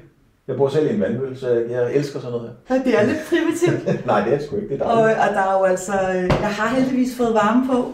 Jeg 0.47 0.57
bor 0.57 0.69
selv 0.69 0.91
i 0.91 0.93
en 0.93 1.01
vandmølle, 1.01 1.39
så 1.39 1.49
jeg 1.69 1.93
elsker 1.93 2.19
sådan 2.19 2.31
noget 2.31 2.51
her. 2.67 2.83
Det 2.83 2.99
er 2.99 3.05
lidt 3.05 3.17
primitivt. 3.29 3.95
Nej, 4.05 4.25
det 4.25 4.33
er 4.33 4.39
sgu 4.45 4.55
ikke. 4.55 4.69
Det 4.69 4.81
er 4.81 4.85
og, 4.85 4.97
dejligt. 4.97 5.19
og 5.19 5.27
der 5.33 5.41
er 5.41 5.59
jo 5.59 5.63
altså, 5.63 5.93
øh, 5.93 6.23
jeg 6.23 6.49
har 6.59 6.75
heldigvis 6.75 7.17
fået 7.17 7.33
varme 7.33 7.67
på. 7.67 7.91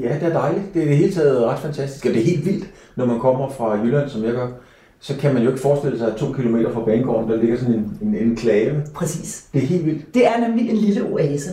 Ja, 0.00 0.14
det 0.14 0.22
er 0.22 0.32
dejligt. 0.32 0.74
Det 0.74 0.82
er 0.82 0.86
det 0.86 0.96
hele 0.96 1.12
taget 1.14 1.44
ret 1.44 1.58
fantastisk. 1.58 2.06
Og 2.06 2.12
det 2.12 2.20
er 2.20 2.24
helt 2.24 2.46
vildt, 2.46 2.64
når 2.96 3.04
man 3.06 3.20
kommer 3.20 3.50
fra 3.50 3.72
Jylland, 3.74 4.08
som 4.08 4.24
jeg 4.24 4.32
gør. 4.32 4.48
Så 5.00 5.16
kan 5.16 5.34
man 5.34 5.42
jo 5.42 5.48
ikke 5.48 5.60
forestille 5.62 5.98
sig, 5.98 6.08
at 6.08 6.16
to 6.16 6.32
kilometer 6.32 6.72
fra 6.72 6.84
banegården, 6.84 7.30
der 7.30 7.36
ligger 7.36 7.58
sådan 7.58 7.74
en, 7.74 7.98
en 8.02 8.14
enklave. 8.14 8.82
Præcis. 8.94 9.44
Det 9.52 9.62
er 9.62 9.66
helt 9.66 9.86
vildt. 9.86 10.14
Det 10.14 10.26
er 10.26 10.40
nemlig 10.48 10.70
en 10.70 10.76
lille 10.76 11.04
oase. 11.12 11.50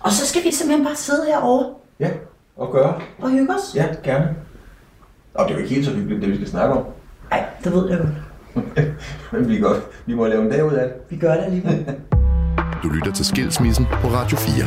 Og 0.00 0.12
så 0.12 0.26
skal 0.26 0.44
vi 0.44 0.50
simpelthen 0.52 0.86
bare 0.86 0.96
sidde 0.96 1.26
herovre 1.26 1.66
Ja, 2.00 2.10
og 2.56 2.72
gøre. 2.72 3.00
og 3.18 3.30
hygge 3.30 3.54
os. 3.54 3.74
Ja, 3.76 3.86
gerne. 4.04 4.34
Og 5.34 5.44
det 5.44 5.50
er 5.54 5.58
jo 5.58 5.62
ikke 5.62 5.74
helt 5.74 5.86
så 5.86 5.92
hyggeligt, 5.92 6.20
det 6.22 6.30
vi 6.30 6.34
skal 6.36 6.48
snakke 6.48 6.74
om. 6.74 6.84
Nej, 7.30 7.44
det 7.64 7.72
ved 7.72 7.88
jeg 7.90 7.98
godt. 7.98 8.08
Men 9.32 9.48
vi, 9.48 9.56
er 9.56 9.60
godt. 9.60 9.82
vi 10.06 10.14
må 10.14 10.26
lave 10.26 10.42
en 10.42 10.50
dag 10.50 10.64
ud 10.64 10.72
af 10.72 10.88
det. 10.88 10.94
Vi 11.10 11.16
gør 11.16 11.34
det 11.34 11.42
alligevel. 11.44 11.86
Du 12.82 12.88
lytter 12.88 13.12
til 13.12 13.24
Skilsmissen 13.26 13.86
på 14.02 14.08
Radio 14.08 14.36
4. 14.36 14.64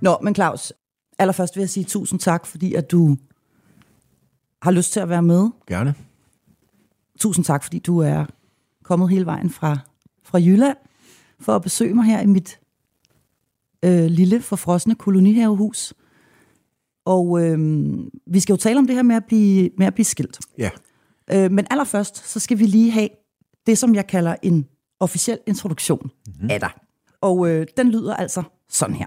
Nå, 0.00 0.16
men 0.22 0.34
Claus, 0.34 0.72
allerførst 1.18 1.56
vil 1.56 1.62
jeg 1.62 1.70
sige 1.70 1.84
tusind 1.84 2.20
tak, 2.20 2.46
fordi 2.46 2.74
at 2.74 2.90
du 2.90 3.16
har 4.62 4.70
lyst 4.70 4.92
til 4.92 5.00
at 5.00 5.08
være 5.08 5.22
med. 5.22 5.50
Gerne. 5.66 5.94
Tusind 7.18 7.44
tak, 7.44 7.62
fordi 7.62 7.78
du 7.78 7.98
er 7.98 8.24
kommet 8.84 9.10
hele 9.10 9.26
vejen 9.26 9.50
fra, 9.50 9.78
fra 10.22 10.38
Jylland 10.38 10.76
for 11.40 11.56
at 11.56 11.62
besøge 11.62 11.94
mig 11.94 12.04
her 12.04 12.20
i 12.20 12.26
mit 12.26 12.60
øh, 13.82 14.04
lille 14.04 14.42
forfrosne 14.42 14.94
kolonihavehus. 14.94 15.94
Og 17.04 17.44
øh, 17.44 17.58
vi 18.26 18.40
skal 18.40 18.52
jo 18.52 18.56
tale 18.56 18.78
om 18.78 18.86
det 18.86 18.96
her 18.96 19.02
med 19.02 19.16
at 19.16 19.24
blive, 19.24 19.70
med 19.78 19.86
at 19.86 19.94
blive 19.94 20.04
skilt. 20.04 20.38
Ja. 20.58 20.70
Øh, 21.32 21.52
men 21.52 21.66
allerførst, 21.70 22.28
så 22.28 22.40
skal 22.40 22.58
vi 22.58 22.66
lige 22.66 22.90
have 22.90 23.08
det, 23.66 23.78
som 23.78 23.94
jeg 23.94 24.06
kalder 24.06 24.36
en 24.42 24.66
officiel 25.00 25.38
introduktion 25.46 26.10
mm-hmm. 26.26 26.50
af 26.50 26.60
dig. 26.60 26.70
Og 27.20 27.48
øh, 27.48 27.66
den 27.76 27.90
lyder 27.90 28.14
altså 28.14 28.42
sådan 28.68 28.96
her. 28.96 29.06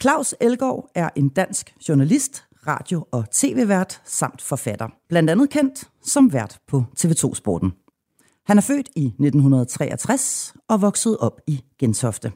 Claus 0.00 0.34
Elgaard 0.40 0.90
er 0.94 1.08
en 1.16 1.28
dansk 1.28 1.74
journalist, 1.88 2.44
radio- 2.66 3.06
og 3.12 3.30
tv-vært 3.30 4.00
samt 4.04 4.42
forfatter. 4.42 4.88
Blandt 5.08 5.30
andet 5.30 5.50
kendt 5.50 5.88
som 6.02 6.32
vært 6.32 6.58
på 6.68 6.84
TV2 6.98 7.34
Sporten. 7.34 7.72
Han 8.46 8.58
er 8.58 8.62
født 8.62 8.88
i 8.96 9.04
1963 9.04 10.54
og 10.68 10.82
vokset 10.82 11.18
op 11.18 11.40
i 11.46 11.64
Gentofte. 11.78 12.32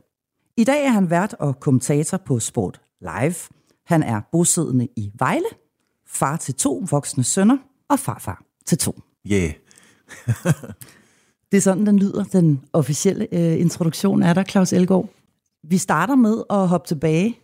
I 0.56 0.64
dag 0.64 0.84
er 0.84 0.90
han 0.90 1.10
vært 1.10 1.34
og 1.34 1.60
kommentator 1.60 2.16
på 2.16 2.40
Sport 2.40 2.80
Live. 3.00 3.34
Han 3.86 4.02
er 4.02 4.20
bosiddende 4.32 4.88
i 4.96 5.10
Vejle, 5.18 5.48
far 6.06 6.36
til 6.36 6.54
to 6.54 6.84
voksne 6.90 7.24
sønner 7.24 7.56
og 7.88 7.98
farfar 7.98 8.42
til 8.66 8.78
to. 8.78 9.00
Yeah. 9.32 9.52
Det 11.52 11.56
er 11.56 11.62
sådan, 11.62 11.86
den 11.86 11.98
lyder, 11.98 12.24
den 12.24 12.64
officielle 12.72 13.28
øh, 13.32 13.60
introduktion 13.60 14.22
er 14.22 14.34
der, 14.34 14.44
Claus 14.44 14.72
Elgaard. 14.72 15.08
Vi 15.68 15.78
starter 15.78 16.14
med 16.14 16.42
at 16.50 16.68
hoppe 16.68 16.88
tilbage 16.88 17.38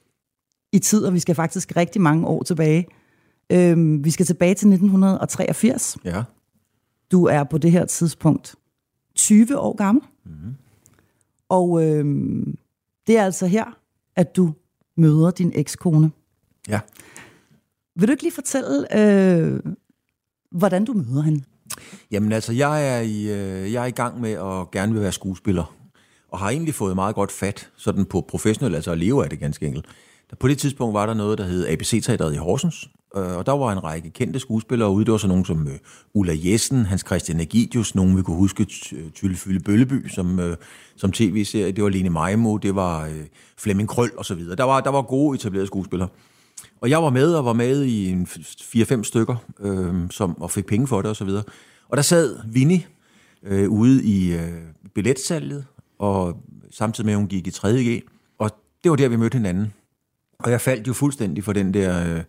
i 0.72 0.78
tid, 0.78 1.04
og 1.04 1.14
vi 1.14 1.18
skal 1.18 1.34
faktisk 1.34 1.76
rigtig 1.76 2.02
mange 2.02 2.26
år 2.26 2.42
tilbage. 2.42 2.86
Øhm, 3.52 4.04
vi 4.04 4.10
skal 4.10 4.26
tilbage 4.26 4.54
til 4.54 4.68
1983. 4.68 5.96
Ja. 6.04 6.22
Du 7.12 7.24
er 7.24 7.44
på 7.44 7.58
det 7.58 7.72
her 7.72 7.84
tidspunkt 7.84 8.54
20 9.14 9.58
år 9.58 9.76
gammel. 9.76 10.04
Mm-hmm. 10.24 10.54
Og 11.48 11.84
øhm, 11.84 12.58
det 13.06 13.18
er 13.18 13.24
altså 13.24 13.46
her, 13.46 13.78
at 14.16 14.36
du 14.36 14.54
møder 14.96 15.30
din 15.30 15.52
ekskone. 15.54 16.10
Ja. 16.68 16.80
Vil 17.96 18.08
du 18.08 18.10
ikke 18.10 18.22
lige 18.22 18.34
fortælle, 18.34 18.98
øh, 18.98 19.60
hvordan 20.50 20.84
du 20.84 20.92
møder 20.92 21.22
hende? 21.22 21.42
Jamen 22.10 22.32
altså, 22.32 22.52
jeg 22.52 22.96
er, 22.96 23.00
i, 23.00 23.22
øh, 23.22 23.72
jeg 23.72 23.82
er 23.82 23.86
i 23.86 23.90
gang 23.90 24.20
med 24.20 24.30
at 24.30 24.70
gerne 24.70 24.92
vil 24.92 25.02
være 25.02 25.12
skuespiller, 25.12 25.76
og 26.28 26.38
har 26.38 26.50
egentlig 26.50 26.74
fået 26.74 26.94
meget 26.94 27.14
godt 27.14 27.32
fat 27.32 27.70
sådan 27.76 28.04
på 28.04 28.20
professionelt, 28.28 28.74
altså 28.74 28.90
at 28.90 28.98
leve 28.98 29.24
af 29.24 29.30
det 29.30 29.38
ganske 29.38 29.66
enkelt. 29.66 29.86
På 30.38 30.48
det 30.48 30.58
tidspunkt 30.58 30.94
var 30.94 31.06
der 31.06 31.14
noget, 31.14 31.38
der 31.38 31.44
hed 31.44 31.68
ABC-teateret 31.68 32.34
i 32.34 32.36
Horsens, 32.36 32.90
øh, 33.16 33.36
og 33.36 33.46
der 33.46 33.52
var 33.52 33.72
en 33.72 33.84
række 33.84 34.10
kendte 34.10 34.40
skuespillere 34.40 34.90
ude. 34.90 35.04
Det 35.04 35.12
var 35.12 35.18
så 35.18 35.28
nogen 35.28 35.44
som 35.44 35.68
øh, 35.68 35.74
Ulla 36.14 36.32
Jessen, 36.36 36.86
Hans 36.86 37.04
Christian 37.06 37.40
Agidius, 37.40 37.94
nogen 37.94 38.16
vi 38.16 38.22
kunne 38.22 38.36
huske, 38.36 38.64
Tyllefylde 39.14 39.60
Bølleby 39.60 40.08
som, 40.08 40.40
øh, 40.40 40.56
som 40.96 41.12
tv-serie. 41.12 41.72
Det 41.72 41.84
var 41.84 41.90
Lene 41.90 42.10
Majmo, 42.10 42.56
det 42.56 42.74
var 42.74 43.10
Flemming 43.58 43.88
Krøll 43.88 44.10
og 44.16 44.24
så 44.24 44.34
videre. 44.34 44.56
Der 44.56 44.64
var, 44.64 44.80
der 44.80 44.90
var 44.90 45.02
gode 45.02 45.34
etablerede 45.34 45.66
skuespillere. 45.66 46.08
Og 46.80 46.90
jeg 46.90 47.02
var 47.02 47.10
med, 47.10 47.34
og 47.34 47.44
var 47.44 47.52
med 47.52 47.84
i 47.84 48.10
en 48.10 48.26
4-5 48.26 49.02
stykker, 49.02 49.36
øh, 49.60 49.94
som, 50.10 50.42
og 50.42 50.50
fik 50.50 50.66
penge 50.66 50.86
for 50.86 51.02
det 51.02 51.10
og 51.10 51.16
så 51.16 51.24
videre. 51.24 51.42
Og 51.88 51.96
der 51.96 52.02
sad 52.02 52.38
Vinnie 52.46 52.82
øh, 53.42 53.68
ude 53.68 54.04
i 54.04 54.32
øh, 54.32 54.62
billetsalget, 54.94 55.64
og 55.98 56.42
samtidig 56.70 57.06
med, 57.06 57.12
at 57.12 57.18
hun 57.18 57.28
gik 57.28 57.46
i 57.46 57.50
3.G. 57.50 58.02
Og 58.38 58.50
det 58.84 58.90
var 58.90 58.96
der, 58.96 59.08
vi 59.08 59.16
mødte 59.16 59.36
hinanden. 59.36 59.72
Og 60.44 60.50
jeg 60.50 60.60
faldt 60.60 60.88
jo 60.88 60.92
fuldstændig 60.92 61.44
for 61.44 61.52
den 61.52 61.74
der 61.74 62.16
øh, 62.16 62.22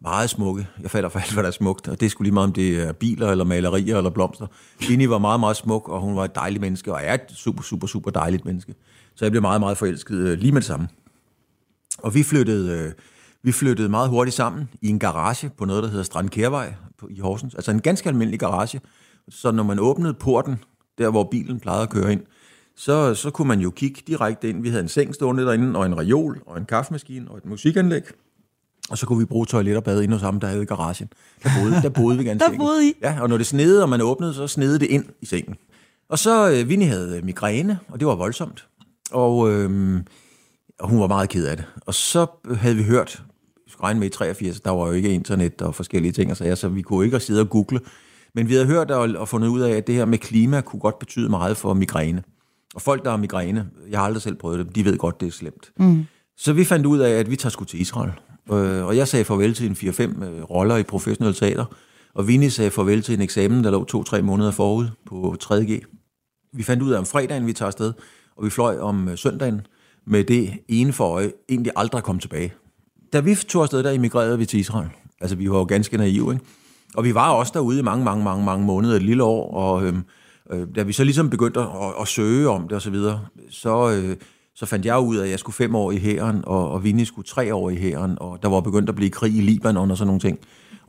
meget 0.00 0.30
smukke. 0.30 0.66
Jeg 0.82 0.90
falder 0.90 1.08
for 1.08 1.18
alt, 1.18 1.32
hvad 1.32 1.42
der 1.42 1.48
er 1.48 1.52
smukt. 1.52 1.88
Og 1.88 2.00
det 2.00 2.10
skulle 2.10 2.26
lige 2.26 2.34
meget, 2.34 2.46
om 2.46 2.52
det 2.52 2.82
er 2.82 2.92
biler, 2.92 3.30
eller 3.30 3.44
malerier, 3.44 3.96
eller 3.96 4.10
blomster. 4.10 4.46
Vinnie 4.88 5.10
var 5.10 5.18
meget, 5.18 5.40
meget 5.40 5.56
smuk, 5.56 5.88
og 5.88 6.00
hun 6.00 6.16
var 6.16 6.24
et 6.24 6.34
dejligt 6.34 6.60
menneske, 6.60 6.92
og 6.92 7.00
er 7.02 7.14
et 7.14 7.20
super, 7.34 7.62
super, 7.62 7.86
super 7.86 8.10
dejligt 8.10 8.44
menneske. 8.44 8.74
Så 9.14 9.24
jeg 9.24 9.32
blev 9.32 9.42
meget, 9.42 9.60
meget 9.60 9.78
forelsket 9.78 10.16
øh, 10.16 10.38
lige 10.38 10.52
med 10.52 10.60
det 10.60 10.66
samme. 10.66 10.88
Og 11.98 12.14
vi 12.14 12.22
flyttede... 12.22 12.78
Øh, 12.78 12.92
vi 13.42 13.52
flyttede 13.52 13.88
meget 13.88 14.10
hurtigt 14.10 14.36
sammen 14.36 14.68
i 14.82 14.88
en 14.88 14.98
garage 14.98 15.50
på 15.58 15.64
noget, 15.64 15.82
der 15.82 15.88
hedder 15.88 16.04
Strand 16.04 16.30
Kærvej 16.30 16.74
i 17.10 17.20
Horsens. 17.20 17.54
Altså 17.54 17.70
en 17.70 17.80
ganske 17.80 18.08
almindelig 18.08 18.40
garage. 18.40 18.80
Så 19.28 19.50
når 19.50 19.62
man 19.62 19.78
åbnede 19.78 20.14
porten, 20.14 20.56
der 20.98 21.10
hvor 21.10 21.28
bilen 21.30 21.60
plejede 21.60 21.82
at 21.82 21.90
køre 21.90 22.12
ind, 22.12 22.20
så, 22.78 23.14
så 23.14 23.30
kunne 23.30 23.48
man 23.48 23.60
jo 23.60 23.70
kigge 23.70 24.02
direkte 24.06 24.48
ind. 24.48 24.62
Vi 24.62 24.68
havde 24.68 24.82
en 24.82 24.88
seng 24.88 25.14
stående 25.14 25.44
derinde, 25.44 25.78
og 25.78 25.86
en 25.86 25.98
reol, 25.98 26.42
og 26.46 26.58
en 26.58 26.64
kaffemaskine, 26.64 27.30
og 27.30 27.36
et 27.36 27.46
musikanlæg. 27.46 28.02
Og 28.90 28.98
så 28.98 29.06
kunne 29.06 29.18
vi 29.18 29.24
bruge 29.24 29.46
toilet 29.46 29.76
og 29.76 29.84
bade 29.84 30.04
ind 30.04 30.12
hos 30.12 30.22
ham, 30.22 30.40
der 30.40 30.48
havde 30.48 30.62
i 30.62 30.66
garagen. 30.66 31.08
Der 31.42 31.50
boede, 31.60 31.82
der 31.82 31.88
boede 31.88 32.18
vi 32.18 32.24
ganske 32.24 32.48
Der 32.50 32.58
boede 32.58 32.88
I? 32.88 32.92
Ja, 33.02 33.20
og 33.20 33.28
når 33.28 33.36
det 33.36 33.46
snede, 33.46 33.82
og 33.82 33.88
man 33.88 34.00
åbnede, 34.00 34.34
så 34.34 34.46
snede 34.46 34.78
det 34.78 34.86
ind 34.86 35.04
i 35.20 35.26
sengen. 35.26 35.54
Og 36.08 36.18
så, 36.18 36.50
øh, 36.50 36.68
Vinnie 36.68 36.88
havde 36.88 37.20
migræne, 37.22 37.78
og 37.88 38.00
det 38.00 38.08
var 38.08 38.14
voldsomt. 38.14 38.68
Og, 39.10 39.52
øh, 39.52 40.00
og 40.78 40.88
hun 40.88 41.00
var 41.00 41.06
meget 41.06 41.28
ked 41.28 41.46
af 41.46 41.56
det. 41.56 41.66
Og 41.86 41.94
så 41.94 42.26
havde 42.56 42.76
vi 42.76 42.82
hørt, 42.82 43.22
vi 43.64 43.70
skulle 43.70 43.84
regne 43.84 44.00
med 44.00 44.06
i 44.06 44.10
83, 44.10 44.60
der 44.60 44.70
var 44.70 44.86
jo 44.86 44.92
ikke 44.92 45.10
internet 45.10 45.62
og 45.62 45.74
forskellige 45.74 46.12
ting, 46.12 46.30
og 46.30 46.36
så, 46.36 46.56
så 46.56 46.68
vi 46.68 46.82
kunne 46.82 47.04
ikke 47.04 47.20
sidde 47.20 47.40
og 47.40 47.50
google. 47.50 47.80
Men 48.34 48.48
vi 48.48 48.52
havde 48.52 48.66
hørt 48.66 48.90
og, 48.90 49.08
og 49.16 49.28
fundet 49.28 49.48
ud 49.48 49.60
af, 49.60 49.70
at 49.70 49.86
det 49.86 49.94
her 49.94 50.04
med 50.04 50.18
klima 50.18 50.60
kunne 50.60 50.80
godt 50.80 50.98
betyde 50.98 51.28
meget 51.28 51.56
for 51.56 51.74
migræne. 51.74 52.22
Og 52.78 52.82
folk, 52.82 53.04
der 53.04 53.10
har 53.10 53.16
migræne, 53.16 53.66
jeg 53.90 53.98
har 53.98 54.06
aldrig 54.06 54.22
selv 54.22 54.36
prøvet 54.36 54.58
det, 54.58 54.74
de 54.74 54.84
ved 54.84 54.98
godt, 54.98 55.20
det 55.20 55.26
er 55.26 55.32
slemt. 55.32 55.72
Mm. 55.76 56.06
Så 56.36 56.52
vi 56.52 56.64
fandt 56.64 56.86
ud 56.86 56.98
af, 56.98 57.10
at 57.10 57.30
vi 57.30 57.36
tager 57.36 57.50
sgu 57.50 57.64
til 57.64 57.80
Israel. 57.80 58.12
Øh, 58.52 58.86
og 58.86 58.96
jeg 58.96 59.08
sagde 59.08 59.24
farvel 59.24 59.54
til 59.54 59.66
en 59.66 59.72
4-5 59.72 60.24
øh, 60.24 60.42
roller 60.42 60.76
i 60.76 60.82
professionelle 60.82 61.34
teater, 61.34 61.64
og 62.14 62.28
Vinnie 62.28 62.50
sagde 62.50 62.70
farvel 62.70 63.02
til 63.02 63.14
en 63.14 63.20
eksamen, 63.20 63.64
der 63.64 63.70
lå 63.70 63.86
2-3 63.94 64.20
måneder 64.20 64.50
forud 64.50 64.86
på 65.06 65.36
3.G. 65.44 65.82
Vi 66.52 66.62
fandt 66.62 66.82
ud 66.82 66.90
af 66.90 66.98
om 66.98 67.06
fredagen, 67.06 67.46
vi 67.46 67.52
tager 67.52 67.66
afsted, 67.66 67.92
og 68.36 68.44
vi 68.44 68.50
fløj 68.50 68.78
om 68.78 69.08
øh, 69.08 69.18
søndagen 69.18 69.60
med 70.06 70.24
det 70.24 70.50
ene 70.68 70.92
for 70.92 71.04
øje, 71.04 71.32
egentlig 71.48 71.72
aldrig 71.76 72.02
kom 72.02 72.18
tilbage. 72.18 72.52
Da 73.12 73.20
vi 73.20 73.34
tog 73.34 73.62
afsted, 73.62 73.82
der 73.82 73.90
emigrerede 73.90 74.38
vi 74.38 74.46
til 74.46 74.60
Israel. 74.60 74.88
Altså, 75.20 75.36
vi 75.36 75.50
var 75.50 75.58
jo 75.58 75.64
ganske 75.64 75.96
naive, 75.96 76.32
ikke? 76.32 76.44
Og 76.94 77.04
vi 77.04 77.14
var 77.14 77.30
også 77.30 77.52
derude 77.54 77.78
i 77.78 77.82
mange, 77.82 78.04
mange, 78.04 78.24
mange, 78.24 78.44
mange 78.44 78.66
måneder, 78.66 78.96
et 78.96 79.02
lille 79.02 79.24
år, 79.24 79.54
og 79.54 79.84
øhm, 79.84 80.02
øh, 80.52 80.66
da 80.76 80.82
vi 80.82 80.92
så 80.92 81.04
ligesom 81.04 81.30
begyndte 81.30 81.60
at, 81.60 81.66
at, 81.66 81.92
at 82.00 82.08
søge 82.08 82.48
om 82.48 82.62
det 82.62 82.72
og 82.72 82.82
så 82.82 82.90
videre, 82.90 83.20
så, 83.50 83.90
øh, 83.90 84.16
så 84.54 84.66
fandt 84.66 84.86
jeg 84.86 84.98
ud 84.98 85.16
af, 85.16 85.24
at 85.24 85.30
jeg 85.30 85.38
skulle 85.38 85.54
fem 85.54 85.74
år 85.74 85.90
i 85.92 85.98
hæren, 85.98 86.42
og, 86.46 86.70
og 86.70 86.84
Vinnie 86.84 87.06
skulle 87.06 87.26
tre 87.26 87.54
år 87.54 87.70
i 87.70 87.76
hæren, 87.76 88.16
og 88.20 88.38
der 88.42 88.48
var 88.48 88.60
begyndt 88.60 88.88
at 88.88 88.94
blive 88.94 89.10
krig 89.10 89.36
i 89.36 89.40
Libanon 89.40 89.90
og 89.90 89.96
sådan 89.98 90.06
nogle 90.06 90.20
ting. 90.20 90.38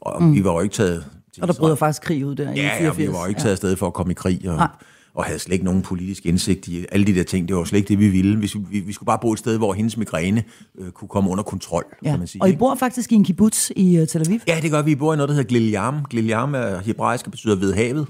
Og 0.01 0.23
mm. 0.23 0.33
vi 0.33 0.43
var 0.43 0.53
jo 0.53 0.59
ikke 0.59 0.73
taget 0.73 1.05
Og 1.41 1.47
der 1.47 1.53
bryder 1.59 1.75
faktisk 1.75 2.01
krig 2.01 2.25
ud 2.25 2.35
der 2.35 2.43
i 2.53 2.55
Ja, 2.55 2.77
84. 2.77 2.97
ja, 2.99 3.05
vi 3.05 3.13
var 3.13 3.21
jo 3.21 3.29
ikke 3.29 3.41
taget 3.41 3.51
afsted 3.51 3.75
for 3.75 3.87
at 3.87 3.93
komme 3.93 4.11
i 4.11 4.13
krig, 4.13 4.41
og, 4.49 4.55
Nej. 4.55 4.67
og 5.13 5.23
havde 5.25 5.39
slet 5.39 5.53
ikke 5.53 5.65
nogen 5.65 5.81
politisk 5.81 6.25
indsigt 6.25 6.67
i 6.67 6.85
alle 6.91 7.05
de 7.05 7.15
der 7.15 7.23
ting. 7.23 7.47
Det 7.47 7.55
var 7.55 7.63
slet 7.63 7.77
ikke 7.79 7.87
det, 7.87 7.99
vi 7.99 8.09
ville. 8.09 8.39
Vi, 8.39 8.51
vi, 8.71 8.79
vi 8.79 8.93
skulle 8.93 9.07
bare 9.07 9.19
bo 9.21 9.33
et 9.33 9.39
sted, 9.39 9.57
hvor 9.57 9.73
hendes 9.73 9.97
migræne 9.97 10.43
øh, 10.79 10.91
kunne 10.91 11.07
komme 11.07 11.29
under 11.29 11.43
kontrol, 11.43 11.83
Ja. 12.03 12.09
kan 12.09 12.19
man 12.19 12.27
sige. 12.27 12.41
Og 12.41 12.47
I 12.47 12.51
ikke? 12.51 12.59
bor 12.59 12.75
faktisk 12.75 13.11
i 13.11 13.15
en 13.15 13.23
kibbutz 13.23 13.69
i 13.75 14.01
uh, 14.01 14.07
Tel 14.07 14.21
Aviv. 14.27 14.39
Ja, 14.47 14.59
det 14.61 14.71
gør 14.71 14.81
vi. 14.81 14.91
Vi 14.91 14.95
bor 14.95 15.13
i 15.13 15.17
noget, 15.17 15.29
der 15.29 15.35
hedder 15.35 15.47
Gliliam. 15.49 16.05
Gliliam 16.09 16.55
er 16.55 16.77
hebraisk 16.79 17.25
og 17.25 17.31
betyder 17.31 17.55
ved 17.55 17.73
havet. 17.73 18.07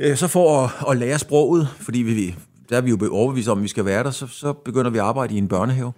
Øh, 0.00 0.16
Så 0.16 0.28
for 0.28 0.64
at, 0.64 0.70
at 0.90 0.96
lære 0.96 1.18
sproget, 1.18 1.68
fordi 1.80 1.98
vi, 1.98 2.34
der 2.70 2.76
er 2.76 2.80
vi 2.80 2.90
jo 2.90 2.98
overbevist 3.10 3.48
om, 3.48 3.58
at 3.58 3.62
vi 3.62 3.68
skal 3.68 3.84
være 3.84 4.04
der, 4.04 4.10
så, 4.10 4.26
så 4.26 4.52
begynder 4.52 4.90
vi 4.90 4.98
at 4.98 5.04
arbejde 5.04 5.34
i 5.34 5.38
en 5.38 5.48
børnehave. 5.48 5.92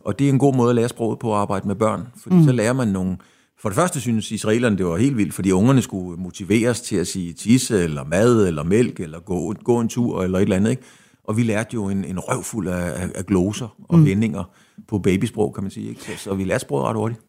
Og 0.00 0.18
det 0.18 0.24
er 0.24 0.32
en 0.32 0.38
god 0.38 0.54
måde 0.54 0.70
at 0.70 0.76
lære 0.76 0.88
sproget 0.88 1.18
på 1.18 1.32
at 1.34 1.38
arbejde 1.38 1.68
med 1.68 1.74
børn, 1.74 2.08
fordi 2.22 2.36
mm. 2.36 2.44
så 2.44 2.52
lærer 2.52 2.72
man 2.72 2.88
nogle... 2.88 3.16
For 3.60 3.68
det 3.68 3.76
første 3.76 4.00
synes 4.00 4.30
israelerne, 4.30 4.78
det 4.78 4.86
var 4.86 4.96
helt 4.96 5.16
vildt, 5.16 5.34
fordi 5.34 5.50
ungerne 5.50 5.82
skulle 5.82 6.22
motiveres 6.22 6.80
til 6.80 6.96
at 6.96 7.06
sige 7.06 7.32
tisse, 7.32 7.84
eller 7.84 8.04
mad, 8.04 8.46
eller 8.48 8.62
mælk, 8.62 9.00
eller 9.00 9.20
gå, 9.20 9.54
gå 9.64 9.80
en 9.80 9.88
tur, 9.88 10.22
eller 10.22 10.38
et 10.38 10.42
eller 10.42 10.56
andet, 10.56 10.70
ikke? 10.70 10.82
Og 11.24 11.36
vi 11.36 11.42
lærte 11.42 11.74
jo 11.74 11.88
en, 11.88 12.04
en 12.04 12.18
røvfuld 12.18 12.68
af, 12.68 13.02
af, 13.02 13.08
af 13.14 13.26
gloser 13.26 13.76
og 13.88 13.98
mm. 13.98 14.04
vendinger 14.04 14.44
på 14.88 14.98
babysprog, 14.98 15.54
kan 15.54 15.64
man 15.64 15.70
sige. 15.70 15.88
Ikke? 15.88 16.00
Så, 16.00 16.10
så 16.16 16.34
vi 16.34 16.44
lærte 16.44 16.60
sproget 16.60 16.86
ret 16.86 16.96
hurtigt. 16.96 17.20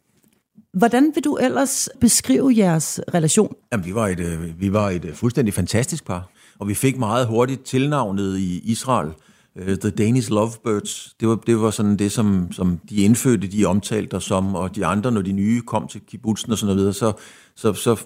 Hvordan 0.77 1.12
vil 1.15 1.24
du 1.24 1.35
ellers 1.35 1.89
beskrive 2.00 2.53
jeres 2.57 3.01
relation? 3.13 3.56
Jamen, 3.71 3.85
vi 3.85 3.95
var 3.95 4.07
et, 4.07 4.19
øh, 4.19 4.62
vi 4.62 4.74
var 4.74 4.89
et 4.89 5.06
øh, 5.06 5.13
fuldstændig 5.13 5.53
fantastisk 5.53 6.06
par, 6.06 6.29
og 6.59 6.68
vi 6.68 6.74
fik 6.74 6.97
meget 6.97 7.27
hurtigt 7.27 7.63
tilnavnet 7.63 8.38
i 8.38 8.59
Israel, 8.59 9.12
uh, 9.56 9.65
The 9.65 9.89
Danish 9.89 10.29
Lovebirds. 10.31 11.15
Det 11.19 11.27
var, 11.27 11.35
det 11.35 11.62
var 11.62 11.71
sådan 11.71 11.97
det, 11.97 12.12
som, 12.12 12.51
som 12.51 12.79
de 12.89 12.95
indfødte, 12.95 13.47
de 13.47 13.65
omtalte 13.65 14.13
os 14.13 14.24
som, 14.24 14.56
og 14.56 14.75
de 14.75 14.85
andre, 14.85 15.12
når 15.12 15.21
de 15.21 15.31
nye 15.31 15.62
kom 15.62 15.88
til 15.88 16.01
kibbutzen 16.01 16.51
og 16.51 16.57
sådan 16.57 16.75
noget, 16.75 16.95
så, 16.95 17.13
så, 17.56 17.74
så 17.74 18.00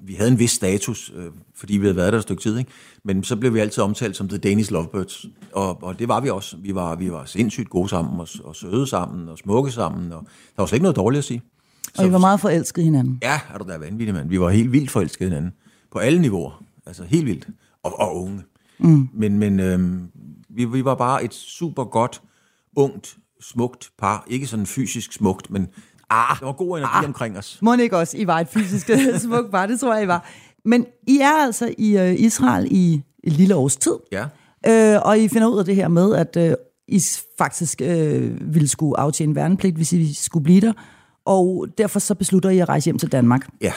vi 0.00 0.14
havde 0.14 0.30
en 0.30 0.38
vis 0.38 0.50
status, 0.50 1.12
øh, 1.16 1.24
fordi 1.54 1.76
vi 1.76 1.86
havde 1.86 1.96
været 1.96 2.12
der 2.12 2.18
et 2.18 2.22
stykke 2.22 2.42
tid, 2.42 2.58
ikke? 2.58 2.70
men 3.04 3.24
så 3.24 3.36
blev 3.36 3.54
vi 3.54 3.58
altid 3.58 3.82
omtalt 3.82 4.16
som 4.16 4.28
The 4.28 4.38
Danish 4.38 4.72
Lovebirds, 4.72 5.26
og, 5.52 5.82
og 5.82 5.98
det 5.98 6.08
var 6.08 6.20
vi 6.20 6.30
også. 6.30 6.56
Vi 6.56 6.74
var, 6.74 6.94
vi 6.94 7.12
var 7.12 7.24
sindssygt 7.24 7.70
gode 7.70 7.88
sammen, 7.88 8.20
og, 8.20 8.28
og 8.44 8.56
søde 8.56 8.86
sammen, 8.86 9.28
og 9.28 9.38
smukke 9.38 9.70
sammen, 9.70 10.12
og 10.12 10.22
der 10.56 10.62
var 10.62 10.66
slet 10.66 10.76
ikke 10.76 10.82
noget 10.82 10.96
dårligt 10.96 11.18
at 11.18 11.24
sige. 11.24 11.42
Så, 11.96 12.02
og 12.02 12.08
I 12.08 12.12
var 12.12 12.18
meget 12.18 12.40
forelskede 12.40 12.84
hinanden. 12.84 13.18
Ja, 13.22 13.40
er 13.54 13.58
du 13.58 13.68
da 13.68 13.76
vanvittig, 13.76 14.14
mand. 14.14 14.28
Vi 14.28 14.40
var 14.40 14.50
helt 14.50 14.72
vildt 14.72 14.90
forelskede 14.90 15.28
hinanden. 15.28 15.52
På 15.92 15.98
alle 15.98 16.20
niveauer. 16.20 16.62
Altså 16.86 17.04
helt 17.04 17.26
vildt. 17.26 17.48
Og, 17.82 18.00
og 18.00 18.22
unge. 18.22 18.42
Mm. 18.78 19.08
Men, 19.14 19.38
men 19.38 19.60
øhm, 19.60 20.08
vi, 20.48 20.64
vi 20.64 20.84
var 20.84 20.94
bare 20.94 21.24
et 21.24 21.34
super 21.34 21.84
godt, 21.84 22.22
ungt, 22.76 23.16
smukt 23.40 23.90
par. 23.98 24.24
Ikke 24.28 24.46
sådan 24.46 24.66
fysisk 24.66 25.12
smukt, 25.12 25.50
men 25.50 25.68
ah, 26.10 26.38
der 26.40 26.46
var 26.46 26.52
god 26.52 26.78
energi 26.78 26.98
ah, 26.98 27.04
omkring 27.04 27.38
os. 27.38 27.58
Må 27.62 27.74
ikke 27.74 27.96
også, 27.96 28.16
I 28.16 28.26
var 28.26 28.40
et 28.40 28.48
fysisk 28.48 28.90
smukt 29.24 29.50
par, 29.50 29.66
det 29.66 29.80
tror 29.80 29.94
jeg, 29.94 30.04
I 30.04 30.06
var. 30.06 30.28
Men 30.64 30.86
I 31.06 31.18
er 31.18 31.44
altså 31.44 31.74
i 31.78 31.96
uh, 31.96 32.20
Israel 32.20 32.68
i 32.70 33.02
et 33.24 33.32
lille 33.32 33.54
års 33.54 33.76
tid. 33.76 33.94
Ja. 34.12 34.24
Øh, 34.66 35.00
og 35.04 35.18
I 35.18 35.28
finder 35.28 35.48
ud 35.48 35.58
af 35.58 35.64
det 35.64 35.76
her 35.76 35.88
med, 35.88 36.14
at 36.14 36.36
øh, 36.36 36.54
I 36.88 37.02
faktisk 37.38 37.82
øh, 37.84 38.54
ville 38.54 38.68
skulle 38.68 39.00
aftjene 39.00 39.34
værnepligt, 39.34 39.76
hvis 39.76 39.92
I 39.92 40.14
skulle 40.14 40.44
blive 40.44 40.60
der 40.60 40.72
og 41.26 41.66
derfor 41.78 41.98
så 41.98 42.14
beslutter 42.14 42.50
I 42.50 42.58
at 42.58 42.68
rejse 42.68 42.84
hjem 42.84 42.98
til 42.98 43.12
Danmark. 43.12 43.48
Ja. 43.60 43.72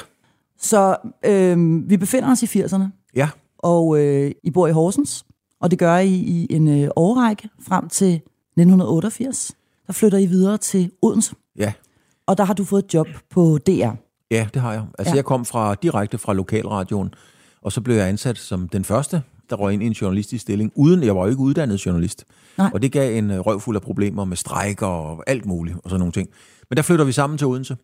Så 0.59 0.95
øh, 1.25 1.89
vi 1.89 1.97
befinder 1.97 2.31
os 2.31 2.43
i 2.43 2.45
80'erne. 2.45 2.83
Ja. 3.15 3.29
Og 3.57 3.99
øh, 3.99 4.31
I 4.43 4.51
bor 4.51 4.67
i 4.67 4.71
Horsens, 4.71 5.25
og 5.61 5.71
det 5.71 5.79
gør 5.79 5.97
I 5.97 6.13
i 6.13 6.47
en 6.49 6.83
øh, 6.83 6.89
årrække 6.95 7.49
frem 7.61 7.89
til 7.89 8.13
1988. 8.13 9.51
Der 9.87 9.93
flytter 9.93 10.17
I 10.17 10.25
videre 10.25 10.57
til 10.57 10.91
Odense. 11.01 11.35
Ja. 11.57 11.73
Og 12.27 12.37
der 12.37 12.43
har 12.43 12.53
du 12.53 12.63
fået 12.63 12.83
et 12.83 12.93
job 12.93 13.07
på 13.29 13.57
DR. 13.67 13.91
Ja, 14.31 14.47
det 14.53 14.61
har 14.61 14.73
jeg. 14.73 14.85
Altså, 14.99 15.11
ja. 15.11 15.15
jeg 15.15 15.25
kom 15.25 15.45
fra 15.45 15.75
direkte 15.75 16.17
fra 16.17 16.33
lokalradioen, 16.33 17.13
og 17.61 17.71
så 17.71 17.81
blev 17.81 17.95
jeg 17.95 18.07
ansat 18.07 18.37
som 18.37 18.67
den 18.67 18.83
første, 18.85 19.21
der 19.49 19.55
røg 19.55 19.73
ind 19.73 19.83
i 19.83 19.85
en 19.85 19.91
journalistisk 19.91 20.41
stilling, 20.41 20.71
uden 20.75 21.03
jeg 21.03 21.15
var 21.15 21.21
jo 21.21 21.29
ikke 21.29 21.41
uddannet 21.41 21.85
journalist. 21.85 22.25
Nej. 22.57 22.69
Og 22.73 22.81
det 22.81 22.91
gav 22.91 23.17
en 23.17 23.31
øh, 23.31 23.39
røvfuld 23.39 23.75
af 23.75 23.81
problemer 23.81 24.25
med 24.25 24.37
strejker 24.37 24.87
og 24.87 25.23
alt 25.27 25.45
muligt, 25.45 25.77
og 25.83 25.89
sådan 25.89 25.99
nogle 25.99 26.11
ting. 26.11 26.29
Men 26.69 26.77
der 26.77 26.83
flytter 26.83 27.05
vi 27.05 27.11
sammen 27.11 27.37
til 27.37 27.47
Odense, 27.47 27.77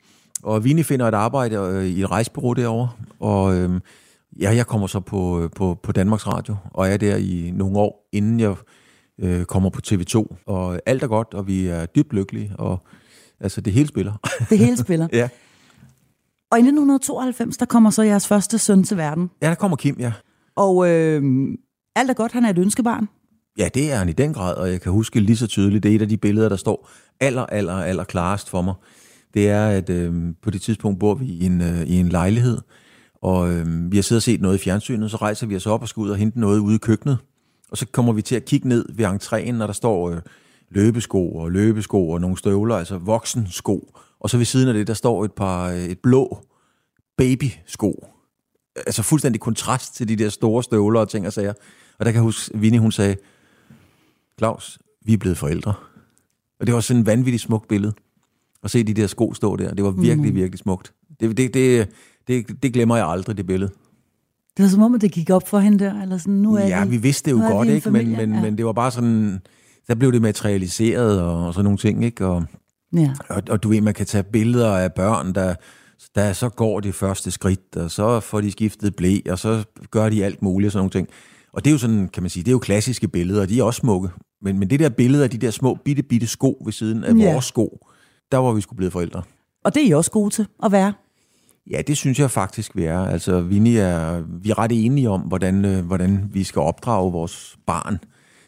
og 0.44 0.64
Vini 0.64 0.84
finder 0.84 1.08
et 1.08 1.14
arbejde 1.14 1.56
øh, 1.56 1.86
i 1.86 2.02
et 2.02 2.12
rejsebureau 2.12 2.54
derovre, 2.54 2.90
og 3.20 3.56
øh, 3.56 3.82
ja, 4.40 4.56
jeg 4.56 4.68
kommer 4.68 4.88
så 4.88 5.00
på, 5.00 5.42
øh, 5.42 5.50
på, 5.56 5.80
på 5.84 5.92
Danmarks 5.92 6.28
Radio, 6.28 6.56
og 6.74 6.88
er 6.88 6.98
der 6.98 7.16
i 7.16 7.52
nogle 7.56 7.80
år, 7.80 8.10
inden 8.14 8.40
jeg 8.40 8.56
øh, 9.20 9.46
kommer 9.46 9.70
på 9.70 9.82
TV2. 9.88 10.36
Og 10.46 10.80
alt 10.86 11.04
er 11.04 11.08
godt, 11.08 11.34
og 11.34 11.48
vi 11.48 11.68
er 11.68 11.86
dybt 11.86 12.14
lykkelige, 12.14 12.52
og 12.58 12.80
altså 13.40 13.62
det 13.62 13.74
hele 13.74 13.88
spiller. 13.88 14.14
Det 14.50 14.58
hele 14.58 14.78
spiller? 14.78 15.08
ja. 15.22 15.30
Og 16.52 16.58
i 16.58 16.62
1992, 16.62 17.58
der 17.58 17.66
kommer 17.66 17.90
så 17.90 18.04
jeres 18.04 18.28
første 18.28 18.58
søn 18.58 18.84
til 18.84 18.98
verden. 18.98 19.30
Ja, 19.42 19.50
der 19.50 19.56
kommer 19.56 19.78
Kim, 19.78 19.96
ja. 20.00 20.12
Og 20.56 20.90
øh, 20.90 21.24
alt 21.96 22.10
er 22.10 22.14
godt, 22.14 22.32
han 22.32 22.46
er 22.46 22.50
et 22.50 22.58
ønskebarn. 22.58 23.08
Ja, 23.58 23.70
det 23.74 23.92
er 23.92 23.96
han 23.96 24.10
i 24.10 24.14
den 24.14 24.34
grad, 24.34 24.56
og 24.56 24.72
jeg 24.72 24.82
kan 24.82 24.92
huske 24.92 25.20
lige 25.20 25.38
så 25.38 25.48
tydeligt, 25.48 25.84
det 25.84 25.92
er 25.92 25.96
et 25.96 26.02
af 26.02 26.10
de 26.10 26.18
billeder, 26.18 26.50
der 26.50 26.56
står 26.56 26.90
aller, 27.20 27.46
aller, 27.46 27.74
aller 27.74 28.04
klarest 28.04 28.50
for 28.50 28.62
mig. 28.62 28.74
Det 29.34 29.50
er, 29.50 29.68
at 29.68 29.90
øh, 29.90 30.14
på 30.42 30.50
det 30.50 30.62
tidspunkt 30.62 31.00
bor 31.00 31.14
vi 31.14 31.26
i 31.26 31.46
en, 31.46 31.62
øh, 31.62 31.82
i 31.82 32.00
en 32.00 32.10
lejlighed, 32.10 32.58
og 33.22 33.54
øh, 33.54 33.92
vi 33.92 33.98
har 33.98 34.02
siddet 34.02 34.20
og 34.20 34.24
set 34.24 34.42
noget 34.42 34.56
i 34.56 34.64
fjernsynet, 34.64 35.12
så 35.12 35.18
rejser 35.18 35.48
vi 35.48 35.56
os 35.56 35.66
op 35.66 35.82
og 35.82 35.88
skal 35.88 36.02
ud 36.02 36.10
og 36.10 36.18
hente 36.18 36.40
noget 36.40 36.60
ude 36.60 36.76
i 36.76 36.78
køkkenet. 36.78 37.18
Og 37.72 37.78
så 37.78 37.86
kommer 37.92 38.14
vi 38.14 38.22
til 38.22 38.36
at 38.36 38.46
kigge 38.46 38.68
ned 38.68 38.86
ved 38.94 39.06
entréen, 39.06 39.52
når 39.52 39.66
der 39.66 39.74
står 39.74 40.10
øh, 40.10 40.18
løbesko 40.72 41.32
og 41.32 41.52
løbesko 41.52 42.10
og 42.10 42.22
nogle 42.22 42.38
støvler, 42.38 42.76
altså 42.76 42.98
voksensko. 42.98 43.94
Og 44.20 44.30
så 44.30 44.38
ved 44.38 44.46
siden 44.46 44.68
af 44.68 44.74
det, 44.74 44.88
der 44.88 44.94
står 44.94 45.26
et 45.26 45.34
par 45.34 45.70
øh, 45.70 45.86
et 45.86 46.00
blå 46.00 46.38
babysko. 47.18 48.08
Altså 48.76 49.04
fuldstændig 49.04 49.42
kontrast 49.42 49.96
til 49.96 50.08
de 50.08 50.16
der 50.16 50.30
store 50.30 50.64
støvler 50.64 51.00
og 51.00 51.10
ting 51.10 51.28
og 51.28 51.34
sager. 51.34 51.54
Og 52.00 52.06
der 52.06 52.12
kan 52.12 52.16
jeg 52.16 52.24
huske, 52.24 52.60
Vinnie, 52.60 52.80
hun 52.80 52.92
sagde, 52.92 53.16
Claus, 54.38 54.80
vi 55.06 55.14
er 55.14 55.18
blevet 55.18 55.38
forældre. 55.38 55.74
Og 56.60 56.68
det 56.68 56.76
var 56.76 56.80
sådan 56.80 57.00
et 57.00 57.06
vanvittigt 57.06 57.44
smukt 57.44 57.68
billede. 57.68 57.94
At 58.64 58.72
se 58.72 58.84
de 58.84 58.94
der 58.94 59.08
sko 59.08 59.34
stå 59.34 59.56
der. 59.56 59.74
Det 59.74 59.84
var 59.86 59.92
virkelig, 59.92 60.32
mm. 60.32 60.36
virkelig 60.36 60.60
smukt. 60.60 60.94
Det, 61.20 61.38
det, 61.38 61.54
det, 61.54 61.90
det, 62.28 62.64
det 62.64 62.74
glemmer 62.74 62.96
jeg 62.96 63.08
aldrig, 63.08 63.38
det 63.38 63.48
billede. 63.48 63.72
Det 64.58 64.64
var 64.64 64.70
som 64.70 64.82
om, 64.82 64.96
at 64.96 65.02
det 65.02 65.12
gik 65.12 65.30
op 65.30 65.48
for 65.48 65.60
hende 65.60 65.80
der, 65.80 66.02
eller 66.02 66.18
sådan, 66.18 66.34
nu 66.34 66.56
er 66.56 66.68
Ja, 66.68 66.84
vi, 66.84 66.90
vi 66.90 66.98
vidste 66.98 67.32
det 67.32 67.38
jo 67.38 67.52
godt, 67.52 67.68
ikke? 67.68 67.82
Familie, 67.82 68.18
men, 68.18 68.30
men, 68.30 68.36
ja. 68.36 68.42
men 68.42 68.58
det 68.58 68.66
var 68.66 68.74
bare 68.74 68.92
sådan, 68.92 69.40
der 69.88 69.96
blev 69.96 70.12
det 70.12 70.22
materialiseret 70.22 71.22
og, 71.22 71.48
og 71.48 71.54
sådan 71.54 71.64
nogle 71.64 71.78
ting, 71.78 72.06
ikke? 72.06 72.26
Og, 72.26 72.44
ja. 72.94 73.14
og, 73.30 73.44
og 73.50 73.64
du 73.64 73.70
ved, 73.70 73.82
man 73.82 73.94
kan 73.94 74.06
tage 74.06 74.24
billeder 74.24 74.78
af 74.78 74.94
børn, 74.94 75.34
der, 75.36 75.56
der 76.16 76.34
så 76.34 76.50
går 76.50 76.80
det 76.80 76.96
første 76.96 77.32
skridt, 77.32 77.76
og 77.76 77.92
så 77.92 78.20
får 78.20 78.42
de 78.42 78.52
skiftet 78.52 78.96
blæ, 78.96 79.20
og 79.30 79.40
så 79.40 79.64
gør 79.92 80.10
de 80.10 80.26
alt 80.26 80.42
muligt 80.42 80.68
og 80.68 80.72
sådan 80.72 80.80
nogle 80.80 80.92
ting. 80.92 81.08
Og 81.54 81.66
det 81.66 81.70
er 81.70 81.72
jo 81.72 81.78
sådan, 81.78 82.08
kan 82.08 82.24
man 82.24 82.30
sige, 82.30 82.44
det 82.44 82.50
er 82.50 82.54
jo 82.54 82.60
klassiske 82.60 83.08
billeder, 83.08 83.42
og 83.42 83.50
de 83.50 83.60
er 83.60 83.64
også 83.64 83.80
smukke. 83.80 84.10
Men, 84.42 84.60
men 84.60 84.70
det 84.70 84.80
der 84.80 84.90
billede 84.90 85.24
af 85.24 85.30
de 85.30 85.38
der 85.38 85.52
små, 85.52 85.78
bitte, 85.86 86.04
bitte 86.04 86.28
sko 86.28 86.62
ved 86.66 86.74
siden 86.74 87.04
af 87.04 87.14
ja. 87.14 87.32
vores 87.32 87.46
sko, 87.46 87.80
der 88.32 88.38
var 88.38 88.52
vi 88.52 88.62
skulle 88.62 88.78
blevet 88.78 88.94
forældre. 88.94 89.22
Og 89.64 89.76
det 89.76 89.84
er 89.84 89.88
I 89.88 89.92
også 89.92 90.12
gode 90.12 90.30
til 90.30 90.48
at 90.64 90.72
være? 90.72 90.94
Ja, 91.72 91.82
det 91.88 91.98
synes 91.98 92.20
jeg 92.20 92.32
faktisk, 92.32 92.76
vi 92.76 92.84
er. 92.84 93.00
Altså, 93.00 93.42
vi 93.42 93.78
er, 93.78 94.24
vi 94.42 94.50
er 94.50 94.60
ret 94.60 94.72
enige 94.86 95.10
om, 95.10 95.22
hvordan, 95.22 95.66
øh, 95.66 95.86
hvordan 95.86 96.30
vi 96.34 96.44
skal 96.44 96.60
opdrage 96.60 97.12
vores 97.12 97.58
barn. 97.66 97.98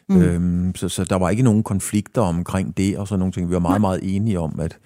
Mm. 0.08 0.22
Øhm, 0.22 0.74
så, 0.74 0.88
så 0.88 1.04
der 1.04 1.16
var 1.16 1.30
ikke 1.30 1.42
nogen 1.42 1.62
konflikter 1.62 2.22
omkring 2.22 2.76
det 2.76 2.98
og 2.98 3.08
sådan 3.08 3.18
nogle 3.18 3.32
ting. 3.32 3.48
Vi 3.48 3.54
var 3.54 3.60
meget, 3.60 3.80
meget 3.80 4.00
enige 4.02 4.40
om, 4.40 4.60
at, 4.60 4.78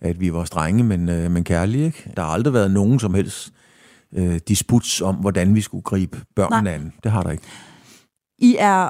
at 0.00 0.20
vi 0.20 0.32
var 0.32 0.44
strenge, 0.44 0.84
men, 0.84 1.08
øh, 1.08 1.30
men 1.30 1.44
kærlige. 1.44 1.86
Ikke? 1.86 2.12
Der 2.16 2.22
har 2.22 2.28
aldrig 2.28 2.54
været 2.54 2.70
nogen 2.70 3.00
som 3.00 3.14
helst 3.14 3.52
øh, 4.14 4.40
disputs 4.48 5.00
om, 5.00 5.14
hvordan 5.14 5.54
vi 5.54 5.60
skulle 5.60 5.82
gribe 5.82 6.20
børnene 6.36 6.72
an. 6.72 6.92
Det 7.04 7.12
har 7.12 7.22
der 7.22 7.30
ikke. 7.30 7.44
I 8.38 8.56
er 8.58 8.88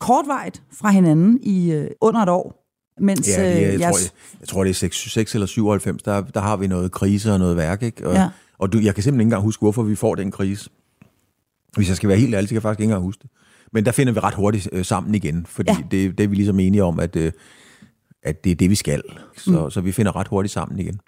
kortvejt 0.00 0.62
fra 0.72 0.90
hinanden 0.90 1.38
i 1.42 1.72
øh, 1.72 1.90
under 2.00 2.20
et 2.20 2.28
år. 2.28 2.62
Mens, 3.00 3.28
ja, 3.28 3.44
det 3.44 3.64
er, 3.64 3.66
jeg, 3.66 3.74
øh, 3.74 3.80
tror, 3.80 3.98
jeg, 3.98 4.10
jeg 4.40 4.48
tror, 4.48 4.64
det 4.64 4.70
er 4.70 4.74
6, 4.74 5.12
6 5.12 5.34
eller 5.34 5.46
97, 5.46 6.02
der, 6.02 6.20
der 6.20 6.40
har 6.40 6.56
vi 6.56 6.66
noget 6.66 6.92
krise 6.92 7.32
og 7.32 7.38
noget 7.38 7.56
værk. 7.56 7.82
Ikke? 7.82 8.08
Og, 8.08 8.14
ja. 8.14 8.28
og 8.58 8.72
du, 8.72 8.78
jeg 8.78 8.94
kan 8.94 9.02
simpelthen 9.02 9.20
ikke 9.20 9.26
engang 9.26 9.42
huske, 9.42 9.60
hvorfor 9.60 9.82
vi 9.82 9.96
får 9.96 10.14
den 10.14 10.30
krise. 10.30 10.70
Hvis 11.76 11.88
jeg 11.88 11.96
skal 11.96 12.08
være 12.08 12.18
helt 12.18 12.34
ærlig, 12.34 12.48
så 12.48 12.52
kan 12.52 12.54
jeg 12.54 12.62
faktisk 12.62 12.80
ikke 12.80 12.90
engang 12.90 13.02
huske 13.02 13.22
det. 13.22 13.30
Men 13.72 13.84
der 13.84 13.92
finder 13.92 14.12
vi 14.12 14.20
ret 14.20 14.34
hurtigt 14.34 14.68
øh, 14.72 14.84
sammen 14.84 15.14
igen, 15.14 15.46
fordi 15.48 15.70
ja. 15.70 15.78
det, 15.90 16.18
det 16.18 16.24
er 16.24 16.28
vi 16.28 16.34
ligesom 16.34 16.60
enige 16.60 16.84
om, 16.84 17.00
at, 17.00 17.16
øh, 17.16 17.32
at 18.22 18.44
det 18.44 18.52
er 18.52 18.56
det, 18.56 18.70
vi 18.70 18.74
skal. 18.74 19.02
Så, 19.36 19.64
mm. 19.64 19.70
så 19.70 19.80
vi 19.80 19.92
finder 19.92 20.16
ret 20.16 20.28
hurtigt 20.28 20.52
sammen 20.52 20.78
igen. 20.78 21.00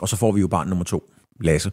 Og 0.00 0.08
så 0.08 0.16
får 0.16 0.32
vi 0.32 0.40
jo 0.40 0.48
barn 0.48 0.68
nummer 0.68 0.84
to, 0.84 1.10
Lasse 1.40 1.70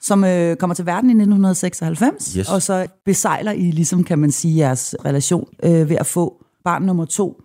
som 0.00 0.24
øh, 0.24 0.56
kommer 0.56 0.74
til 0.74 0.86
verden 0.86 1.10
i 1.10 1.12
1996, 1.12 2.34
yes. 2.34 2.50
og 2.50 2.62
så 2.62 2.86
besejler 3.04 3.52
I, 3.52 3.70
ligesom 3.70 4.04
kan 4.04 4.18
man 4.18 4.30
sige, 4.30 4.56
jeres 4.56 4.94
relation 5.04 5.48
øh, 5.62 5.88
ved 5.88 5.96
at 5.96 6.06
få 6.06 6.44
barn 6.64 6.82
nummer 6.82 7.04
to. 7.04 7.42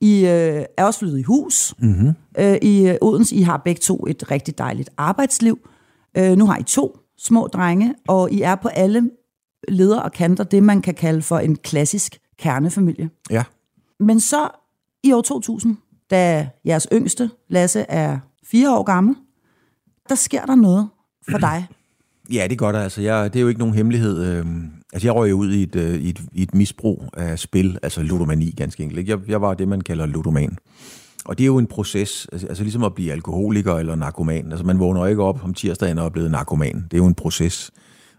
I 0.00 0.18
øh, 0.20 0.64
er 0.76 0.84
også 0.84 0.98
flyttet 0.98 1.18
i 1.18 1.22
hus 1.22 1.74
mm-hmm. 1.78 2.12
øh, 2.38 2.56
i 2.62 2.88
øh, 2.88 2.96
Odense. 3.00 3.36
I 3.36 3.42
har 3.42 3.56
begge 3.56 3.80
to 3.80 4.04
et 4.08 4.30
rigtig 4.30 4.58
dejligt 4.58 4.90
arbejdsliv. 4.96 5.58
Øh, 6.16 6.36
nu 6.36 6.46
har 6.46 6.58
I 6.58 6.62
to 6.62 6.98
små 7.18 7.46
drenge, 7.46 7.94
og 8.08 8.30
I 8.32 8.42
er 8.42 8.54
på 8.54 8.68
alle 8.68 9.10
ledere 9.68 10.02
og 10.02 10.12
kanter 10.12 10.44
det, 10.44 10.62
man 10.62 10.82
kan 10.82 10.94
kalde 10.94 11.22
for 11.22 11.38
en 11.38 11.56
klassisk 11.56 12.18
kernefamilie. 12.38 13.10
Ja. 13.30 13.44
Men 14.00 14.20
så 14.20 14.48
i 15.02 15.12
år 15.12 15.22
2000, 15.22 15.76
da 16.10 16.48
jeres 16.66 16.88
yngste, 16.92 17.30
Lasse, 17.48 17.80
er 17.80 18.18
fire 18.44 18.76
år 18.76 18.82
gammel, 18.82 19.14
der 20.08 20.14
sker 20.14 20.44
der 20.44 20.54
noget 20.54 20.88
for 21.30 21.38
dig 21.38 21.66
Ja, 22.32 22.46
det 22.50 22.58
gør 22.58 22.72
der. 22.72 22.80
Altså, 22.80 23.02
jeg, 23.02 23.32
det 23.32 23.38
er 23.38 23.42
jo 23.42 23.48
ikke 23.48 23.58
nogen 23.58 23.74
hemmelighed. 23.74 24.24
Øhm, 24.24 24.70
altså, 24.92 25.08
jeg 25.08 25.14
røg 25.14 25.34
ud 25.34 25.52
i 25.52 25.62
et, 25.62 25.76
øh, 25.76 25.94
i, 25.94 26.08
et, 26.08 26.22
i 26.32 26.42
et 26.42 26.54
misbrug 26.54 27.04
af 27.16 27.38
spil, 27.38 27.78
altså 27.82 28.02
ludomani 28.02 28.50
ganske 28.50 28.82
enkelt. 28.82 28.98
Ikke? 28.98 29.10
Jeg, 29.10 29.18
jeg 29.28 29.40
var 29.40 29.54
det, 29.54 29.68
man 29.68 29.80
kalder 29.80 30.06
ludoman. 30.06 30.58
Og 31.24 31.38
det 31.38 31.44
er 31.44 31.46
jo 31.46 31.58
en 31.58 31.66
proces, 31.66 32.28
altså, 32.32 32.46
altså 32.46 32.62
ligesom 32.62 32.84
at 32.84 32.94
blive 32.94 33.12
alkoholiker 33.12 33.74
eller 33.74 33.94
narkoman. 33.94 34.50
Altså 34.50 34.66
man 34.66 34.78
vågner 34.78 35.06
ikke 35.06 35.22
op 35.22 35.44
om 35.44 35.54
tirsdagen 35.54 35.98
og 35.98 36.04
er 36.04 36.10
blevet 36.10 36.30
narkoman. 36.30 36.74
Det 36.74 36.92
er 36.92 36.98
jo 36.98 37.06
en 37.06 37.14
proces. 37.14 37.70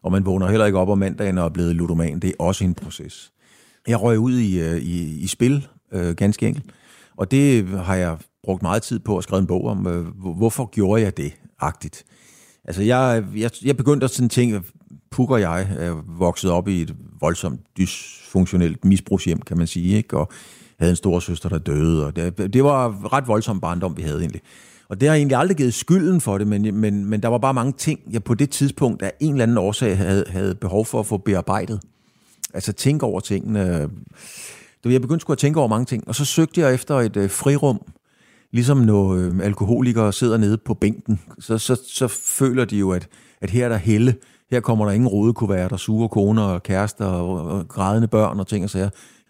Og 0.04 0.12
man 0.12 0.26
vågner 0.26 0.48
heller 0.48 0.66
ikke 0.66 0.80
op 0.80 0.90
om 0.90 0.98
mandagen 0.98 1.38
og 1.38 1.46
er 1.46 1.50
blevet 1.50 1.76
ludoman. 1.76 2.20
Det 2.20 2.30
er 2.30 2.34
også 2.40 2.64
en 2.64 2.74
proces. 2.74 3.32
Jeg 3.88 4.02
røg 4.02 4.20
ud 4.20 4.38
i, 4.38 4.60
øh, 4.60 4.78
i, 4.78 5.20
i 5.20 5.28
spil, 5.28 5.68
øh, 5.92 6.16
ganske 6.16 6.48
enkelt. 6.48 6.66
Og 7.18 7.32
det 7.32 7.68
har 7.68 7.96
jeg 7.96 8.18
brugt 8.44 8.62
meget 8.62 8.84
tid 8.84 9.00
på 9.00 9.18
at 9.18 9.24
skrive 9.24 9.40
en 9.40 9.48
bog 9.48 9.66
om, 9.66 9.88
øh, 9.88 10.06
hvorfor 10.38 10.66
gjorde 10.66 11.02
jeg 11.02 11.18
det, 11.18 11.34
agtigt. 11.60 12.06
Altså, 12.66 12.82
jeg, 12.82 13.24
jeg, 13.36 13.52
jeg 13.64 13.78
begyndte 13.78 14.04
at 14.06 14.12
sådan 14.12 14.30
tænke, 14.30 14.62
Puk 15.12 15.32
og 15.32 15.42
jeg 15.42 15.68
er 15.78 16.04
vokset 16.18 16.52
op 16.52 16.68
i 16.68 16.82
et 16.82 16.96
voldsomt 17.20 17.62
dysfunktionelt 17.78 18.86
misbrugshjem, 18.86 19.42
kan 19.42 19.58
man 19.58 19.68
sige, 19.68 19.98
ikke? 19.98 20.18
og 20.18 20.32
havde 20.80 20.90
en 20.90 20.96
stor 20.96 21.20
søster, 21.20 21.50
der 21.50 21.58
døde, 21.58 22.06
og 22.06 22.16
det, 22.16 22.54
det 22.54 22.64
var 22.64 23.14
ret 23.14 23.28
voldsom 23.28 23.60
barndom, 23.60 23.98
vi 23.98 24.02
havde 24.02 24.20
egentlig. 24.20 24.42
Og 24.90 25.02
det 25.02 25.10
har 25.10 25.16
egentlig 25.16 25.38
aldrig 25.38 25.58
givet 25.58 25.74
skylden 25.74 26.22
for 26.22 26.38
det, 26.38 26.48
men, 26.48 26.76
men, 26.76 27.06
men 27.06 27.22
der 27.22 27.28
var 27.28 27.38
bare 27.38 27.54
mange 27.54 27.72
ting, 27.72 28.00
jeg 28.12 28.24
på 28.24 28.34
det 28.34 28.50
tidspunkt 28.50 29.02
af 29.02 29.14
en 29.20 29.32
eller 29.32 29.44
anden 29.44 29.58
årsag 29.58 29.98
havde, 29.98 30.26
havde 30.28 30.56
behov 30.56 30.86
for 30.86 31.00
at 31.00 31.06
få 31.06 31.18
bearbejdet. 31.18 31.82
Altså 32.54 32.74
tænke 32.74 33.06
over 33.06 33.20
tingene 33.20 33.90
du, 34.84 34.90
Jeg 34.90 35.02
begyndte 35.02 35.22
sgu 35.22 35.32
at 35.32 35.38
tænke 35.38 35.60
over 35.60 35.68
mange 35.68 35.86
ting, 35.86 36.08
og 36.08 36.16
så 36.16 36.26
søgte 36.26 36.62
jeg 36.62 36.74
efter 36.74 36.96
et 36.96 37.18
øh, 37.18 37.30
frirum, 37.30 37.82
ligesom 38.52 38.78
når 38.78 39.14
øh, 39.14 39.40
alkoholikere 39.44 40.14
sidder 40.14 40.38
nede 40.38 40.58
på 40.58 40.74
bænken, 40.74 41.20
så, 41.40 41.58
så, 41.58 41.82
så 41.88 42.08
føler 42.08 42.66
de 42.66 42.78
jo, 42.78 42.92
at, 42.92 43.08
at 43.42 43.50
her 43.50 43.66
er 43.66 43.70
der 43.70 43.78
helle, 43.78 44.16
her 44.52 44.60
kommer 44.60 44.86
der 44.86 44.92
ingen 44.92 45.08
rodekuverter, 45.08 45.78
sure 45.78 46.10
koner 46.10 46.44
og 46.44 46.64
kærester 46.64 47.06
og, 47.06 47.42
og 47.42 47.68
grædende 47.68 48.08
børn 48.08 48.40
og 48.40 48.48
ting 48.48 48.64
og 48.64 48.70
sager. 48.70 48.90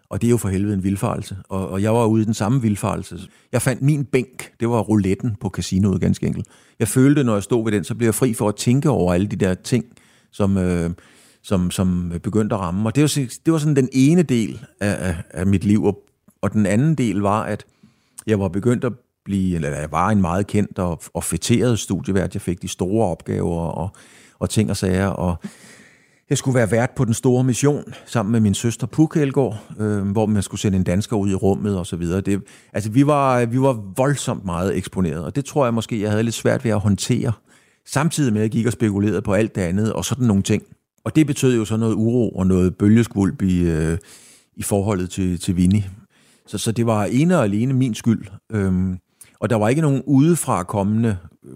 Og 0.09 0.21
det 0.21 0.27
er 0.27 0.31
jo 0.31 0.37
for 0.37 0.49
helvede 0.49 0.73
en 0.73 0.83
vildfarelse. 0.83 1.37
Og, 1.49 1.69
og 1.69 1.81
jeg 1.81 1.93
var 1.93 2.05
ude 2.05 2.21
i 2.21 2.25
den 2.25 2.33
samme 2.33 2.61
vildfarelse. 2.61 3.19
Jeg 3.51 3.61
fandt 3.61 3.81
min 3.81 4.05
bænk, 4.05 4.51
det 4.59 4.69
var 4.69 4.79
rouletten 4.79 5.35
på 5.41 5.49
casinoet 5.49 6.01
ganske 6.01 6.27
enkelt. 6.27 6.47
Jeg 6.79 6.87
følte, 6.87 7.23
når 7.23 7.33
jeg 7.33 7.43
stod 7.43 7.63
ved 7.63 7.71
den, 7.71 7.83
så 7.83 7.95
blev 7.95 8.07
jeg 8.07 8.15
fri 8.15 8.33
for 8.33 8.49
at 8.49 8.55
tænke 8.55 8.89
over 8.89 9.13
alle 9.13 9.27
de 9.27 9.35
der 9.35 9.53
ting, 9.53 9.85
som, 10.31 10.57
øh, 10.57 10.89
som, 11.47 11.71
som 11.71 12.13
begyndte 12.23 12.55
at 12.55 12.61
ramme. 12.61 12.89
Og 12.89 12.95
det 12.95 13.01
var, 13.01 13.27
det 13.45 13.53
var 13.53 13.57
sådan 13.57 13.75
den 13.75 13.89
ene 13.91 14.23
del 14.23 14.65
af, 14.79 15.09
af, 15.09 15.15
af 15.29 15.47
mit 15.47 15.63
liv. 15.63 15.83
Og, 15.83 15.99
og 16.41 16.53
den 16.53 16.65
anden 16.65 16.95
del 16.95 17.15
var, 17.15 17.43
at 17.43 17.65
jeg 18.27 18.39
var 18.39 18.47
begyndt 18.47 18.83
at 18.83 18.93
blive, 19.25 19.55
eller 19.55 19.69
jeg 19.69 19.91
var 19.91 20.09
en 20.09 20.21
meget 20.21 20.47
kendt 20.47 20.79
og, 20.79 21.01
og 21.13 21.23
fætteret 21.23 21.79
studievært. 21.79 22.33
Jeg 22.33 22.41
fik 22.41 22.61
de 22.61 22.67
store 22.67 23.07
opgaver 23.07 23.59
og, 23.59 23.89
og 24.39 24.49
ting 24.49 24.69
og 24.69 24.77
sager, 24.77 25.07
og 25.07 25.35
jeg 26.29 26.37
skulle 26.37 26.55
være 26.55 26.71
vært 26.71 26.91
på 26.91 27.05
den 27.05 27.13
store 27.13 27.43
mission 27.43 27.83
sammen 28.05 28.31
med 28.31 28.39
min 28.39 28.53
søster 28.53 28.87
Puk 28.87 29.17
Elgård, 29.17 29.59
øh, 29.79 30.11
hvor 30.11 30.25
man 30.25 30.43
skulle 30.43 30.61
sende 30.61 30.77
en 30.77 30.83
dansker 30.83 31.17
ud 31.17 31.29
i 31.29 31.35
rummet 31.35 31.77
og 31.77 31.85
så 31.85 31.95
videre. 31.95 32.21
Det, 32.21 32.41
altså, 32.73 32.91
vi 32.91 33.07
var, 33.07 33.45
vi 33.45 33.61
var 33.61 33.73
voldsomt 33.97 34.45
meget 34.45 34.77
eksponeret, 34.77 35.23
og 35.23 35.35
det 35.35 35.45
tror 35.45 35.65
jeg 35.65 35.73
måske, 35.73 36.01
jeg 36.01 36.09
havde 36.09 36.23
lidt 36.23 36.35
svært 36.35 36.63
ved 36.63 36.71
at 36.71 36.79
håndtere. 36.79 37.31
Samtidig 37.85 38.33
med, 38.33 38.41
at 38.41 38.43
jeg 38.43 38.51
gik 38.51 38.65
og 38.65 38.73
spekulerede 38.73 39.21
på 39.21 39.33
alt 39.33 39.55
det 39.55 39.61
andet 39.61 39.93
og 39.93 40.05
sådan 40.05 40.27
nogle 40.27 40.43
ting. 40.43 40.63
Og 41.07 41.15
det 41.15 41.27
betød 41.27 41.55
jo 41.55 41.65
så 41.65 41.77
noget 41.77 41.93
uro 41.93 42.29
og 42.29 42.47
noget 42.47 42.75
bølgeskvulp 42.75 43.41
i, 43.41 43.61
øh, 43.61 43.97
i 44.55 44.63
forholdet 44.63 45.09
til, 45.09 45.39
til 45.39 45.57
Vinnie. 45.57 45.83
Så, 46.47 46.57
så 46.57 46.71
det 46.71 46.85
var 46.85 47.05
ene 47.05 47.37
og 47.37 47.43
alene 47.43 47.73
min 47.73 47.95
skyld. 47.95 48.27
Øhm, 48.51 48.97
og 49.39 49.49
der 49.49 49.55
var 49.55 49.69
ikke 49.69 49.81
nogen 49.81 50.03
udefra 50.05 50.63
kommende 50.63 51.17
øh, 51.45 51.53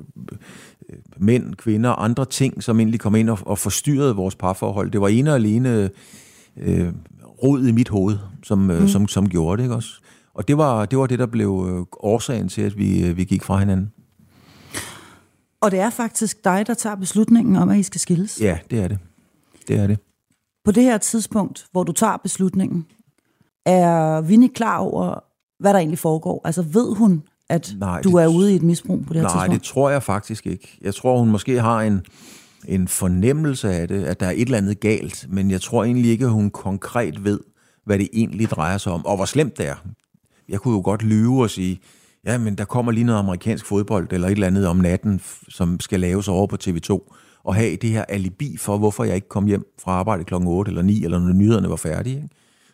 mænd, 1.18 1.56
kvinder 1.56 1.90
og 1.90 2.04
andre 2.04 2.26
ting, 2.26 2.64
som 2.64 2.80
egentlig 2.80 3.00
kom 3.00 3.16
ind 3.16 3.30
og, 3.30 3.40
og 3.42 3.58
forstyrrede 3.58 4.16
vores 4.16 4.36
parforhold. 4.36 4.92
Det 4.92 5.02
var 5.02 5.08
ene 5.08 5.30
og 5.30 5.36
alene 5.36 5.90
øh, 6.58 6.94
rod 7.44 7.68
i 7.68 7.72
mit 7.72 7.90
hoved, 7.90 8.18
som, 8.44 8.72
øh, 8.72 8.82
mm. 8.82 8.88
som, 8.88 9.08
som 9.08 9.30
gjorde 9.30 9.58
det. 9.58 9.64
Ikke 9.64 9.76
også? 9.76 10.02
Og 10.34 10.48
det 10.48 10.58
var, 10.58 10.86
det 10.86 11.00
var 11.00 11.08
det, 11.08 11.20
der 11.20 11.26
blev 11.26 11.68
øh, 11.70 11.86
årsagen 12.00 12.50
til, 12.50 12.62
at 12.62 12.78
vi, 12.78 13.06
øh, 13.06 13.18
vi 13.18 13.24
gik 13.24 13.44
fra 13.44 13.58
hinanden. 13.58 13.92
Og 15.62 15.72
det 15.72 15.80
er 15.80 15.90
faktisk 15.90 16.44
dig, 16.44 16.68
der 16.68 16.74
tager 16.74 16.96
beslutningen 16.96 17.56
om, 17.56 17.70
at 17.70 17.78
I 17.78 17.84
skal 17.84 18.02
skilles? 18.02 18.42
Ja, 18.42 18.58
det 18.72 18.80
er 18.80 18.88
det. 18.88 18.98
Det 19.68 19.80
er 19.80 19.88
det. 19.88 20.00
På 20.66 20.72
det 20.72 20.84
her 20.84 20.98
tidspunkt, 20.98 21.66
hvor 21.72 21.84
du 21.84 21.92
tager 21.92 22.18
beslutningen, 22.18 22.86
er 23.66 24.22
Vinnie 24.22 24.50
klar 24.50 24.78
over, 24.78 25.24
hvad 25.60 25.74
der 25.74 25.80
egentlig 25.80 26.00
foregår? 26.00 26.42
Altså 26.46 26.62
ved 26.62 26.96
hun, 26.96 27.24
at 27.50 27.74
nej, 27.78 28.02
du 28.02 28.16
er 28.16 28.28
ude 28.28 28.54
i 28.54 28.56
et 28.56 28.64
misbrug 28.64 29.06
på 29.06 29.14
det 29.14 29.22
her 29.22 29.28
nej, 29.28 29.30
tidspunkt? 29.30 29.48
Nej, 29.48 29.58
det 29.58 29.64
tror 29.64 29.90
jeg 29.90 30.04
faktisk 30.04 30.48
ikke. 30.48 30.78
Jeg 30.82 30.96
tror, 30.96 31.20
hun 31.20 31.30
måske 31.30 31.62
har 31.62 31.82
en, 31.82 32.02
en 32.68 32.88
fornemmelse 32.88 33.74
af 33.74 33.88
det, 33.88 34.04
at 34.04 34.20
der 34.20 34.26
er 34.26 34.32
et 34.32 34.42
eller 34.42 34.58
andet 34.58 34.80
galt, 34.80 35.26
men 35.30 35.52
jeg 35.52 35.62
tror 35.62 35.84
egentlig 35.84 36.12
ikke, 36.12 36.26
at 36.26 36.32
hun 36.32 36.50
konkret 36.50 37.24
ved, 37.24 37.40
hvad 37.86 38.00
det 38.00 38.10
egentlig 38.14 38.50
drejer 38.50 38.78
sig 38.78 38.92
om, 38.92 39.06
og 39.06 39.16
hvor 39.16 39.26
slemt 39.26 39.58
det 39.58 39.68
er. 39.68 39.76
Jeg 40.50 40.60
kunne 40.60 40.76
jo 40.76 40.82
godt 40.84 41.04
lyve 41.04 41.44
og 41.44 41.50
sige, 41.50 41.80
ja, 42.26 42.38
men 42.38 42.56
der 42.56 42.66
kommer 42.66 42.92
lige 42.92 43.04
noget 43.04 43.20
amerikansk 43.20 43.66
fodbold, 43.66 44.14
eller 44.14 44.28
et 44.28 44.32
eller 44.32 44.48
andet 44.48 44.68
om 44.68 44.78
natten, 44.78 45.22
som 45.50 45.80
skal 45.80 46.00
laves 46.00 46.28
over 46.28 46.48
på 46.48 46.58
TV2, 46.64 47.14
og 47.44 47.56
have 47.56 47.76
det 47.76 47.90
her 47.90 48.06
alibi 48.10 48.58
for, 48.58 48.78
hvorfor 48.78 49.04
jeg 49.04 49.16
ikke 49.16 49.30
kom 49.30 49.46
hjem 49.46 49.74
fra 49.80 49.92
arbejde 49.92 50.24
klokken 50.24 50.50
8 50.50 50.70
eller 50.70 50.82
9, 50.82 51.04
eller 51.04 51.20
når 51.20 51.34
nyhederne 51.34 51.70
var 51.70 51.76
færdige. 51.76 52.16
Ikke? 52.16 52.30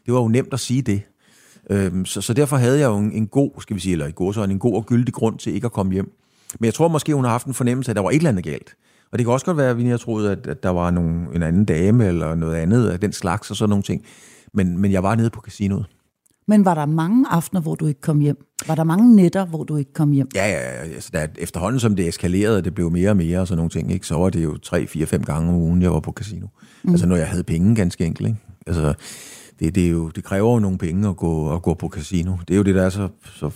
Det 0.05 0.13
var 0.13 0.19
jo 0.19 0.27
nemt 0.27 0.53
at 0.53 0.59
sige 0.59 0.81
det. 0.81 1.01
Øhm, 1.69 2.05
så, 2.05 2.21
så 2.21 2.33
derfor 2.33 2.57
havde 2.57 2.79
jeg 2.79 2.87
jo 2.87 2.97
en, 2.97 3.11
en 3.11 3.27
god, 3.27 3.51
skal 3.61 3.75
vi 3.75 3.81
sige, 3.81 3.91
eller 3.91 4.07
i 4.07 4.11
går 4.11 4.31
så 4.31 4.43
en 4.43 4.59
god 4.59 4.75
og 4.75 4.85
gyldig 4.85 5.13
grund 5.13 5.37
til 5.37 5.53
ikke 5.53 5.65
at 5.65 5.71
komme 5.71 5.93
hjem. 5.93 6.11
Men 6.59 6.65
jeg 6.65 6.73
tror 6.73 6.87
måske, 6.87 7.13
hun 7.13 7.23
har 7.23 7.31
haft 7.31 7.47
en 7.47 7.53
fornemmelse 7.53 7.89
af, 7.89 7.91
at 7.91 7.95
der 7.95 8.01
var 8.01 8.09
et 8.09 8.15
eller 8.15 8.29
andet 8.29 8.43
galt. 8.43 8.75
Og 9.11 9.17
det 9.17 9.25
kan 9.25 9.33
også 9.33 9.45
godt 9.45 9.57
være, 9.57 9.69
at 9.69 9.77
vi 9.77 9.87
har 9.87 9.97
troet, 9.97 10.29
at, 10.29 10.47
at 10.47 10.63
der 10.63 10.69
var 10.69 10.91
nogen, 10.91 11.27
en 11.35 11.43
anden 11.43 11.65
dame 11.65 12.07
eller 12.07 12.35
noget 12.35 12.55
andet 12.55 12.89
af 12.89 12.99
den 12.99 13.13
slags 13.13 13.51
og 13.51 13.57
sådan 13.57 13.69
nogle 13.69 13.83
ting. 13.83 14.03
Men, 14.53 14.77
men 14.77 14.91
jeg 14.91 15.03
var 15.03 15.15
nede 15.15 15.29
på 15.29 15.41
casinoet. 15.41 15.85
Men 16.47 16.65
var 16.65 16.73
der 16.73 16.85
mange 16.85 17.25
aftener, 17.29 17.61
hvor 17.61 17.75
du 17.75 17.87
ikke 17.87 18.01
kom 18.01 18.19
hjem? 18.19 18.45
Var 18.67 18.75
der 18.75 18.83
mange 18.83 19.15
nætter, 19.15 19.45
hvor 19.45 19.63
du 19.63 19.75
ikke 19.75 19.93
kom 19.93 20.11
hjem? 20.11 20.27
Ja, 20.35 20.47
ja, 20.47 20.59
altså 20.93 21.09
der, 21.13 21.27
efterhånden 21.37 21.79
som 21.79 21.95
det 21.95 22.07
eskalerede, 22.07 22.61
det 22.61 22.73
blev 22.75 22.91
mere 22.91 23.09
og 23.09 23.17
mere 23.17 23.39
og 23.39 23.47
sådan 23.47 23.57
nogle 23.57 23.69
ting, 23.69 23.91
ikke, 23.91 24.07
så 24.07 24.15
var 24.15 24.29
det 24.29 24.43
jo 24.43 24.57
tre, 24.57 24.87
fire, 24.87 25.05
fem 25.05 25.23
gange 25.23 25.49
om 25.49 25.55
ugen, 25.55 25.81
jeg 25.81 25.91
var 25.91 25.99
på 25.99 26.11
casino. 26.11 26.47
Mm. 26.83 26.91
Altså 26.91 27.07
når 27.07 27.15
jeg 27.15 27.27
havde 27.27 27.43
penge 27.43 27.75
ganske 27.75 28.05
enkelt. 28.05 28.27
Ikke? 28.27 28.39
Altså, 28.67 28.93
det, 29.59 29.75
det, 29.75 29.85
er 29.85 29.89
jo, 29.89 30.09
det 30.09 30.23
kræver 30.23 30.53
jo 30.53 30.59
nogle 30.59 30.77
penge 30.77 31.09
at 31.09 31.17
gå, 31.17 31.55
at 31.55 31.61
gå 31.61 31.73
på 31.73 31.89
casino. 31.89 32.37
Det 32.47 32.53
er 32.53 32.57
jo 32.57 32.63
det, 32.63 32.75
der 32.75 32.83
er 32.83 32.89
så, 32.89 33.07
så, 33.23 33.49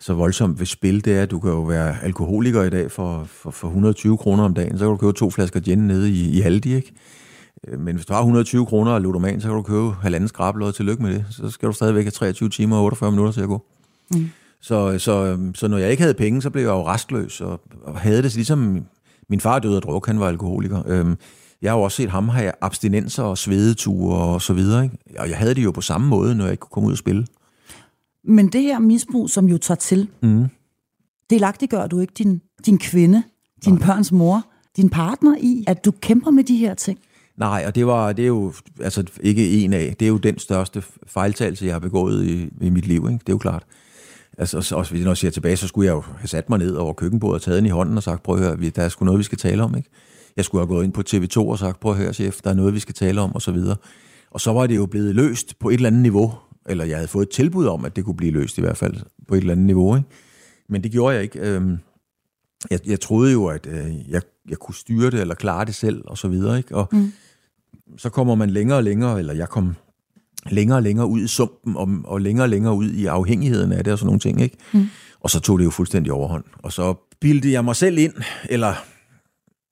så 0.00 0.14
voldsomt 0.14 0.58
ved 0.58 0.66
spil, 0.66 1.04
det 1.04 1.18
er, 1.18 1.22
at 1.22 1.30
du 1.30 1.40
kan 1.40 1.50
jo 1.50 1.62
være 1.62 2.04
alkoholiker 2.04 2.62
i 2.62 2.70
dag 2.70 2.90
for, 2.90 3.24
for, 3.24 3.50
for 3.50 3.68
120 3.68 4.16
kroner 4.16 4.44
om 4.44 4.54
dagen, 4.54 4.78
så 4.78 4.84
kan 4.84 4.90
du 4.90 4.96
købe 4.96 5.12
to 5.12 5.30
flasker 5.30 5.60
gin 5.60 5.78
nede 5.78 6.10
i, 6.10 6.30
i 6.30 6.40
Aldi, 6.40 6.74
ikke? 6.74 6.92
Øh, 7.68 7.80
men 7.80 7.94
hvis 7.94 8.06
du 8.06 8.12
har 8.12 8.20
120 8.20 8.66
kroner 8.66 8.92
af 8.92 9.02
ludoman, 9.02 9.40
så 9.40 9.48
kan 9.48 9.56
du 9.56 9.62
købe 9.62 9.90
halvanden 10.02 10.28
skrablod 10.28 10.72
til 10.72 10.84
lykke 10.84 11.02
med 11.02 11.14
det. 11.14 11.24
Så 11.30 11.50
skal 11.50 11.68
du 11.68 11.72
stadigvæk 11.72 12.04
have 12.04 12.10
23 12.10 12.48
timer 12.48 12.76
og 12.76 12.84
48 12.84 13.10
minutter 13.10 13.32
til 13.32 13.40
at 13.40 13.48
gå. 13.48 13.66
Mm. 14.10 14.28
Så, 14.60 14.98
så, 14.98 15.38
så 15.54 15.68
når 15.68 15.78
jeg 15.78 15.90
ikke 15.90 16.02
havde 16.02 16.14
penge, 16.14 16.42
så 16.42 16.50
blev 16.50 16.62
jeg 16.62 16.70
jo 16.70 16.86
restløs, 16.86 17.40
og, 17.40 17.60
og 17.82 17.98
havde 17.98 18.22
det 18.22 18.34
ligesom... 18.34 18.84
Min 19.28 19.40
far 19.40 19.58
døde 19.58 19.76
af 19.76 19.82
druk, 19.82 20.06
han 20.06 20.20
var 20.20 20.28
alkoholiker. 20.28 20.82
Øhm, 20.86 21.16
jeg 21.62 21.70
har 21.70 21.78
jo 21.78 21.82
også 21.82 21.96
set 21.96 22.10
ham 22.10 22.28
have 22.28 22.52
abstinenser 22.60 23.22
og 23.22 23.38
svedeture 23.38 24.18
og 24.18 24.42
så 24.42 24.52
videre. 24.52 24.84
Ikke? 24.84 24.96
Og 25.18 25.28
jeg 25.28 25.38
havde 25.38 25.54
det 25.54 25.64
jo 25.64 25.70
på 25.70 25.80
samme 25.80 26.08
måde, 26.08 26.34
når 26.34 26.44
jeg 26.44 26.52
ikke 26.52 26.60
kunne 26.60 26.70
komme 26.72 26.86
ud 26.86 26.92
og 26.92 26.98
spille. 26.98 27.26
Men 28.24 28.48
det 28.48 28.62
her 28.62 28.78
misbrug, 28.78 29.30
som 29.30 29.46
jo 29.46 29.58
tager 29.58 29.76
til, 29.76 30.08
mm. 30.22 30.46
det 31.30 31.70
gør 31.70 31.86
du 31.86 31.98
ikke 31.98 32.12
din, 32.18 32.40
din 32.66 32.78
kvinde, 32.78 33.22
din 33.64 33.74
Nej. 33.74 33.86
børns 33.86 34.12
mor, 34.12 34.46
din 34.76 34.90
partner 34.90 35.36
i, 35.40 35.64
at 35.66 35.84
du 35.84 35.90
kæmper 35.90 36.30
med 36.30 36.44
de 36.44 36.56
her 36.56 36.74
ting? 36.74 36.98
Nej, 37.40 37.64
og 37.66 37.74
det, 37.74 37.86
var, 37.86 38.12
det 38.12 38.22
er 38.22 38.26
jo 38.26 38.52
altså, 38.80 39.04
ikke 39.20 39.50
en 39.50 39.72
af. 39.72 39.96
Det 40.00 40.06
er 40.06 40.10
jo 40.10 40.16
den 40.16 40.38
største 40.38 40.82
fejltagelse, 41.06 41.66
jeg 41.66 41.74
har 41.74 41.78
begået 41.78 42.26
i, 42.26 42.48
i 42.60 42.70
mit 42.70 42.86
liv. 42.86 43.06
Ikke? 43.08 43.18
Det 43.18 43.28
er 43.28 43.32
jo 43.32 43.38
klart. 43.38 43.64
Altså, 44.38 44.74
også, 44.76 44.90
hvis 44.90 45.06
jeg 45.06 45.16
ser 45.16 45.30
tilbage, 45.30 45.56
så 45.56 45.68
skulle 45.68 45.86
jeg 45.86 45.92
jo 45.92 46.00
have 46.00 46.28
sat 46.28 46.50
mig 46.50 46.58
ned 46.58 46.74
over 46.74 46.92
køkkenbordet 46.92 47.34
og 47.34 47.42
taget 47.42 47.56
den 47.56 47.66
i 47.66 47.68
hånden 47.68 47.96
og 47.96 48.02
sagt, 48.02 48.22
prøv 48.22 48.36
at 48.36 48.42
høre, 48.42 48.70
der 48.70 48.82
er 48.82 48.88
sgu 48.88 49.04
noget, 49.04 49.18
vi 49.18 49.24
skal 49.24 49.38
tale 49.38 49.62
om. 49.62 49.76
Ikke? 49.76 49.90
Jeg 50.36 50.44
skulle 50.44 50.60
have 50.60 50.68
gået 50.68 50.84
ind 50.84 50.92
på 50.92 51.02
TV2 51.10 51.38
og 51.38 51.58
sagt, 51.58 51.80
prøv 51.80 51.92
at 51.92 51.98
høre, 51.98 52.12
chef, 52.12 52.40
der 52.44 52.50
er 52.50 52.54
noget, 52.54 52.74
vi 52.74 52.80
skal 52.80 52.94
tale 52.94 53.20
om, 53.20 53.34
og 53.34 53.42
så 53.42 53.52
videre. 53.52 53.76
Og 54.30 54.40
så 54.40 54.52
var 54.52 54.66
det 54.66 54.76
jo 54.76 54.86
blevet 54.86 55.14
løst 55.14 55.58
på 55.58 55.68
et 55.68 55.74
eller 55.74 55.86
andet 55.86 56.02
niveau, 56.02 56.34
eller 56.68 56.84
jeg 56.84 56.96
havde 56.96 57.08
fået 57.08 57.26
et 57.26 57.32
tilbud 57.32 57.66
om, 57.66 57.84
at 57.84 57.96
det 57.96 58.04
kunne 58.04 58.16
blive 58.16 58.32
løst 58.32 58.58
i 58.58 58.60
hvert 58.60 58.76
fald 58.76 58.96
på 59.28 59.34
et 59.34 59.40
eller 59.40 59.52
andet 59.52 59.66
niveau. 59.66 59.96
Ikke? 59.96 60.08
Men 60.68 60.82
det 60.82 60.92
gjorde 60.92 61.14
jeg 61.14 61.22
ikke. 61.22 61.40
Øhm, 61.40 61.78
jeg, 62.70 62.80
jeg 62.86 63.00
troede 63.00 63.32
jo, 63.32 63.46
at 63.46 63.66
øh, 63.66 64.10
jeg, 64.10 64.22
jeg 64.48 64.58
kunne 64.58 64.74
styre 64.74 65.10
det, 65.10 65.20
eller 65.20 65.34
klare 65.34 65.64
det 65.64 65.74
selv, 65.74 66.02
og 66.06 66.18
så 66.18 66.28
videre. 66.28 66.58
Ikke? 66.58 66.76
Og 66.76 66.88
mm 66.92 67.12
så 67.96 68.08
kommer 68.08 68.34
man 68.34 68.50
længere 68.50 68.78
og 68.78 68.84
længere, 68.84 69.18
eller 69.18 69.34
jeg 69.34 69.48
kom 69.48 69.74
længere 70.50 70.78
og 70.78 70.82
længere 70.82 71.06
ud 71.06 71.20
i 71.20 71.26
sumpen, 71.26 71.76
og, 71.76 71.88
og 72.04 72.20
længere 72.20 72.44
og 72.44 72.48
længere 72.48 72.74
ud 72.74 72.90
i 72.90 73.06
afhængigheden 73.06 73.72
af 73.72 73.84
det, 73.84 73.92
og 73.92 73.98
sådan 73.98 74.06
nogle 74.06 74.20
ting. 74.20 74.40
Ikke? 74.40 74.56
Mm. 74.72 74.86
Og 75.20 75.30
så 75.30 75.40
tog 75.40 75.58
det 75.58 75.64
jo 75.64 75.70
fuldstændig 75.70 76.12
overhånd. 76.12 76.44
Og 76.58 76.72
så 76.72 76.94
bildte 77.20 77.52
jeg 77.52 77.64
mig 77.64 77.76
selv 77.76 77.98
ind, 77.98 78.12
eller 78.48 78.74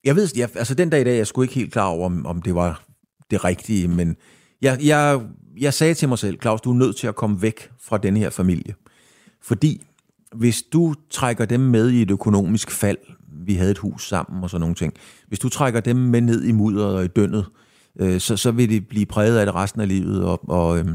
jeg 0.05 0.17
ved, 0.17 0.29
jeg, 0.37 0.49
altså 0.55 0.75
den 0.75 0.91
dag 0.91 1.01
i 1.01 1.05
dag, 1.05 1.17
jeg 1.17 1.27
skulle 1.27 1.45
ikke 1.45 1.55
helt 1.55 1.73
klar 1.73 1.87
over, 1.87 2.07
om, 2.07 2.27
om 2.27 2.43
det 2.43 2.55
var 2.55 2.85
det 3.31 3.45
rigtige, 3.45 3.89
men 3.89 4.17
jeg, 4.63 4.79
jeg, 4.85 5.21
jeg 5.61 5.75
sagde 5.75 5.95
til 5.95 6.09
mig 6.09 6.19
selv, 6.19 6.41
Claus, 6.41 6.61
du 6.61 6.71
er 6.71 6.77
nødt 6.77 6.97
til 6.97 7.07
at 7.07 7.17
komme 7.17 7.43
væk 7.43 7.71
fra 7.81 7.99
denne 7.99 8.19
her 8.19 8.31
familie. 8.31 8.75
Fordi 9.43 9.87
hvis 10.35 10.63
du 10.63 10.95
trækker 11.11 11.45
dem 11.45 11.61
med 11.61 11.91
i 11.91 12.03
et 12.03 12.11
økonomisk 12.11 12.71
fald, 12.71 12.99
vi 13.47 13.55
havde 13.55 13.71
et 13.71 13.79
hus 13.79 14.09
sammen 14.09 14.43
og 14.43 14.51
sådan 14.51 14.61
nogle 14.61 14.75
ting, 14.75 14.93
hvis 15.29 15.39
du 15.39 15.49
trækker 15.49 15.81
dem 15.81 15.97
med 15.97 16.21
ned 16.21 16.45
i 16.45 16.53
mudderet 16.53 16.97
og 16.97 17.05
i 17.05 17.09
dønnet, 17.09 17.39
øh, 17.39 17.68
så, 18.21 18.37
så 18.37 18.51
vil 18.51 18.71
de 18.71 18.81
blive 18.81 19.07
præget 19.07 19.39
af 19.39 19.47
det 19.47 19.55
resten 19.55 19.81
af 19.81 19.89
livet. 19.89 20.25
Og, 20.25 20.41
og 20.49 20.79
øh, 20.79 20.87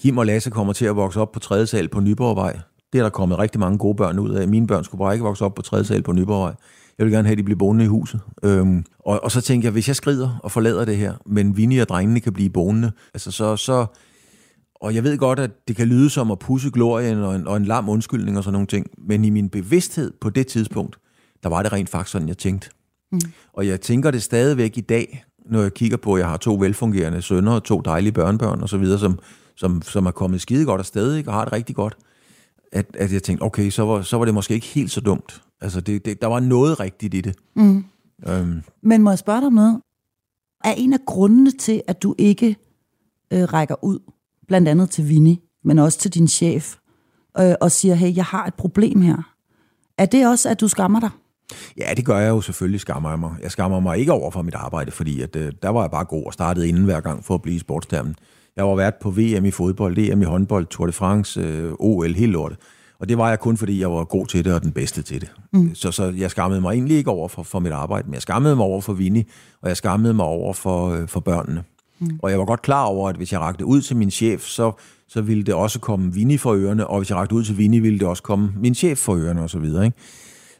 Kim 0.00 0.18
og 0.18 0.26
Lasse 0.26 0.50
kommer 0.50 0.72
til 0.72 0.84
at 0.84 0.96
vokse 0.96 1.20
op 1.20 1.32
på 1.32 1.40
tredje 1.40 1.66
sal 1.66 1.88
på 1.88 2.00
Nyborgvej. 2.00 2.58
Det 2.92 2.98
er 2.98 3.02
der 3.02 3.10
kommet 3.10 3.38
rigtig 3.38 3.60
mange 3.60 3.78
gode 3.78 3.94
børn 3.94 4.18
ud 4.18 4.30
af. 4.30 4.48
Mine 4.48 4.66
børn 4.66 4.84
skulle 4.84 4.98
bare 4.98 5.14
ikke 5.14 5.24
vokse 5.24 5.44
op 5.44 5.54
på 5.54 5.62
tredje 5.62 5.84
sal 5.84 6.02
på 6.02 6.12
Nyborgvej. 6.12 6.54
Jeg 6.98 7.06
vil 7.06 7.12
gerne 7.12 7.28
have, 7.28 7.32
at 7.32 7.38
de 7.38 7.42
bliver 7.42 7.58
boende 7.58 7.84
i 7.84 7.88
huset. 7.88 8.20
Øhm, 8.42 8.84
og, 8.98 9.24
og 9.24 9.30
så 9.30 9.40
tænker 9.40 9.66
jeg, 9.66 9.72
hvis 9.72 9.88
jeg 9.88 9.96
skrider 9.96 10.40
og 10.42 10.52
forlader 10.52 10.84
det 10.84 10.96
her, 10.96 11.14
men 11.26 11.56
Vinnie 11.56 11.82
og 11.82 11.88
drengene 11.88 12.20
kan 12.20 12.32
blive 12.32 12.50
boende, 12.50 12.92
altså 13.14 13.30
så, 13.30 13.56
så 13.56 13.86
Og 14.74 14.94
jeg 14.94 15.04
ved 15.04 15.18
godt, 15.18 15.38
at 15.38 15.50
det 15.68 15.76
kan 15.76 15.88
lyde 15.88 16.10
som 16.10 16.30
at 16.30 16.38
pusse 16.38 16.70
glorien 16.70 17.18
og 17.18 17.36
en, 17.36 17.48
og 17.48 17.56
en 17.56 17.64
lam 17.64 17.88
undskyldning 17.88 18.38
og 18.38 18.44
sådan 18.44 18.52
nogle 18.52 18.66
ting, 18.66 18.86
men 18.98 19.24
i 19.24 19.30
min 19.30 19.48
bevidsthed 19.48 20.12
på 20.20 20.30
det 20.30 20.46
tidspunkt, 20.46 20.98
der 21.42 21.48
var 21.48 21.62
det 21.62 21.72
rent 21.72 21.88
faktisk 21.88 22.12
sådan, 22.12 22.28
jeg 22.28 22.38
tænkte. 22.38 22.70
Mm. 23.12 23.20
Og 23.52 23.66
jeg 23.66 23.80
tænker 23.80 24.10
det 24.10 24.22
stadigvæk 24.22 24.78
i 24.78 24.80
dag, 24.80 25.24
når 25.46 25.62
jeg 25.62 25.74
kigger 25.74 25.96
på, 25.96 26.14
at 26.14 26.20
jeg 26.20 26.28
har 26.28 26.36
to 26.36 26.54
velfungerende 26.54 27.22
sønner 27.22 27.52
og 27.52 27.64
to 27.64 27.80
dejlige 27.80 28.12
børnebørn 28.12 28.60
og 28.60 28.68
så 28.68 28.78
videre, 28.78 28.98
som, 28.98 29.18
som, 29.56 29.82
som 29.82 30.06
er 30.06 30.10
kommet 30.10 30.40
skide 30.40 30.64
godt 30.64 30.78
afsted 30.78 31.14
ikke, 31.14 31.30
og 31.30 31.34
har 31.34 31.44
det 31.44 31.52
rigtig 31.52 31.76
godt, 31.76 31.96
at, 32.72 32.96
at 32.98 33.12
jeg 33.12 33.22
tænkte, 33.22 33.42
okay, 33.42 33.70
så 33.70 33.82
var, 33.82 34.02
så 34.02 34.18
var 34.18 34.24
det 34.24 34.34
måske 34.34 34.54
ikke 34.54 34.66
helt 34.66 34.90
så 34.90 35.00
dumt. 35.00 35.42
Altså, 35.60 35.80
det, 35.80 36.04
det, 36.04 36.22
der 36.22 36.26
var 36.26 36.40
noget 36.40 36.80
rigtigt 36.80 37.14
i 37.14 37.20
det. 37.20 37.36
Mm. 37.56 37.84
Øhm, 38.28 38.62
Men 38.82 39.02
må 39.02 39.10
jeg 39.10 39.18
spørge 39.18 39.40
dig 39.40 39.46
om 39.46 39.52
noget? 39.52 39.80
Er 40.64 40.72
en 40.72 40.92
af 40.92 40.98
grundene 41.06 41.50
til, 41.50 41.82
at 41.86 42.02
du 42.02 42.14
ikke 42.18 42.56
øh, 43.32 43.42
rækker 43.42 43.84
ud, 43.84 43.98
blandt 44.48 44.68
andet 44.68 44.90
til 44.90 45.08
Vinnie, 45.08 45.38
men 45.64 45.78
også 45.78 45.98
til 45.98 46.14
din 46.14 46.28
chef, 46.28 46.76
øh, 47.40 47.54
og 47.60 47.72
siger, 47.72 47.94
hey, 47.94 48.16
jeg 48.16 48.24
har 48.24 48.46
et 48.46 48.54
problem 48.54 49.00
her. 49.00 49.34
Er 49.98 50.06
det 50.06 50.28
også, 50.28 50.48
at 50.48 50.60
du 50.60 50.68
skammer 50.68 51.00
dig? 51.00 51.10
Ja, 51.78 51.94
det 51.96 52.04
gør 52.04 52.18
jeg 52.18 52.28
jo 52.28 52.40
selvfølgelig, 52.40 52.80
skammer 52.80 53.10
jeg 53.10 53.18
mig. 53.18 53.30
Jeg 53.42 53.50
skammer 53.50 53.80
mig 53.80 53.98
ikke 53.98 54.12
over 54.12 54.30
for 54.30 54.42
mit 54.42 54.54
arbejde, 54.54 54.90
fordi 54.90 55.22
at, 55.22 55.36
øh, 55.36 55.52
der 55.62 55.68
var 55.68 55.80
jeg 55.80 55.90
bare 55.90 56.04
god 56.04 56.26
og 56.26 56.32
startede 56.32 56.68
inden 56.68 56.84
hver 56.84 57.00
gang 57.00 57.24
for 57.24 57.34
at 57.34 57.42
blive 57.42 57.56
i 57.56 57.58
sportstermen. 57.58 58.16
Jeg 58.56 58.64
var 58.64 58.74
vært 58.74 58.94
på 59.02 59.10
VM 59.10 59.44
i 59.44 59.50
fodbold, 59.50 59.96
DM 59.96 60.22
i 60.22 60.24
håndbold, 60.24 60.66
Tour 60.66 60.86
de 60.86 60.92
France, 60.92 61.40
øh, 61.40 61.72
OL, 61.78 62.14
helt 62.14 62.32
lortet. 62.32 62.58
Og 63.00 63.08
det 63.08 63.18
var 63.18 63.28
jeg 63.28 63.40
kun, 63.40 63.56
fordi 63.56 63.80
jeg 63.80 63.90
var 63.90 64.04
god 64.04 64.26
til 64.26 64.44
det 64.44 64.54
og 64.54 64.62
den 64.62 64.72
bedste 64.72 65.02
til 65.02 65.20
det. 65.20 65.32
Mm. 65.52 65.74
Så, 65.74 65.90
så 65.90 66.12
jeg 66.16 66.30
skammede 66.30 66.60
mig 66.60 66.72
egentlig 66.72 66.96
ikke 66.96 67.10
over 67.10 67.28
for, 67.28 67.42
for 67.42 67.58
mit 67.58 67.72
arbejde, 67.72 68.06
men 68.06 68.14
jeg 68.14 68.22
skammede 68.22 68.56
mig 68.56 68.64
over 68.64 68.80
for 68.80 68.92
Vinnie, 68.92 69.24
og 69.62 69.68
jeg 69.68 69.76
skammede 69.76 70.14
mig 70.14 70.26
over 70.26 70.52
for, 70.52 70.90
øh, 70.90 71.08
for 71.08 71.20
børnene. 71.20 71.62
Mm. 71.98 72.18
Og 72.22 72.30
jeg 72.30 72.38
var 72.38 72.44
godt 72.44 72.62
klar 72.62 72.84
over, 72.84 73.08
at 73.08 73.16
hvis 73.16 73.32
jeg 73.32 73.40
rakte 73.40 73.64
ud 73.64 73.80
til 73.80 73.96
min 73.96 74.10
chef, 74.10 74.42
så, 74.42 74.72
så 75.08 75.20
ville 75.20 75.42
det 75.42 75.54
også 75.54 75.78
komme 75.80 76.14
Vinnie 76.14 76.38
for 76.38 76.54
ørerne, 76.54 76.86
og 76.86 76.98
hvis 76.98 77.10
jeg 77.10 77.18
rakte 77.18 77.34
ud 77.34 77.44
til 77.44 77.58
Vinnie, 77.58 77.80
ville 77.80 77.98
det 77.98 78.08
også 78.08 78.22
komme 78.22 78.52
min 78.56 78.74
chef 78.74 78.98
for 78.98 79.16
ørerne 79.16 79.42
osv., 79.42 79.64
ikke? 79.64 79.92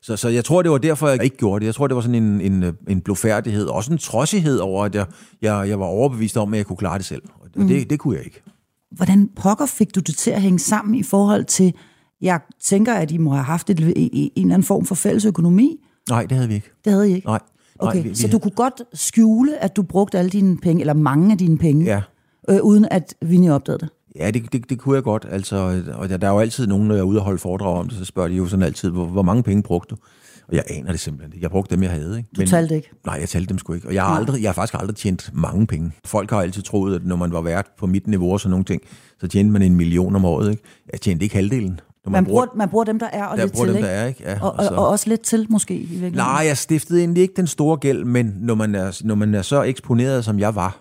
Så, 0.03 0.17
så 0.17 0.29
jeg 0.29 0.45
tror, 0.45 0.63
det 0.63 0.71
var 0.71 0.79
derfor, 0.79 1.09
jeg 1.09 1.25
ikke 1.25 1.37
gjorde 1.37 1.61
det. 1.61 1.67
Jeg 1.67 1.75
tror, 1.75 1.87
det 1.87 1.95
var 1.95 2.01
sådan 2.01 2.23
en, 2.23 2.41
en, 2.41 2.77
en 2.89 3.01
blufærdighed, 3.01 3.67
også 3.67 3.93
en 3.93 3.99
trodsighed 3.99 4.59
over, 4.59 4.85
at 4.85 4.95
jeg, 4.95 5.07
jeg, 5.43 5.69
jeg 5.69 5.81
var 5.81 5.87
overbevist 5.87 6.37
om, 6.37 6.55
at 6.55 6.59
jeg 6.59 6.67
kunne 6.67 6.77
klare 6.77 6.99
det 6.99 7.07
selv. 7.07 7.23
Og 7.41 7.49
mm. 7.57 7.69
det, 7.69 7.91
det 7.91 7.99
kunne 7.99 8.17
jeg 8.17 8.25
ikke. 8.25 8.43
Hvordan 8.91 9.29
pokker 9.37 9.67
fik 9.67 9.95
du 9.95 10.01
det 10.01 10.17
til 10.17 10.31
at 10.31 10.43
hænge 10.43 10.59
sammen 10.59 10.95
i 10.95 11.03
forhold 11.03 11.45
til, 11.45 11.75
jeg 12.21 12.41
tænker, 12.63 12.95
at 12.95 13.11
I 13.11 13.17
må 13.17 13.31
have 13.31 13.45
haft 13.45 13.71
et, 13.71 13.81
en 13.81 14.31
eller 14.37 14.55
anden 14.55 14.63
form 14.63 14.85
for 14.85 14.95
fælles 14.95 15.25
økonomi? 15.25 15.77
Nej, 16.09 16.23
det 16.23 16.33
havde 16.33 16.49
vi 16.49 16.55
ikke. 16.55 16.71
Det 16.85 16.93
havde 16.93 17.11
I 17.11 17.15
ikke? 17.15 17.27
Nej. 17.27 17.41
Okay, 17.79 17.95
Nej, 17.95 18.03
vi, 18.03 18.09
vi 18.09 18.15
så 18.15 18.29
du 18.29 18.39
kunne 18.39 18.51
godt 18.51 18.83
skjule, 18.95 19.65
at 19.65 19.77
du 19.77 19.83
brugte 19.83 20.19
alle 20.19 20.31
dine 20.31 20.59
penge, 20.59 20.81
eller 20.81 20.95
mange 20.95 21.33
af 21.33 21.39
dine 21.39 21.59
penge, 21.59 21.85
Ja, 21.85 22.03
øh, 22.49 22.61
uden 22.63 22.87
at 22.91 23.15
Vinnie 23.23 23.55
opdagede 23.55 23.79
det? 23.79 23.89
Ja 24.19 24.31
det, 24.31 24.53
det, 24.53 24.71
det 24.71 24.79
kunne 24.79 24.95
jeg 24.95 25.03
godt. 25.03 25.27
Altså, 25.31 25.83
og 25.95 26.09
der, 26.09 26.17
der 26.17 26.27
er 26.27 26.33
jo 26.33 26.39
altid 26.39 26.67
nogen, 26.67 26.89
når 26.89 26.95
jeg 26.95 27.01
er 27.01 27.05
ude 27.05 27.19
og 27.19 27.25
holde 27.25 27.39
foredrag 27.39 27.77
om 27.79 27.89
det, 27.89 27.99
så 27.99 28.05
spørger 28.05 28.29
de 28.29 28.35
jo 28.35 28.47
sådan 28.47 28.63
altid, 28.63 28.91
hvor, 28.91 29.05
hvor 29.07 29.23
mange 29.23 29.43
penge 29.43 29.63
brugte 29.63 29.95
du? 29.95 30.01
Og 30.49 30.57
jeg 30.57 30.65
aner 30.71 30.91
det 30.91 31.01
simpelthen 31.01 31.33
ikke. 31.33 31.43
Jeg 31.45 31.51
brugte 31.51 31.75
dem, 31.75 31.83
jeg 31.83 31.91
havde. 31.91 32.17
Ikke? 32.19 32.29
Du 32.37 32.47
talte 32.47 32.75
ikke? 32.77 32.91
Nej, 33.07 33.17
jeg 33.21 33.29
talte 33.29 33.49
dem 33.49 33.59
sgu 33.59 33.73
ikke. 33.73 33.89
Og 33.89 33.95
jeg 33.95 34.03
har, 34.03 34.17
aldrig, 34.17 34.43
jeg 34.43 34.49
har 34.49 34.55
faktisk 34.55 34.75
aldrig 34.81 34.97
tjent 34.97 35.31
mange 35.35 35.67
penge. 35.67 35.93
Folk 36.05 36.31
har 36.31 36.41
altid 36.43 36.63
troet, 36.63 36.95
at 36.95 37.07
når 37.07 37.17
man 37.17 37.33
var 37.33 37.41
vært 37.41 37.67
på 37.79 37.87
mit 37.87 38.07
niveau 38.07 38.33
og 38.33 38.41
sådan 38.41 38.51
nogle 38.51 38.65
ting, 38.65 38.83
så 39.21 39.29
tjente 39.29 39.53
man 39.53 39.63
en 39.63 39.75
million 39.77 40.17
om 40.17 40.25
året. 40.25 40.51
Ikke? 40.51 40.63
Jeg 40.93 41.01
tjente 41.01 41.23
ikke 41.25 41.35
halvdelen. 41.35 41.81
Når 42.05 42.11
Man 42.13 42.25
bruger, 42.25 42.47
man 42.57 42.69
bruger 42.69 42.85
dem, 42.85 42.99
der 42.99 43.07
er, 43.13 43.25
og 43.25 43.37
der 43.37 43.43
lidt 43.45 43.53
bruger 43.53 43.67
til, 43.67 43.75
dem, 43.75 43.79
ikke? 43.79 43.89
der 43.89 43.95
er, 43.95 44.07
ikke? 44.07 44.23
Ja, 44.25 44.39
Og, 44.43 44.53
og, 44.59 44.65
så- 44.65 44.71
og 44.75 44.89
også 44.89 45.09
lidt 45.09 45.21
til, 45.21 45.47
måske, 45.51 45.75
i 45.75 45.79
virkeligheden. 45.79 46.15
Nej, 46.17 46.45
jeg 46.47 46.57
stiftede 46.57 47.01
egentlig 47.01 47.21
ikke 47.23 47.35
den 47.37 47.47
store 47.47 47.77
gæld, 47.77 48.05
men 48.05 48.35
når 48.39 48.55
man, 48.55 48.75
er, 48.75 49.01
når 49.05 49.15
man 49.15 49.35
er 49.35 49.43
så 49.43 49.63
eksponeret, 49.63 50.25
som 50.25 50.39
jeg 50.39 50.55
var, 50.55 50.79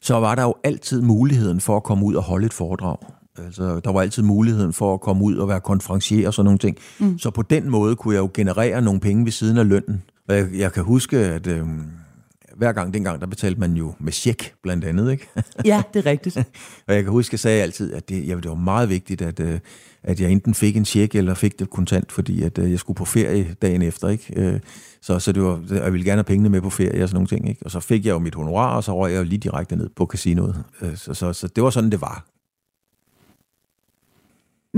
så 0.00 0.14
var 0.14 0.34
der 0.34 0.42
jo 0.42 0.54
altid 0.64 1.02
muligheden 1.02 1.60
for 1.60 1.76
at 1.76 1.82
komme 1.82 2.04
ud 2.04 2.14
og 2.14 2.22
holde 2.22 2.46
et 2.46 2.52
foredrag. 2.52 2.96
Altså, 3.44 3.80
der 3.80 3.92
var 3.92 4.00
altid 4.00 4.22
muligheden 4.22 4.72
for 4.72 4.94
at 4.94 5.00
komme 5.00 5.24
ud 5.24 5.36
og 5.36 5.48
være 5.48 5.60
konferencier 5.60 6.26
og 6.26 6.34
sådan 6.34 6.44
nogle 6.44 6.58
ting. 6.58 6.76
Mm. 6.98 7.18
Så 7.18 7.30
på 7.30 7.42
den 7.42 7.70
måde 7.70 7.96
kunne 7.96 8.14
jeg 8.14 8.20
jo 8.20 8.30
generere 8.34 8.82
nogle 8.82 9.00
penge 9.00 9.24
ved 9.24 9.32
siden 9.32 9.56
af 9.56 9.68
lønnen. 9.68 10.02
Og 10.28 10.36
jeg, 10.36 10.48
jeg 10.54 10.72
kan 10.72 10.82
huske, 10.82 11.18
at 11.18 11.46
øh, 11.46 11.66
hver 12.56 12.72
gang 12.72 12.94
dengang, 12.94 13.20
der 13.20 13.26
betalte 13.26 13.60
man 13.60 13.72
jo 13.72 13.94
med 13.98 14.12
check, 14.12 14.54
blandt 14.62 14.84
andet, 14.84 15.10
ikke? 15.10 15.28
Ja, 15.64 15.82
det 15.94 16.06
er 16.06 16.10
rigtigt. 16.10 16.36
Og 16.88 16.94
jeg 16.94 17.02
kan 17.02 17.12
huske, 17.12 17.34
jeg 17.34 17.40
sagde 17.40 17.62
altid, 17.62 17.94
at 17.94 18.08
det, 18.08 18.28
ja, 18.28 18.34
det 18.34 18.48
var 18.48 18.54
meget 18.54 18.88
vigtigt, 18.88 19.22
at, 19.22 19.40
øh, 19.40 19.58
at 20.06 20.20
jeg 20.20 20.30
enten 20.30 20.54
fik 20.54 20.76
en 20.76 20.84
check 20.84 21.14
eller 21.14 21.34
fik 21.34 21.58
det 21.58 21.70
kontant, 21.70 22.12
fordi 22.12 22.42
at, 22.42 22.58
øh, 22.58 22.70
jeg 22.70 22.78
skulle 22.78 22.96
på 22.96 23.04
ferie 23.04 23.56
dagen 23.62 23.82
efter. 23.82 24.08
Ikke? 24.08 24.32
Øh, 24.36 24.60
Så, 25.00 25.18
så 25.18 25.32
det 25.32 25.42
var, 25.42 25.60
jeg 25.70 25.92
ville 25.92 26.04
gerne 26.04 26.18
have 26.18 26.24
pengene 26.24 26.48
med 26.48 26.60
på 26.60 26.70
ferie 26.70 27.02
og 27.02 27.08
sådan 27.08 27.16
nogle 27.16 27.28
ting. 27.28 27.48
Ikke? 27.48 27.62
Og 27.64 27.70
så 27.70 27.80
fik 27.80 28.06
jeg 28.06 28.12
jo 28.12 28.18
mit 28.18 28.34
honorar, 28.34 28.76
og 28.76 28.84
så 28.84 28.96
røg 28.96 29.12
jeg 29.12 29.18
jo 29.18 29.24
lige 29.24 29.38
direkte 29.38 29.76
ned 29.76 29.88
på 29.96 30.06
casinoet. 30.06 30.64
Øh, 30.82 30.96
Så, 30.96 31.14
så, 31.14 31.32
så 31.32 31.48
det 31.48 31.64
var 31.64 31.70
sådan, 31.70 31.90
det 31.90 32.00
var. 32.00 32.26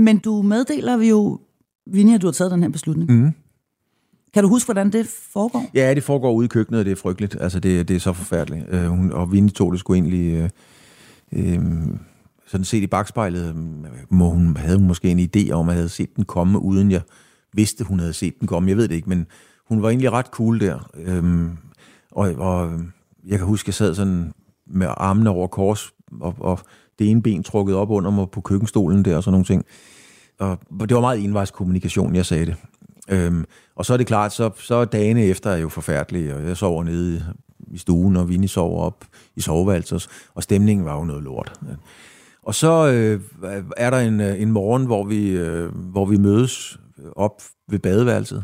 Men 0.01 0.17
du 0.17 0.41
meddeler 0.41 0.97
vi 0.97 1.09
jo, 1.09 1.39
Vinnie, 1.87 2.15
at 2.15 2.21
du 2.21 2.27
har 2.27 2.31
taget 2.31 2.51
den 2.51 2.61
her 2.61 2.69
beslutning. 2.69 3.11
Mm. 3.11 3.31
Kan 4.33 4.43
du 4.43 4.49
huske, 4.49 4.67
hvordan 4.67 4.91
det 4.91 5.07
foregår? 5.33 5.65
Ja, 5.73 5.93
det 5.95 6.03
foregår 6.03 6.31
ude 6.33 6.45
i 6.45 6.47
køkkenet, 6.47 6.79
og 6.79 6.85
det 6.85 6.91
er 6.91 6.95
frygteligt. 6.95 7.37
Altså, 7.39 7.59
det, 7.59 7.87
det 7.87 7.95
er 7.95 7.99
så 7.99 8.13
forfærdeligt. 8.13 8.65
Øh, 8.69 8.85
hun, 8.85 9.11
og 9.11 9.31
Vinnie 9.31 9.51
tog 9.51 9.71
det 9.71 9.79
sgu 9.79 9.93
egentlig... 9.93 10.33
Øh, 10.33 10.49
øh, 11.31 11.61
sådan 12.51 12.65
set 12.65 12.83
i 12.83 12.87
bagspejlet, 12.87 13.49
øhm, 13.49 13.85
må 14.09 14.29
hun, 14.29 14.57
havde 14.57 14.77
hun 14.77 14.87
måske 14.87 15.09
en 15.09 15.19
idé 15.19 15.51
om, 15.51 15.69
at 15.69 15.73
jeg 15.73 15.79
havde 15.79 15.89
set 15.89 16.15
den 16.15 16.25
komme, 16.25 16.59
uden 16.59 16.91
jeg 16.91 17.01
vidste, 17.53 17.83
hun 17.83 17.99
havde 17.99 18.13
set 18.13 18.39
den 18.39 18.47
komme. 18.47 18.69
Jeg 18.69 18.77
ved 18.77 18.87
det 18.87 18.95
ikke, 18.95 19.09
men 19.09 19.27
hun 19.67 19.81
var 19.81 19.89
egentlig 19.89 20.11
ret 20.11 20.25
cool 20.25 20.59
der. 20.59 20.89
Øhm, 20.97 21.57
og, 22.11 22.31
og 22.37 22.67
øhm, 22.67 22.91
jeg 23.27 23.37
kan 23.37 23.47
huske, 23.47 23.69
jeg 23.69 23.73
sad 23.73 23.95
sådan 23.95 24.33
med 24.67 24.87
armene 24.97 25.29
over 25.29 25.47
kors, 25.47 25.91
og, 26.21 26.35
og 26.39 26.59
det 26.99 27.09
ene 27.09 27.21
ben 27.21 27.43
trukket 27.43 27.75
op 27.75 27.89
under 27.89 28.11
mig 28.11 28.29
på 28.29 28.41
køkkenstolen 28.41 29.05
der, 29.05 29.17
og 29.17 29.23
sådan 29.23 29.31
nogle 29.31 29.45
ting. 29.45 29.65
Og 30.39 30.59
det 30.79 30.95
var 30.95 31.01
meget 31.01 31.23
envejskommunikation, 31.23 32.15
jeg 32.15 32.25
sagde 32.25 32.45
det. 32.45 32.55
Øhm, 33.09 33.45
og 33.75 33.85
så 33.85 33.93
er 33.93 33.97
det 33.97 34.07
klart, 34.07 34.33
så, 34.33 34.49
så 34.57 34.75
er 34.75 34.85
dagene 34.85 35.23
efter 35.23 35.49
er 35.49 35.57
jo 35.57 35.69
forfærdelige, 35.69 36.35
og 36.35 36.43
jeg 36.43 36.57
sover 36.57 36.83
nede 36.83 37.15
i, 37.15 37.21
i 37.73 37.77
stuen, 37.77 38.15
og 38.15 38.29
Vinnie 38.29 38.49
sover 38.49 38.81
op 38.81 39.05
i 39.35 39.41
soveværelset, 39.41 40.07
og 40.35 40.43
stemningen 40.43 40.85
var 40.85 40.97
jo 40.97 41.03
noget 41.03 41.23
lort. 41.23 41.59
Og 42.49 42.55
så 42.55 42.87
øh, 42.87 43.21
er 43.77 43.89
der 43.89 43.97
en, 43.97 44.21
øh, 44.21 44.41
en 44.41 44.51
morgen, 44.51 44.85
hvor 44.85 45.03
vi, 45.03 45.29
øh, 45.29 45.75
hvor 45.75 46.05
vi 46.05 46.17
mødes 46.17 46.79
op 47.15 47.41
ved 47.67 47.79
badeværelset, 47.79 48.43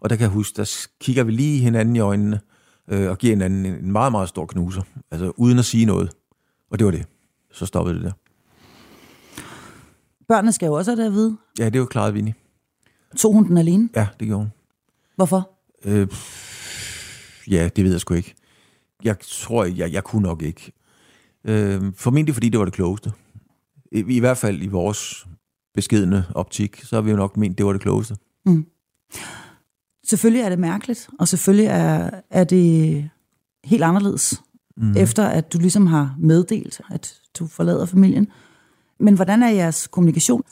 og 0.00 0.10
der 0.10 0.16
kan 0.16 0.22
jeg 0.22 0.30
huske, 0.30 0.56
der 0.56 0.86
kigger 1.00 1.24
vi 1.24 1.32
lige 1.32 1.58
hinanden 1.58 1.96
i 1.96 1.98
øjnene, 1.98 2.40
øh, 2.88 3.10
og 3.10 3.18
giver 3.18 3.32
hinanden 3.32 3.66
en, 3.66 3.74
en 3.74 3.92
meget, 3.92 4.12
meget 4.12 4.28
stor 4.28 4.46
knuser, 4.46 4.82
altså 5.10 5.32
uden 5.36 5.58
at 5.58 5.64
sige 5.64 5.86
noget. 5.86 6.10
Og 6.70 6.78
det 6.78 6.84
var 6.84 6.90
det. 6.90 7.06
Så 7.52 7.66
stoppede 7.66 7.94
det 7.96 8.04
der. 8.04 8.12
Børnene 10.28 10.52
skal 10.52 10.66
jo 10.66 10.72
også 10.72 10.90
have 10.90 11.00
det 11.00 11.06
at 11.06 11.12
vide. 11.12 11.36
Ja, 11.58 11.68
det 11.68 11.80
var 11.80 11.86
klaret 11.86 12.14
Vinnie. 12.14 12.34
Tog 13.16 13.32
hun 13.32 13.48
den 13.48 13.58
alene? 13.58 13.88
Ja, 13.96 14.06
det 14.20 14.26
gjorde 14.26 14.42
hun. 14.42 14.52
Hvorfor? 15.16 15.50
Øh, 15.84 16.08
ja, 17.50 17.68
det 17.76 17.84
ved 17.84 17.90
jeg 17.90 18.00
sgu 18.00 18.14
ikke. 18.14 18.34
Jeg 19.04 19.16
tror, 19.20 19.64
jeg, 19.64 19.92
jeg 19.92 20.04
kunne 20.04 20.22
nok 20.22 20.42
ikke. 20.42 20.72
Øh, 21.44 21.82
formentlig 21.96 22.34
fordi 22.34 22.48
det 22.48 22.58
var 22.58 22.64
det 22.64 22.74
klogeste. 22.74 23.12
I, 23.94 24.20
hvert 24.20 24.38
fald 24.38 24.62
i 24.62 24.66
vores 24.66 25.26
beskedende 25.74 26.24
optik, 26.34 26.82
så 26.84 26.96
har 26.96 27.02
vi 27.02 27.10
jo 27.10 27.16
nok 27.16 27.36
ment, 27.36 27.58
det 27.58 27.66
var 27.66 27.72
det 27.72 27.80
klogeste. 27.80 28.16
Selvfølgelig 30.06 30.42
er 30.42 30.48
det 30.48 30.58
mærkeligt, 30.58 31.08
og 31.18 31.28
selvfølgelig 31.28 31.66
er, 31.66 32.10
er 32.30 32.44
det 32.44 33.10
helt 33.64 33.82
anderledes, 33.82 34.42
mm. 34.76 34.96
efter 34.96 35.26
at 35.26 35.52
du 35.52 35.58
ligesom 35.58 35.86
har 35.86 36.16
meddelt, 36.18 36.80
at 36.90 37.20
du 37.38 37.46
forlader 37.46 37.86
familien. 37.86 38.28
Men 39.00 39.14
hvordan 39.14 39.42
er 39.42 39.48
jeres 39.48 39.86
kommunikation? 39.86 40.42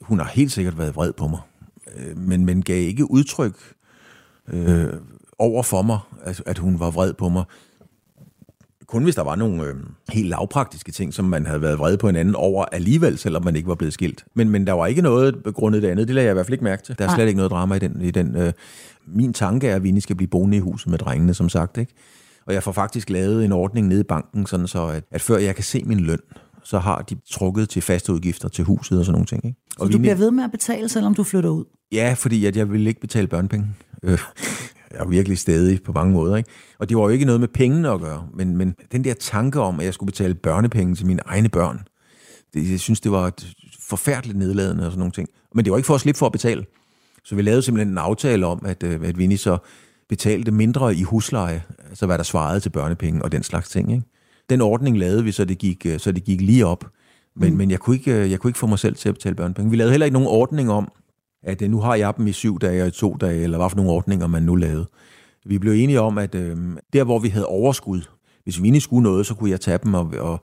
Hun 0.00 0.18
har 0.18 0.26
helt 0.26 0.52
sikkert 0.52 0.78
været 0.78 0.96
vred 0.96 1.12
på 1.12 1.26
mig, 1.26 1.40
øh, 1.96 2.18
men, 2.18 2.44
men 2.44 2.62
gav 2.62 2.82
ikke 2.82 3.10
udtryk 3.10 3.74
øh, 4.48 4.92
over 5.38 5.62
for 5.62 5.82
mig, 5.82 5.98
at, 6.22 6.42
at 6.46 6.58
hun 6.58 6.80
var 6.80 6.90
vred 6.90 7.12
på 7.12 7.28
mig. 7.28 7.44
Kun 8.88 9.02
hvis 9.02 9.14
der 9.14 9.22
var 9.22 9.36
nogle 9.36 9.64
øh, 9.64 9.74
helt 10.08 10.28
lavpraktiske 10.28 10.92
ting, 10.92 11.14
som 11.14 11.24
man 11.24 11.46
havde 11.46 11.62
været 11.62 11.78
vred 11.78 11.96
på 11.96 12.06
hinanden 12.06 12.34
over 12.34 12.64
alligevel, 12.64 13.18
selvom 13.18 13.44
man 13.44 13.56
ikke 13.56 13.68
var 13.68 13.74
blevet 13.74 13.94
skilt. 13.94 14.24
Men, 14.34 14.48
men 14.48 14.66
der 14.66 14.72
var 14.72 14.86
ikke 14.86 15.02
noget 15.02 15.42
begrundet 15.44 15.82
det 15.82 15.88
andet. 15.88 16.08
Det 16.08 16.14
lader 16.14 16.26
jeg 16.26 16.32
i 16.32 16.34
hvert 16.34 16.46
fald 16.46 16.54
ikke 16.54 16.64
mærke 16.64 16.82
til. 16.82 16.98
Der 16.98 17.08
er 17.08 17.14
slet 17.14 17.26
ikke 17.26 17.36
noget 17.36 17.50
drama 17.50 17.74
i 17.74 17.78
den. 17.78 18.00
I 18.00 18.10
den 18.10 18.36
øh, 18.36 18.52
min 19.06 19.32
tanke 19.32 19.68
er, 19.68 19.76
at 19.76 19.82
Vinnie 19.82 20.00
skal 20.00 20.16
blive 20.16 20.28
boende 20.28 20.56
i 20.56 20.60
huset 20.60 20.90
med 20.90 20.98
drengene, 20.98 21.34
som 21.34 21.48
sagt. 21.48 21.78
Ikke? 21.78 21.92
Og 22.46 22.54
jeg 22.54 22.62
får 22.62 22.72
faktisk 22.72 23.10
lavet 23.10 23.44
en 23.44 23.52
ordning 23.52 23.88
nede 23.88 24.00
i 24.00 24.04
banken, 24.04 24.46
sådan 24.46 24.66
så 24.66 24.86
at, 24.86 25.04
at 25.10 25.20
før 25.20 25.38
jeg 25.38 25.54
kan 25.54 25.64
se 25.64 25.82
min 25.84 26.00
løn, 26.00 26.18
så 26.64 26.78
har 26.78 27.02
de 27.02 27.16
trukket 27.30 27.68
til 27.68 27.82
faste 27.82 28.12
udgifter 28.12 28.48
til 28.48 28.64
huset 28.64 28.98
og 28.98 29.04
sådan 29.04 29.12
nogle 29.12 29.26
ting. 29.26 29.46
Ikke? 29.46 29.58
Så 29.78 29.84
du 29.84 29.98
bliver 29.98 30.14
ved 30.14 30.30
med 30.30 30.44
at 30.44 30.50
betale, 30.50 30.88
selvom 30.88 31.14
du 31.14 31.22
flytter 31.22 31.50
ud? 31.50 31.64
Ja, 31.92 32.14
fordi 32.18 32.46
at 32.46 32.56
jeg 32.56 32.70
ville 32.70 32.88
ikke 32.88 33.00
betale 33.00 33.26
børnepenge. 33.26 33.66
Øh, 34.02 34.18
er 34.90 35.04
virkelig 35.04 35.38
stadig 35.38 35.82
på 35.82 35.92
mange 35.92 36.12
måder. 36.12 36.36
Ikke? 36.36 36.50
Og 36.78 36.88
det 36.88 36.96
var 36.96 37.02
jo 37.02 37.08
ikke 37.08 37.24
noget 37.24 37.40
med 37.40 37.48
pengene 37.48 37.90
at 37.90 38.00
gøre, 38.00 38.26
men, 38.34 38.56
men 38.56 38.74
den 38.92 39.04
der 39.04 39.14
tanke 39.14 39.60
om, 39.60 39.80
at 39.80 39.86
jeg 39.86 39.94
skulle 39.94 40.12
betale 40.12 40.34
børnepenge 40.34 40.94
til 40.94 41.06
mine 41.06 41.22
egne 41.26 41.48
børn, 41.48 41.80
det, 42.54 42.70
jeg 42.70 42.80
synes, 42.80 43.00
det 43.00 43.12
var 43.12 43.26
et 43.26 43.54
forfærdeligt 43.80 44.38
nedladende 44.38 44.86
og 44.86 44.92
sådan 44.92 44.98
nogle 44.98 45.12
ting. 45.12 45.28
Men 45.54 45.64
det 45.64 45.70
var 45.70 45.76
ikke 45.76 45.86
for 45.86 45.94
at 45.94 46.00
slippe 46.00 46.18
for 46.18 46.26
at 46.26 46.32
betale. 46.32 46.64
Så 47.24 47.34
vi 47.34 47.42
lavede 47.42 47.62
simpelthen 47.62 47.94
en 47.94 47.98
aftale 47.98 48.46
om, 48.46 48.62
at, 48.66 48.82
øh, 48.82 49.00
at 49.08 49.18
Vinnie 49.18 49.38
så 49.38 49.58
betalte 50.08 50.50
mindre 50.50 50.94
i 50.94 51.02
husleje, 51.02 51.62
altså 51.88 52.06
hvad 52.06 52.18
der 52.18 52.24
svarede 52.24 52.60
til 52.60 52.70
børnepenge 52.70 53.22
og 53.22 53.32
den 53.32 53.42
slags 53.42 53.68
ting. 53.68 53.92
Ikke? 53.92 54.04
Den 54.50 54.60
ordning 54.60 54.98
lavede 54.98 55.24
vi, 55.24 55.32
så 55.32 55.44
det 55.44 55.58
gik, 55.58 55.86
øh, 55.86 55.98
så 55.98 56.12
det 56.12 56.24
gik 56.24 56.40
lige 56.40 56.66
op. 56.66 56.84
Men, 57.36 57.50
mm. 57.50 57.58
men 57.58 57.70
jeg, 57.70 57.78
kunne 57.78 57.96
ikke, 57.96 58.12
øh, 58.12 58.30
jeg 58.30 58.40
kunne 58.40 58.48
ikke 58.48 58.58
få 58.58 58.66
mig 58.66 58.78
selv 58.78 58.96
til 58.96 59.08
at 59.08 59.14
betale 59.14 59.34
børnepenge. 59.34 59.70
Vi 59.70 59.76
lavede 59.76 59.90
heller 59.90 60.04
ikke 60.04 60.12
nogen 60.12 60.28
ordning 60.28 60.70
om, 60.70 60.92
at 61.46 61.62
øh, 61.62 61.70
nu 61.70 61.80
har 61.80 61.94
jeg 61.94 62.16
dem 62.16 62.26
i 62.26 62.32
syv 62.32 62.58
dage 62.58 62.82
og 62.82 62.88
i 62.88 62.90
to 62.90 63.16
dage, 63.20 63.42
eller 63.42 63.58
hvad 63.58 63.70
for 63.70 63.76
nogle 63.76 63.92
ordninger 63.92 64.26
man 64.26 64.42
nu 64.42 64.54
lavede. 64.54 64.86
Vi 65.46 65.58
blev 65.58 65.72
enige 65.72 66.00
om, 66.00 66.18
at 66.18 66.34
øh, 66.34 66.56
der 66.92 67.04
hvor 67.04 67.18
vi 67.18 67.28
havde 67.28 67.46
overskud, 67.46 68.00
hvis 68.44 68.62
vi 68.62 68.66
egentlig 68.66 68.82
skulle 68.82 69.02
noget, 69.02 69.26
så 69.26 69.34
kunne 69.34 69.50
jeg 69.50 69.60
tage 69.60 69.78
dem, 69.84 69.94
og, 69.94 70.12
og 70.18 70.40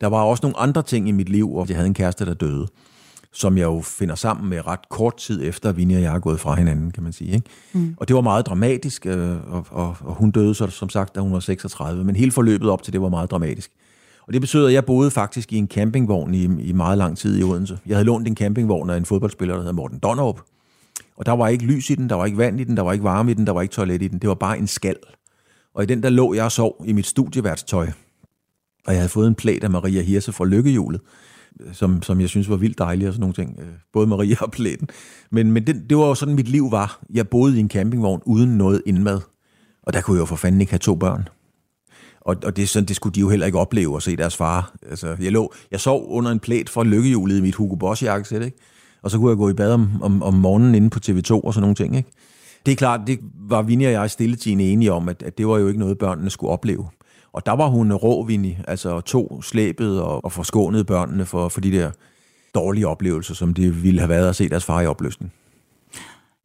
der 0.00 0.06
var 0.06 0.22
også 0.22 0.40
nogle 0.42 0.58
andre 0.58 0.82
ting 0.82 1.08
i 1.08 1.12
mit 1.12 1.28
liv, 1.28 1.54
og 1.54 1.68
jeg 1.68 1.76
havde 1.76 1.86
en 1.86 1.94
kæreste, 1.94 2.26
der 2.26 2.34
døde, 2.34 2.66
som 3.32 3.58
jeg 3.58 3.64
jo 3.64 3.80
finder 3.80 4.14
sammen 4.14 4.50
med 4.50 4.66
ret 4.66 4.88
kort 4.88 5.16
tid 5.16 5.42
efter, 5.44 5.68
at 5.68 5.76
Vinnie 5.76 5.96
og 5.96 6.02
jeg 6.02 6.14
er 6.14 6.18
gået 6.18 6.40
fra 6.40 6.54
hinanden, 6.54 6.90
kan 6.90 7.02
man 7.02 7.12
sige. 7.12 7.34
Ikke? 7.34 7.46
Mm. 7.72 7.94
Og 7.96 8.08
det 8.08 8.16
var 8.16 8.22
meget 8.22 8.46
dramatisk, 8.46 9.06
øh, 9.06 9.52
og, 9.52 9.66
og, 9.70 9.96
og 10.00 10.14
hun 10.14 10.30
døde 10.30 10.54
så, 10.54 10.66
som 10.66 10.88
sagt, 10.88 11.14
da 11.14 11.20
hun 11.20 11.32
var 11.32 11.40
36, 11.40 12.04
men 12.04 12.16
hele 12.16 12.32
forløbet 12.32 12.70
op 12.70 12.82
til 12.82 12.92
det 12.92 13.00
var 13.02 13.08
meget 13.08 13.30
dramatisk. 13.30 13.70
Og 14.26 14.32
det 14.32 14.40
betød, 14.40 14.66
at 14.66 14.72
jeg 14.72 14.84
boede 14.84 15.10
faktisk 15.10 15.52
i 15.52 15.56
en 15.56 15.68
campingvogn 15.68 16.34
i, 16.34 16.44
i 16.44 16.72
meget 16.72 16.98
lang 16.98 17.18
tid 17.18 17.38
i 17.38 17.42
Odense. 17.42 17.78
Jeg 17.86 17.96
havde 17.96 18.06
lånt 18.06 18.28
en 18.28 18.36
campingvogn 18.36 18.90
af 18.90 18.96
en 18.96 19.04
fodboldspiller, 19.04 19.54
der 19.54 19.62
hedder 19.62 19.74
Morten 19.74 19.98
Donnerup. 19.98 20.40
Og 21.16 21.26
der 21.26 21.32
var 21.32 21.48
ikke 21.48 21.64
lys 21.64 21.90
i 21.90 21.94
den, 21.94 22.08
der 22.08 22.14
var 22.14 22.24
ikke 22.26 22.38
vand 22.38 22.60
i 22.60 22.64
den, 22.64 22.76
der 22.76 22.82
var 22.82 22.92
ikke 22.92 23.04
varme 23.04 23.30
i 23.30 23.34
den, 23.34 23.46
der 23.46 23.52
var 23.52 23.62
ikke 23.62 23.72
toilet 23.72 24.02
i 24.02 24.08
den. 24.08 24.18
Det 24.18 24.28
var 24.28 24.34
bare 24.34 24.58
en 24.58 24.66
skal. 24.66 24.96
Og 25.74 25.82
i 25.82 25.86
den 25.86 26.02
der 26.02 26.10
lå 26.10 26.34
jeg 26.34 26.44
og 26.44 26.52
sov 26.52 26.84
i 26.86 26.92
mit 26.92 27.06
studieværtstøj. 27.06 27.88
Og 28.86 28.92
jeg 28.92 29.00
havde 29.00 29.08
fået 29.08 29.28
en 29.28 29.34
plæt 29.34 29.64
af 29.64 29.70
Maria 29.70 30.02
Hirse 30.02 30.32
fra 30.32 30.44
Lykkehjulet, 30.44 31.00
som, 31.72 32.02
som 32.02 32.20
jeg 32.20 32.28
synes 32.28 32.50
var 32.50 32.56
vildt 32.56 32.78
dejlig 32.78 33.08
og 33.08 33.14
sådan 33.14 33.20
nogle 33.20 33.34
ting. 33.34 33.58
Øh, 33.60 33.66
både 33.92 34.06
Maria 34.06 34.36
og 34.40 34.50
plæten. 34.50 34.88
Men, 35.30 35.52
men 35.52 35.66
det, 35.66 35.90
det 35.90 35.98
var 35.98 36.06
jo 36.06 36.14
sådan, 36.14 36.34
mit 36.34 36.48
liv 36.48 36.70
var. 36.70 37.00
Jeg 37.14 37.28
boede 37.28 37.56
i 37.56 37.60
en 37.60 37.70
campingvogn 37.70 38.22
uden 38.24 38.58
noget 38.58 38.82
indmad. 38.86 39.20
Og 39.82 39.92
der 39.92 40.00
kunne 40.00 40.14
jeg 40.14 40.20
jo 40.20 40.26
for 40.26 40.36
fanden 40.36 40.60
ikke 40.60 40.72
have 40.72 40.78
to 40.78 40.94
børn. 40.94 41.28
Og, 42.26 42.36
og 42.44 42.56
det, 42.56 42.68
sådan, 42.68 42.88
det 42.88 42.96
skulle 42.96 43.14
de 43.14 43.20
jo 43.20 43.28
heller 43.28 43.46
ikke 43.46 43.58
opleve 43.58 43.96
at 43.96 44.02
se 44.02 44.16
deres 44.16 44.36
far. 44.36 44.74
Altså, 44.90 45.16
jeg, 45.20 45.32
lå, 45.32 45.52
jeg 45.70 45.80
sov 45.80 46.06
under 46.08 46.30
en 46.30 46.40
plæt 46.40 46.68
fra 46.68 46.84
lykkehjulet 46.84 47.38
i 47.38 47.40
mit 47.40 47.54
Hugo 47.54 47.76
Boss 47.76 48.02
jakkesæt, 48.02 48.42
ikke? 48.42 48.56
Og 49.02 49.10
så 49.10 49.18
kunne 49.18 49.30
jeg 49.30 49.36
gå 49.36 49.48
i 49.48 49.52
bad 49.52 49.72
om, 49.72 50.02
om, 50.02 50.22
om 50.22 50.34
morgenen 50.34 50.74
inde 50.74 50.90
på 50.90 51.00
TV2 51.06 51.30
og 51.30 51.54
sådan 51.54 51.60
nogle 51.60 51.74
ting, 51.74 51.96
ikke? 51.96 52.10
Det 52.66 52.72
er 52.72 52.76
klart, 52.76 53.00
det 53.06 53.18
var 53.48 53.62
Vinnie 53.62 53.88
og 53.88 53.92
jeg 53.92 54.10
stilletiden 54.10 54.60
enige 54.60 54.92
om, 54.92 55.08
at, 55.08 55.22
at 55.22 55.38
det 55.38 55.48
var 55.48 55.58
jo 55.58 55.68
ikke 55.68 55.80
noget, 55.80 55.98
børnene 55.98 56.30
skulle 56.30 56.52
opleve. 56.52 56.88
Og 57.32 57.46
der 57.46 57.52
var 57.52 57.68
hun 57.68 57.92
rå, 57.92 58.24
Vinnie, 58.24 58.64
altså 58.68 59.00
to 59.00 59.42
slæbet 59.42 60.00
og, 60.00 60.24
og 60.24 60.32
forskånede 60.32 60.84
børnene 60.84 61.26
for, 61.26 61.48
for 61.48 61.60
de 61.60 61.72
der 61.72 61.90
dårlige 62.54 62.88
oplevelser, 62.88 63.34
som 63.34 63.54
det 63.54 63.82
ville 63.82 64.00
have 64.00 64.08
været 64.08 64.28
at 64.28 64.36
se 64.36 64.48
deres 64.48 64.64
far 64.64 64.80
i 64.80 64.86
opløsning. 64.86 65.32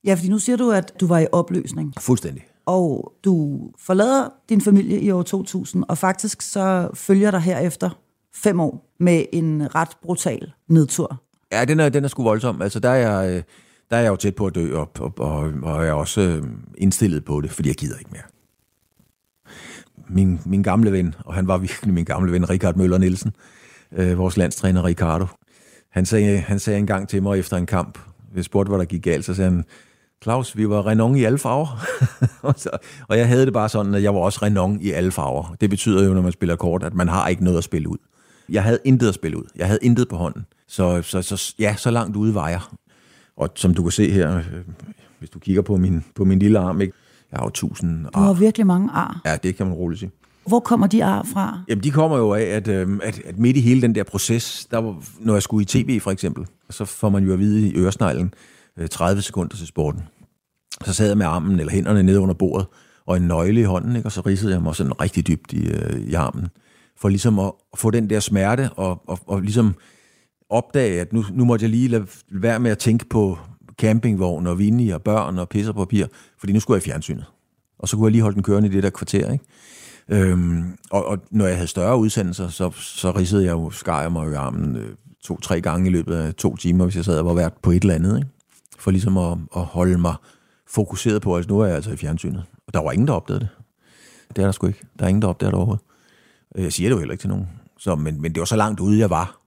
Ja, 0.04 0.14
fordi 0.14 0.30
nu 0.30 0.40
siger 0.40 0.58
du, 0.58 0.72
at 0.72 0.94
du 1.00 1.08
var 1.08 1.20
i 1.20 1.28
opløsning. 1.32 1.94
Fuldstændig 2.00 2.44
og 2.66 3.14
du 3.24 3.60
forlader 3.80 4.30
din 4.50 4.62
familie 4.62 5.00
i 5.00 5.12
år 5.12 5.22
2000, 5.22 5.84
og 5.88 5.98
faktisk 5.98 6.42
så 6.42 6.90
følger 6.94 7.32
der 7.32 7.40
herefter 7.40 7.90
fem 8.34 8.60
år 8.60 8.94
med 9.00 9.26
en 9.34 9.76
ret 9.76 9.90
brutal 10.02 10.52
nedtur. 10.68 11.22
Ja, 11.52 11.66
den 11.66 11.80
er, 11.80 11.90
den 11.90 12.04
er 12.04 12.08
sgu 12.08 12.24
voldsom. 12.24 12.62
Altså, 12.62 12.80
der 12.80 12.90
er 12.90 13.22
jeg, 13.22 13.36
øh, 13.36 13.44
der 13.90 13.98
er 13.98 14.02
jeg 14.02 14.10
jo 14.10 14.16
tæt 14.16 14.36
på 14.36 14.46
at 14.46 14.56
dø, 14.56 14.76
og, 14.76 14.90
og, 15.00 15.14
og, 15.18 15.52
og 15.64 15.82
jeg 15.82 15.90
er 15.90 15.94
også 15.94 16.22
øh, 16.22 16.44
indstillet 16.78 17.26
på 17.26 17.42
det, 17.42 17.52
fordi 17.52 17.70
jeg 17.70 17.76
gider 17.76 17.98
ikke 17.98 18.12
mere. 18.12 18.22
Min, 20.10 20.40
min 20.46 20.64
gamle 20.64 20.92
ven, 20.92 21.16
og 21.26 21.34
han 21.34 21.48
var 21.48 21.58
virkelig 21.58 21.94
min 21.94 22.06
gamle 22.06 22.32
ven, 22.32 22.50
Richard 22.50 22.76
Møller 22.76 22.98
Nielsen, 22.98 23.32
øh, 23.92 24.18
vores 24.18 24.38
landstræner 24.38 24.86
Ricardo, 24.86 25.26
han 25.92 26.06
sagde, 26.06 26.38
han 26.38 26.60
sagde 26.60 26.80
en 26.80 26.88
gang 26.88 27.10
til 27.10 27.24
mig 27.24 27.40
efter 27.40 27.58
en 27.58 27.66
kamp, 27.66 28.00
jeg 28.36 28.44
spurgte, 28.44 28.70
hvad 28.70 28.80
der 28.80 28.86
gik 28.86 29.04
galt, 29.04 29.26
så 29.26 29.34
sagde 29.34 29.52
han, 29.52 29.66
Claus, 30.24 30.58
vi 30.58 30.70
var 30.70 30.88
Renon 30.88 31.16
i 31.16 31.24
alle 31.24 31.38
farver. 31.38 31.86
og 33.10 33.18
jeg 33.18 33.28
havde 33.28 33.46
det 33.46 33.54
bare 33.54 33.70
sådan, 33.70 33.96
at 33.96 34.04
jeg 34.04 34.14
var 34.14 34.20
også 34.20 34.40
Renon 34.42 34.82
i 34.82 34.92
alle 34.92 35.12
farver. 35.12 35.56
Det 35.62 35.70
betyder 35.70 36.04
jo, 36.04 36.14
når 36.14 36.22
man 36.22 36.32
spiller 36.32 36.56
kort, 36.56 36.84
at 36.84 36.94
man 36.94 37.08
har 37.08 37.28
ikke 37.28 37.44
noget 37.44 37.58
at 37.58 37.64
spille 37.64 37.90
ud. 37.90 37.98
Jeg 38.50 38.64
havde 38.64 38.80
intet 38.84 39.08
at 39.08 39.14
spille 39.14 39.38
ud. 39.38 39.44
Jeg 39.56 39.68
havde 39.68 39.80
intet 39.82 40.08
på 40.08 40.16
hånden. 40.16 40.46
Så, 40.68 41.02
så, 41.02 41.22
så 41.22 41.56
ja, 41.60 41.76
så 41.76 41.92
langt 41.92 42.16
ude 42.16 42.36
var 42.36 42.50
jeg. 42.50 42.60
Og 43.38 43.50
som 43.56 43.74
du 43.74 43.84
kan 43.84 43.92
se 43.92 44.12
her, 44.12 44.38
øh, 44.38 44.44
hvis 45.20 45.30
du 45.30 45.40
kigger 45.40 45.62
på 45.62 45.78
min, 45.78 46.04
på 46.16 46.26
min 46.26 46.40
lille 46.40 46.60
arm, 46.60 46.82
ikke? 46.82 46.94
jeg 47.32 47.38
har 47.38 47.46
jo 47.46 47.50
tusind 47.50 48.06
ar. 48.06 48.20
Du 48.20 48.26
har 48.26 48.34
virkelig 48.34 48.68
mange 48.68 48.90
ar. 48.92 49.22
Ja, 49.26 49.38
det 49.44 49.56
kan 49.56 49.66
man 49.66 49.76
roligt 49.76 50.00
sige. 50.00 50.12
Hvor 50.48 50.60
kommer 50.60 50.88
de 50.88 51.04
ar 51.04 51.28
fra? 51.34 51.62
Jamen, 51.68 51.84
de 51.84 51.92
kommer 51.92 52.18
jo 52.18 52.34
af, 52.34 52.42
at, 52.44 52.68
øh, 52.68 53.00
at, 53.04 53.22
at 53.26 53.38
midt 53.38 53.58
i 53.58 53.62
hele 53.62 53.82
den 53.82 53.96
der 53.96 54.04
proces, 54.04 54.68
der 54.72 54.78
var, 54.78 54.96
når 55.20 55.34
jeg 55.34 55.44
skulle 55.44 55.62
i 55.62 55.66
tv 55.66 56.00
for 56.00 56.12
eksempel, 56.12 56.46
så 56.70 56.86
får 56.86 57.10
man 57.10 57.24
jo 57.24 57.34
at 57.34 57.40
vide 57.40 57.68
i 57.68 57.76
øresneglen, 57.76 58.34
Øh, 58.78 58.88
30 58.88 59.22
sekunder 59.22 59.56
til 59.56 59.68
sporten. 59.68 60.02
Så 60.86 60.94
sad 60.94 61.08
jeg 61.08 61.18
med 61.18 61.26
armen 61.26 61.60
eller 61.60 61.72
hænderne 61.72 62.04
nede 62.04 62.20
under 62.20 62.36
bordet, 62.36 62.68
og 63.06 63.18
en 63.18 63.24
nøgle 63.24 63.62
i 63.62 63.64
hånden, 63.64 63.96
ikke? 63.96 64.08
og 64.08 64.12
så 64.12 64.22
ridsede 64.22 64.54
jeg 64.54 64.62
mig 64.62 64.76
sådan 64.76 65.02
rigtig 65.02 65.28
dybt 65.28 65.54
i, 65.54 65.68
øh, 65.68 66.00
i 66.00 66.14
armen, 66.14 66.48
for 66.98 67.10
ligesom 67.10 67.40
at, 67.40 67.52
at 67.74 67.80
få 67.80 67.92
den 67.92 68.10
der 68.10 68.20
smerte, 68.20 68.70
og, 68.70 69.10
og, 69.10 69.20
og 69.26 69.42
ligesom 69.42 69.76
opdage, 70.50 71.02
at 71.02 71.14
nu, 71.14 71.24
nu 71.32 71.46
måtte 71.46 71.64
jeg 71.64 71.70
lige 71.70 71.88
lade 71.88 72.08
være 72.32 72.60
med 72.60 72.72
at 72.72 72.78
tænke 72.78 73.06
på 73.10 73.38
campingvogn 73.80 74.48
og 74.48 74.60
vini 74.60 74.90
og 74.90 75.02
børn 75.02 75.38
og 75.38 75.50
pisser 75.50 75.74
på 75.74 75.86
papir, 75.86 76.06
fordi 76.40 76.54
nu 76.54 76.60
skulle 76.60 76.76
jeg 76.76 76.88
i 76.88 76.90
fjernsynet. 76.90 77.26
Og 77.80 77.88
så 77.88 77.98
kunne 77.98 78.06
jeg 78.06 78.12
lige 78.12 78.22
holde 78.22 78.36
den 78.36 78.44
kørende 78.44 78.70
i 78.70 78.72
det 78.72 78.84
der 78.84 78.90
kvarter, 78.90 79.32
ikke? 79.32 79.46
Øhm, 80.10 80.64
og, 80.92 81.06
og 81.06 81.18
når 81.32 81.46
jeg 81.46 81.56
havde 81.56 81.68
større 81.68 81.98
udsendelser, 81.98 82.48
så, 82.48 82.72
så 82.72 83.12
ridsede 83.12 83.44
jeg 83.46 83.52
jo, 83.52 83.70
skar 83.70 84.02
jeg 84.02 84.12
mig 84.12 84.32
i 84.32 84.34
armen 84.34 84.76
øh, 84.76 84.96
to-tre 85.24 85.62
gange 85.62 85.90
i 85.90 85.92
løbet 85.92 86.16
af 86.16 86.34
to 86.34 86.56
timer, 86.56 86.86
hvis 86.86 86.96
jeg 86.96 87.06
sad 87.06 87.20
og 87.20 87.26
var 87.26 87.34
vært 87.34 87.54
på 87.62 87.72
et 87.72 87.82
eller 87.82 87.96
andet, 87.96 88.18
ikke? 88.18 88.30
For 88.82 88.92
ligesom 88.92 89.18
at, 89.18 89.38
at 89.56 89.66
holde 89.66 89.98
mig 89.98 90.16
fokuseret 90.68 91.22
på, 91.22 91.36
altså 91.36 91.50
nu 91.50 91.60
er 91.60 91.66
jeg 91.66 91.76
altså 91.76 91.92
i 91.92 91.98
fjernsynet. 91.98 92.44
Og 92.68 92.74
der 92.74 92.80
var 92.80 92.92
ingen, 92.92 93.08
der 93.08 93.14
opdagede 93.14 93.40
det. 93.40 93.50
Det 94.36 94.38
er 94.38 94.46
der 94.46 94.52
sgu 94.52 94.68
ikke. 94.68 94.84
Der 95.00 95.06
er 95.06 95.10
ingen, 95.10 95.22
der 95.22 95.28
opdagede 95.28 95.52
det 95.52 95.58
overhovedet. 95.58 95.84
Øh, 96.56 96.64
jeg 96.64 96.74
siger 96.74 96.90
det 96.90 96.96
jo 96.96 97.00
heller 97.00 97.12
ikke 97.12 97.22
til 97.22 97.30
nogen. 97.30 97.50
Så, 97.80 97.96
men, 97.96 98.22
men 98.22 98.34
det 98.34 98.40
var 98.40 98.46
så 98.46 98.56
langt 98.56 98.80
ude, 98.80 99.00
jeg 99.00 99.10
var. 99.10 99.42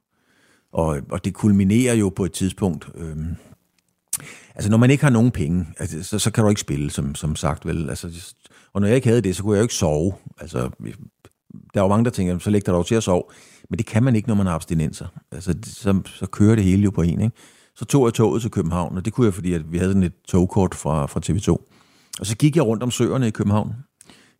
Og, 0.73 1.01
og 1.11 1.25
det 1.25 1.35
kulminerer 1.35 1.95
jo 1.95 2.09
på 2.09 2.25
et 2.25 2.33
tidspunkt. 2.33 2.89
Øhm, 2.95 3.37
altså, 4.55 4.71
når 4.71 4.77
man 4.77 4.91
ikke 4.91 5.05
har 5.05 5.11
nogen 5.11 5.31
penge, 5.31 5.67
altså, 5.79 6.03
så, 6.03 6.19
så 6.19 6.31
kan 6.31 6.45
du 6.45 6.51
ikke 6.51 6.61
spille, 6.61 6.91
som, 6.91 7.15
som 7.15 7.37
sagt. 7.37 7.67
Vel? 7.67 7.89
Altså, 7.89 8.35
og 8.73 8.81
når 8.81 8.89
jeg 8.89 8.97
ikke 8.97 9.09
havde 9.09 9.21
det, 9.23 9.37
så 9.37 9.43
kunne 9.43 9.55
jeg 9.55 9.61
jo 9.61 9.65
ikke 9.65 9.75
sove. 9.75 10.13
Altså, 10.41 10.71
der 11.75 11.81
var 11.81 11.89
mange, 11.89 12.05
der 12.05 12.11
tænker, 12.11 12.39
så 12.39 12.51
læg 12.51 12.67
dig 12.67 12.73
dog 12.75 12.87
til 12.87 12.95
at 12.95 13.03
sove. 13.03 13.23
Men 13.71 13.79
det 13.79 13.87
kan 13.87 14.03
man 14.03 14.17
ikke, 14.17 14.29
når 14.29 14.35
man 14.35 14.47
har 14.47 14.55
abstinenser. 14.55 15.07
Altså, 15.33 15.55
så, 15.65 16.03
så 16.07 16.27
kører 16.27 16.55
det 16.55 16.65
hele 16.65 16.83
jo 16.83 16.91
på 16.91 17.03
en, 17.03 17.21
ikke? 17.21 17.37
Så 17.77 17.85
tog 17.85 18.07
jeg 18.07 18.15
toget 18.15 18.43
til 18.43 18.51
København, 18.51 18.97
og 18.97 19.05
det 19.05 19.13
kunne 19.13 19.25
jeg, 19.25 19.35
fordi 19.35 19.53
at 19.53 19.73
vi 19.73 19.79
havde 19.79 19.91
sådan 19.91 20.03
et 20.03 20.13
togkort 20.29 20.75
fra, 20.75 21.07
fra 21.07 21.21
TV2. 21.27 21.51
Og 22.21 22.27
så 22.27 22.37
gik 22.37 22.57
jeg 22.57 22.67
rundt 22.67 22.83
om 22.83 22.91
søerne 22.91 23.29
i 23.29 23.31
København. 23.31 23.75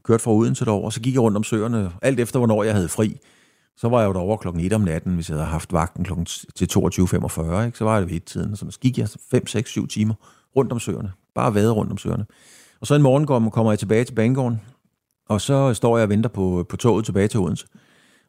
Kørte 0.05 0.23
fra 0.23 0.33
Odense 0.33 0.65
derover, 0.65 0.85
og 0.85 0.93
så 0.93 1.01
gik 1.01 1.15
jeg 1.15 1.23
rundt 1.23 1.37
om 1.37 1.45
søerne, 1.45 1.93
alt 2.03 2.21
efter 2.21 2.39
hvornår 2.39 2.65
jeg 2.65 2.75
havde 2.75 2.89
fri. 2.89 3.19
Så 3.77 3.89
var 3.89 4.01
jeg 4.01 4.09
jo 4.09 4.13
derovre 4.13 4.39
klokken 4.39 4.65
1 4.65 4.73
om 4.73 4.81
natten, 4.81 5.15
hvis 5.15 5.29
jeg 5.29 5.37
havde 5.37 5.49
haft 5.49 5.73
vagten 5.73 6.05
klokken 6.05 6.27
til 6.55 6.69
22.45, 6.77 7.65
ikke? 7.65 7.79
så 7.79 7.85
var 7.85 8.01
det 8.01 8.09
ved 8.09 8.17
et 8.17 8.25
tiden. 8.25 8.57
Så 8.57 8.79
gik 8.81 8.99
jeg 8.99 9.09
5, 9.31 9.47
6, 9.47 9.71
7 9.71 9.87
timer 9.87 10.15
rundt 10.57 10.73
om 10.73 10.81
søerne. 10.81 11.13
Bare 11.35 11.55
vade 11.55 11.73
rundt 11.73 11.93
om 11.93 11.99
søerne. 11.99 12.27
Og 12.81 12.87
så 12.87 12.95
en 12.95 13.03
morgen 13.03 13.51
kommer 13.51 13.73
jeg 13.73 13.79
tilbage 13.79 14.05
til 14.05 14.15
banegården, 14.15 14.61
og 15.29 15.41
så 15.41 15.75
står 15.75 15.97
jeg 15.97 16.05
og 16.05 16.09
venter 16.09 16.31
på, 16.31 16.67
på 16.69 16.77
toget 16.77 17.05
tilbage 17.05 17.29
til 17.29 17.41
Odense. 17.41 17.67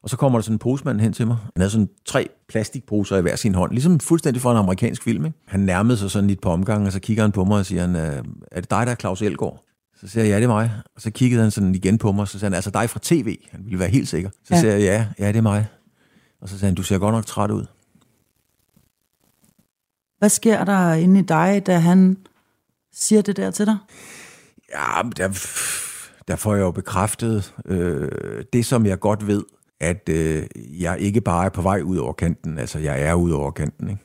Og 0.05 0.09
så 0.09 0.17
kommer 0.17 0.39
der 0.39 0.43
sådan 0.43 0.55
en 0.55 0.59
posemand 0.59 1.01
hen 1.01 1.13
til 1.13 1.27
mig. 1.27 1.37
Han 1.37 1.61
havde 1.61 1.69
sådan 1.69 1.89
tre 2.05 2.29
plastikposer 2.47 3.17
i 3.17 3.21
hver 3.21 3.35
sin 3.35 3.55
hånd, 3.55 3.71
ligesom 3.71 3.99
fuldstændig 3.99 4.41
fra 4.41 4.51
en 4.51 4.57
amerikansk 4.57 5.03
film. 5.03 5.25
Ikke? 5.25 5.37
Han 5.47 5.59
nærmede 5.59 5.97
sig 5.97 6.11
sådan 6.11 6.27
lidt 6.27 6.41
på 6.41 6.49
omgang, 6.49 6.85
og 6.85 6.91
så 6.91 6.99
kigger 6.99 7.23
han 7.23 7.31
på 7.31 7.43
mig 7.43 7.57
og 7.57 7.65
siger, 7.65 7.81
han, 7.81 7.95
øh, 7.95 8.23
er 8.51 8.61
det 8.61 8.69
dig, 8.69 8.85
der 8.85 8.91
er 8.91 8.95
Claus 8.95 9.21
Elgaard? 9.21 9.63
Så 9.95 10.07
siger 10.07 10.23
jeg, 10.23 10.31
ja, 10.31 10.35
det 10.35 10.43
er 10.43 10.47
mig. 10.47 10.71
Og 10.95 11.01
så 11.01 11.11
kiggede 11.11 11.41
han 11.41 11.51
sådan 11.51 11.75
igen 11.75 11.97
på 11.97 12.11
mig, 12.11 12.21
og 12.21 12.27
så 12.27 12.39
sagde 12.39 12.49
han, 12.49 12.55
altså 12.55 12.69
dig 12.69 12.89
fra 12.89 12.99
tv. 13.03 13.37
Han 13.51 13.65
ville 13.65 13.79
være 13.79 13.89
helt 13.89 14.07
sikker. 14.07 14.29
Så 14.29 14.55
ja. 14.55 14.59
siger 14.59 14.73
jeg, 14.73 14.81
ja, 14.81 15.25
ja, 15.25 15.27
det 15.27 15.37
er 15.37 15.41
mig. 15.41 15.67
Og 16.41 16.49
så 16.49 16.59
sagde 16.59 16.69
han, 16.69 16.75
du 16.75 16.83
ser 16.83 16.97
godt 16.97 17.15
nok 17.15 17.25
træt 17.25 17.51
ud. 17.51 17.65
Hvad 20.19 20.29
sker 20.29 20.63
der 20.63 20.93
inde 20.93 21.19
i 21.19 21.23
dig, 21.23 21.63
da 21.65 21.77
han 21.77 22.17
siger 22.93 23.21
det 23.21 23.37
der 23.37 23.51
til 23.51 23.65
dig? 23.65 23.77
Ja, 24.73 25.01
der, 25.17 25.27
der 26.27 26.35
får 26.35 26.55
jeg 26.55 26.61
jo 26.61 26.71
bekræftet 26.71 27.53
øh, 27.65 28.09
det, 28.53 28.65
som 28.65 28.85
jeg 28.85 28.99
godt 28.99 29.27
ved, 29.27 29.43
at 29.79 30.09
øh, 30.09 30.43
jeg 30.55 30.99
ikke 30.99 31.21
bare 31.21 31.45
er 31.45 31.49
på 31.49 31.61
vej 31.61 31.81
ud 31.81 31.97
over 31.97 32.13
kanten, 32.13 32.59
altså 32.59 32.79
jeg 32.79 33.01
er 33.01 33.13
ud 33.13 33.31
over 33.31 33.51
kanten. 33.51 33.89
Ikke? 33.89 34.01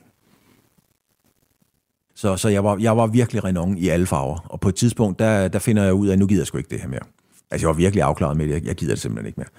Så, 2.15 2.37
så 2.37 2.49
jeg, 2.49 2.63
var, 2.63 2.77
jeg 2.77 2.97
var 2.97 3.07
virkelig 3.07 3.43
renon 3.43 3.77
i 3.77 3.87
alle 3.87 4.05
farver, 4.05 4.37
og 4.49 4.59
på 4.59 4.69
et 4.69 4.75
tidspunkt, 4.75 5.19
der, 5.19 5.47
der 5.47 5.59
finder 5.59 5.83
jeg 5.83 5.93
ud 5.93 6.07
af, 6.07 6.13
at 6.13 6.19
nu 6.19 6.27
gider 6.27 6.41
jeg 6.41 6.47
sgu 6.47 6.57
ikke 6.57 6.69
det 6.69 6.79
her 6.79 6.87
mere. 6.87 7.03
Altså 7.51 7.67
jeg 7.67 7.75
var 7.75 7.77
virkelig 7.77 8.03
afklaret 8.03 8.37
med 8.37 8.47
det, 8.47 8.53
jeg, 8.53 8.65
jeg 8.65 8.75
gider 8.75 8.93
det 8.93 9.01
simpelthen 9.01 9.27
ikke 9.27 9.39
mere. 9.39 9.49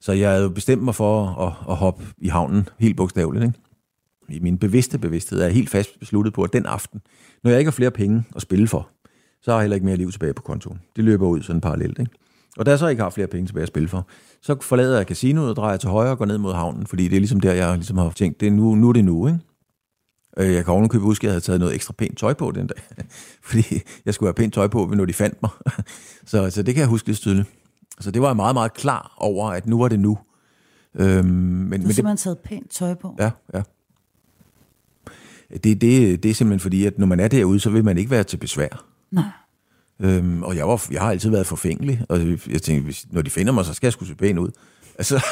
Så 0.00 0.12
jeg 0.12 0.30
havde 0.30 0.50
bestemt 0.50 0.82
mig 0.82 0.94
for 0.94 1.26
at, 1.26 1.52
at 1.70 1.76
hoppe 1.76 2.04
i 2.18 2.28
havnen, 2.28 2.68
helt 2.78 2.96
bogstaveligt. 2.96 3.44
Ikke? 3.44 3.58
I 4.28 4.40
min 4.40 4.58
bevidste 4.58 4.98
bevidsthed 4.98 5.40
er 5.40 5.44
jeg 5.44 5.54
helt 5.54 5.70
fast 5.70 5.98
besluttet 6.00 6.34
på, 6.34 6.42
at 6.42 6.52
den 6.52 6.66
aften, 6.66 7.00
når 7.44 7.50
jeg 7.50 7.58
ikke 7.58 7.68
har 7.68 7.72
flere 7.72 7.90
penge 7.90 8.24
at 8.36 8.42
spille 8.42 8.68
for, 8.68 8.88
så 9.42 9.50
har 9.50 9.58
jeg 9.58 9.62
heller 9.62 9.74
ikke 9.74 9.86
mere 9.86 9.96
liv 9.96 10.12
tilbage 10.12 10.34
på 10.34 10.42
kontoen. 10.42 10.80
Det 10.96 11.04
løber 11.04 11.26
ud 11.26 11.42
sådan 11.42 11.60
parallelt. 11.60 11.98
Ikke? 11.98 12.12
Og 12.56 12.66
da 12.66 12.70
jeg 12.70 12.78
så 12.78 12.88
ikke 12.88 13.02
har 13.02 13.10
flere 13.10 13.26
penge 13.26 13.46
tilbage 13.46 13.62
at 13.62 13.68
spille 13.68 13.88
for, 13.88 14.06
så 14.44 14.56
forlader 14.60 14.96
jeg 14.96 15.06
casinoet 15.06 15.50
og 15.50 15.56
drejer 15.56 15.76
til 15.76 15.88
højre 15.88 16.10
og 16.10 16.18
går 16.18 16.24
ned 16.24 16.38
mod 16.38 16.54
havnen, 16.54 16.86
fordi 16.86 17.08
det 17.08 17.16
er 17.16 17.20
ligesom 17.20 17.40
der, 17.40 17.52
jeg 17.52 17.74
ligesom 17.74 17.98
har 17.98 18.10
tænkt, 18.10 18.40
det 18.40 18.46
er 18.46 18.50
nu, 18.50 18.74
nu 18.74 18.88
er 18.88 18.92
det 18.92 19.04
nu, 19.04 19.26
ikke? 19.26 19.38
Øh, 20.36 20.54
jeg 20.54 20.64
kan 20.64 20.72
ovenikøbet 20.72 21.04
huske, 21.04 21.24
at 21.24 21.24
jeg 21.24 21.32
havde 21.32 21.44
taget 21.44 21.60
noget 21.60 21.74
ekstra 21.74 21.94
pænt 21.98 22.18
tøj 22.18 22.34
på 22.34 22.50
den 22.50 22.66
dag, 22.66 22.82
fordi 23.50 23.64
jeg 24.04 24.14
skulle 24.14 24.28
have 24.28 24.34
pænt 24.34 24.54
tøj 24.54 24.68
på, 24.68 24.92
når 24.94 25.04
de 25.04 25.12
fandt 25.12 25.42
mig. 25.42 25.50
så, 26.30 26.50
så 26.50 26.62
det 26.62 26.74
kan 26.74 26.80
jeg 26.80 26.88
huske 26.88 27.08
lidt 27.08 27.18
tydeligt. 27.18 27.48
Så 28.00 28.10
det 28.10 28.22
var 28.22 28.28
jeg 28.28 28.36
meget, 28.36 28.54
meget 28.54 28.74
klar 28.74 29.14
over, 29.16 29.50
at 29.50 29.66
nu 29.66 29.78
var 29.78 29.88
det 29.88 30.00
nu. 30.00 30.18
Øhm, 30.94 31.26
men, 31.26 31.70
Du 31.70 31.74
har 31.74 31.78
men 31.78 31.86
det, 31.86 31.94
simpelthen 31.94 32.16
taget 32.16 32.38
pænt 32.38 32.70
tøj 32.70 32.94
på. 32.94 33.16
Ja, 33.18 33.30
ja. 33.54 33.62
Det, 35.50 35.64
det, 35.64 36.22
det 36.22 36.30
er 36.30 36.34
simpelthen 36.34 36.60
fordi, 36.60 36.86
at 36.86 36.98
når 36.98 37.06
man 37.06 37.20
er 37.20 37.28
derude, 37.28 37.60
så 37.60 37.70
vil 37.70 37.84
man 37.84 37.98
ikke 37.98 38.10
være 38.10 38.24
til 38.24 38.36
besvær. 38.36 38.84
Nej. 39.10 39.24
Øhm, 40.04 40.42
og 40.42 40.56
jeg, 40.56 40.68
var, 40.68 40.86
jeg 40.90 41.00
har 41.00 41.10
altid 41.10 41.30
været 41.30 41.46
forfængelig, 41.46 42.00
og 42.08 42.20
jeg 42.50 42.62
tænkte, 42.62 42.84
hvis, 42.84 43.06
når 43.10 43.22
de 43.22 43.30
finder 43.30 43.52
mig, 43.52 43.64
så 43.64 43.74
skal 43.74 43.86
jeg 43.86 43.92
skulle 43.92 44.08
se 44.08 44.14
pæn 44.14 44.38
ud. 44.38 44.50
Altså, 44.98 45.24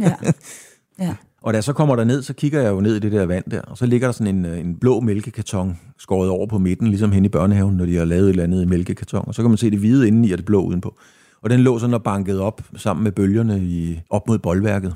Ja. 0.00 0.12
ja. 1.06 1.14
og 1.42 1.52
da 1.52 1.56
jeg 1.56 1.64
så 1.64 1.72
kommer 1.72 1.96
der 1.96 2.04
ned, 2.04 2.22
så 2.22 2.32
kigger 2.32 2.60
jeg 2.62 2.70
jo 2.70 2.80
ned 2.80 2.96
i 2.96 2.98
det 2.98 3.12
der 3.12 3.26
vand 3.26 3.44
der, 3.50 3.60
og 3.60 3.78
så 3.78 3.86
ligger 3.86 4.08
der 4.08 4.12
sådan 4.12 4.36
en, 4.36 4.44
øh, 4.46 4.58
en 4.58 4.76
blå 4.76 5.00
mælkekarton 5.00 5.78
skåret 5.98 6.30
over 6.30 6.46
på 6.46 6.58
midten, 6.58 6.88
ligesom 6.88 7.12
hen 7.12 7.24
i 7.24 7.28
børnehaven, 7.28 7.76
når 7.76 7.86
de 7.86 7.96
har 7.96 8.04
lavet 8.04 8.24
et 8.24 8.28
eller 8.28 8.42
andet 8.44 8.62
i 8.62 8.64
mælkekarton. 8.64 9.24
Og 9.26 9.34
så 9.34 9.42
kan 9.42 9.50
man 9.50 9.58
se 9.58 9.70
det 9.70 9.78
hvide 9.78 10.08
indeni 10.08 10.32
og 10.32 10.38
det 10.38 10.46
blå 10.46 10.62
udenpå. 10.62 10.96
Og 11.42 11.50
den 11.50 11.60
lå 11.60 11.78
sådan 11.78 11.94
og 11.94 12.02
bankede 12.02 12.40
op 12.40 12.62
sammen 12.76 13.04
med 13.04 13.12
bølgerne 13.12 13.58
i, 13.60 14.00
op 14.10 14.28
mod 14.28 14.38
boldværket. 14.38 14.94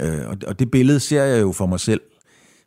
Øh, 0.00 0.28
og, 0.28 0.36
og 0.46 0.58
det 0.58 0.70
billede 0.70 1.00
ser 1.00 1.22
jeg 1.22 1.42
jo 1.42 1.52
for 1.52 1.66
mig 1.66 1.80
selv. 1.80 2.00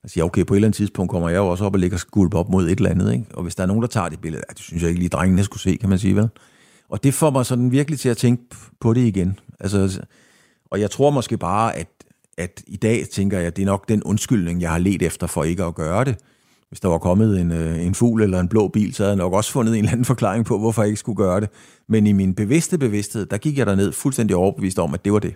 Jeg 0.06 0.12
siger, 0.12 0.24
okay, 0.24 0.46
på 0.46 0.54
et 0.54 0.58
eller 0.58 0.68
andet 0.68 0.78
tidspunkt 0.78 1.12
kommer 1.12 1.30
jeg 1.30 1.38
jo 1.38 1.48
også 1.48 1.66
op 1.66 1.74
og 1.74 1.80
ligger 1.80 1.98
skulp 1.98 2.34
op 2.34 2.50
mod 2.50 2.66
et 2.66 2.78
eller 2.78 2.90
andet. 2.90 3.14
Ikke? 3.14 3.26
Og 3.34 3.44
hvis 3.44 3.56
der 3.56 3.64
er 3.64 3.68
nogen, 3.68 3.82
der 3.82 3.88
tager 3.88 4.10
det 4.10 4.22
billede, 4.22 4.44
ja, 4.50 4.54
det 4.54 4.62
synes 4.62 4.84
jeg 4.84 4.90
ikke 4.90 5.00
lige, 5.00 5.10
drengene 5.10 5.44
skulle 5.44 5.62
se, 5.62 5.76
kan 5.76 5.90
man 5.90 6.00
sige, 6.00 6.16
vel? 6.16 6.30
Og 6.90 7.04
det 7.04 7.14
får 7.14 7.30
mig 7.30 7.46
sådan 7.46 7.72
virkelig 7.72 8.00
til 8.00 8.10
at 8.10 8.18
tænke 8.18 8.44
på 8.80 8.94
det 8.94 9.02
igen. 9.02 9.40
Altså, 9.60 10.02
og 10.66 10.80
jeg 10.80 10.92
tror 10.92 11.10
måske 11.10 11.38
bare, 11.38 11.76
at, 11.76 11.88
at 12.38 12.64
i 12.68 12.76
dag 12.76 13.06
tænker 13.14 13.38
jeg, 13.38 13.48
at 13.48 13.56
det 13.56 13.62
er 13.62 13.66
nok 13.66 13.90
den 13.90 14.04
undskyldning, 14.04 14.62
jeg 14.62 14.72
har 14.72 14.78
let 14.78 15.02
efter 15.02 15.28
for 15.28 15.44
ikke 15.44 15.64
at 15.64 15.76
gøre 15.76 16.04
det. 16.04 16.18
Hvis 16.70 16.80
der 16.80 16.88
var 16.88 16.98
kommet 16.98 17.42
en, 17.42 17.52
øh, 17.52 17.86
en 17.86 17.96
fugl 17.96 18.22
eller 18.22 18.40
en 18.40 18.48
blå 18.48 18.68
bil, 18.68 18.94
så 18.94 19.04
havde 19.04 19.12
jeg 19.12 19.18
nok 19.18 19.34
også 19.34 19.52
fundet 19.52 19.74
en 19.74 19.80
eller 19.80 19.92
anden 19.92 20.06
forklaring 20.06 20.46
på, 20.46 20.58
hvorfor 20.58 20.82
jeg 20.82 20.90
ikke 20.90 21.00
skulle 21.00 21.18
gøre 21.18 21.42
det. 21.42 21.50
Men 21.88 22.08
i 22.08 22.12
min 22.12 22.36
bevidste 22.36 22.78
bevidsthed, 22.78 23.26
der 23.26 23.38
gik 23.38 23.58
jeg 23.58 23.66
derned 23.66 23.92
fuldstændig 23.92 24.36
overbevist 24.36 24.80
om, 24.80 24.94
at 24.94 25.06
det 25.06 25.14
var 25.14 25.20
det. 25.20 25.36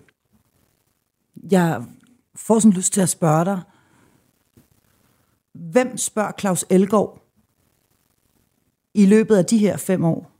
Jeg 1.52 1.82
får 2.36 2.60
sådan 2.60 2.74
lyst 2.74 2.94
til 2.94 3.02
at 3.02 3.10
spørge 3.10 3.46
dig, 3.46 3.60
hvem 5.72 5.98
spørger 5.98 6.32
Claus 6.40 6.66
Elgård 6.70 7.26
i 8.94 9.06
løbet 9.06 9.36
af 9.36 9.46
de 9.46 9.58
her 9.58 9.78
fem 9.78 10.04
år, 10.04 10.32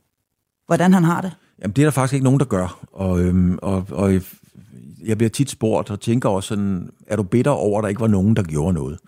hvordan 0.66 0.92
han 0.92 1.04
har 1.04 1.20
det? 1.20 1.32
Jamen, 1.62 1.72
det 1.76 1.82
er 1.82 1.86
der 1.86 1.90
faktisk 1.90 2.14
ikke 2.14 2.24
nogen, 2.24 2.40
der 2.40 2.46
gør. 2.46 2.86
Og, 2.92 3.20
øhm, 3.20 3.58
og, 3.62 3.86
og 3.90 4.12
jeg 5.04 5.18
bliver 5.18 5.30
tit 5.30 5.50
spurgt 5.50 5.90
og 5.90 6.00
tænker 6.00 6.28
også 6.28 6.48
sådan, 6.48 6.90
er 7.06 7.16
du 7.16 7.22
bitter 7.22 7.50
over, 7.50 7.78
at 7.78 7.82
der 7.82 7.88
ikke 7.88 8.00
var 8.00 8.06
nogen, 8.06 8.36
der 8.36 8.42
gjorde 8.42 8.72
noget? 8.72 8.98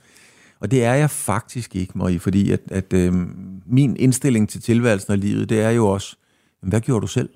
Og 0.61 0.71
det 0.71 0.85
er 0.85 0.95
jeg 0.95 1.11
faktisk 1.11 1.77
ikke, 1.77 1.99
Marie, 1.99 2.21
fordi 2.21 2.51
at, 2.51 2.61
at 2.71 2.93
øhm, 2.93 3.63
min 3.67 3.97
indstilling 3.97 4.49
til 4.49 4.63
tilværelsen 4.63 5.13
og 5.13 5.19
livet, 5.19 5.49
det 5.49 5.61
er 5.61 5.71
jo 5.71 5.87
også, 5.89 6.17
jamen, 6.63 6.71
hvad 6.71 6.81
gjorde 6.81 7.01
du 7.01 7.07
selv? 7.07 7.29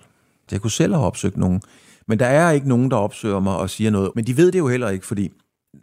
Jeg 0.51 0.61
kunne 0.61 0.71
selv 0.71 0.95
have 0.95 1.07
opsøgt 1.07 1.37
nogen. 1.37 1.62
Men 2.07 2.19
der 2.19 2.27
er 2.27 2.51
ikke 2.51 2.69
nogen, 2.69 2.91
der 2.91 2.97
opsøger 2.97 3.41
mig 3.41 3.57
og 3.57 3.71
siger 3.71 3.91
noget. 3.91 4.11
Men 4.15 4.27
de 4.27 4.37
ved 4.37 4.53
det 4.53 4.59
jo 4.59 4.69
heller 4.69 4.89
ikke, 4.89 5.07
fordi 5.07 5.33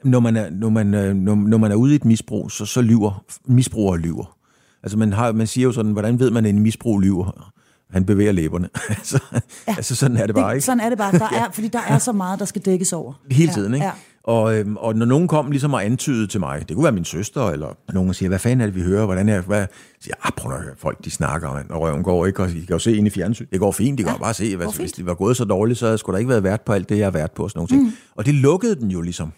når 0.03 0.19
man 0.19 0.35
er, 0.35 0.49
når 0.49 0.69
man, 0.69 0.87
når, 1.15 1.35
når 1.35 1.57
man 1.57 1.71
er 1.71 1.75
ude 1.75 1.91
i 1.91 1.95
et 1.95 2.05
misbrug, 2.05 2.51
så, 2.51 2.65
så 2.65 2.81
lyver 2.81 3.25
misbrugere 3.45 3.99
lyver. 3.99 4.37
Altså 4.83 4.97
man, 4.97 5.13
har, 5.13 5.31
man 5.31 5.47
siger 5.47 5.65
jo 5.65 5.71
sådan, 5.71 5.91
hvordan 5.91 6.19
ved 6.19 6.31
man, 6.31 6.45
at 6.45 6.49
en 6.49 6.59
misbrug 6.59 6.99
lyver? 6.99 7.51
Han 7.91 8.05
bevæger 8.05 8.31
læberne. 8.31 8.69
altså, 8.89 9.19
ja. 9.67 9.73
altså 9.77 9.95
sådan 9.95 10.17
er 10.17 10.25
det 10.25 10.35
bare, 10.35 10.53
ikke? 10.53 10.65
Sådan 10.65 10.79
er 10.79 10.89
det 10.89 10.97
bare, 10.97 11.11
der 11.11 11.29
er, 11.41 11.51
fordi 11.51 11.67
der 11.67 11.81
er 11.87 11.97
så 11.97 12.11
meget, 12.11 12.39
der 12.39 12.45
skal 12.45 12.61
dækkes 12.61 12.93
over. 12.93 13.13
Hele 13.31 13.53
tiden, 13.53 13.73
ikke? 13.73 13.85
Ja. 13.85 13.91
Og, 14.23 14.59
øhm, 14.59 14.77
og 14.77 14.95
når 14.95 15.05
nogen 15.05 15.27
kom 15.27 15.51
ligesom 15.51 15.73
og 15.73 15.85
antydede 15.85 16.27
til 16.27 16.39
mig, 16.39 16.69
det 16.69 16.75
kunne 16.75 16.83
være 16.83 16.93
min 16.93 17.05
søster, 17.05 17.49
eller 17.49 17.67
nogen 17.93 18.13
siger, 18.13 18.29
hvad 18.29 18.39
fanden 18.39 18.61
er 18.61 18.65
det, 18.65 18.75
vi 18.75 18.81
hører, 18.81 19.05
hvordan 19.05 19.29
er 19.29 19.35
det, 19.35 19.45
hvad? 19.45 19.57
Jeg 19.57 19.67
siger, 20.01 20.15
ah, 20.23 20.31
prøv 20.37 20.55
at 20.55 20.61
høre, 20.61 20.73
folk 20.77 21.05
de 21.05 21.11
snakker, 21.11 21.53
man, 21.53 21.65
og 21.69 21.81
røven 21.81 22.03
går 22.03 22.25
ikke, 22.25 22.43
og 22.43 22.49
I 22.49 22.59
kan 22.59 22.69
jo 22.69 22.79
se 22.79 22.97
ind 22.97 23.07
i 23.07 23.09
fjernsyn. 23.09 23.45
Det 23.51 23.59
går 23.59 23.71
fint, 23.71 23.97
de 23.97 24.03
kan 24.03 24.13
ja, 24.13 24.19
bare 24.19 24.33
se, 24.33 24.55
hvad, 24.55 24.67
hvis 24.77 24.91
det 24.91 25.05
var 25.05 25.13
gået 25.13 25.37
så 25.37 25.45
dårligt, 25.45 25.79
så 25.79 25.97
skulle 25.97 26.13
der 26.13 26.19
ikke 26.19 26.29
været 26.29 26.43
vært 26.43 26.61
på 26.61 26.73
alt 26.73 26.89
det, 26.89 26.97
jeg 26.97 27.05
har 27.05 27.11
været 27.11 27.31
på, 27.31 27.43
og 27.43 27.49
sådan 27.49 27.59
nogle 27.59 27.67
ting. 27.67 27.83
Mm. 27.83 27.91
Og 28.15 28.25
det 28.25 28.33
lukkede 28.33 28.75
den 28.75 28.91
jo 28.91 29.01
ligesom. 29.01 29.33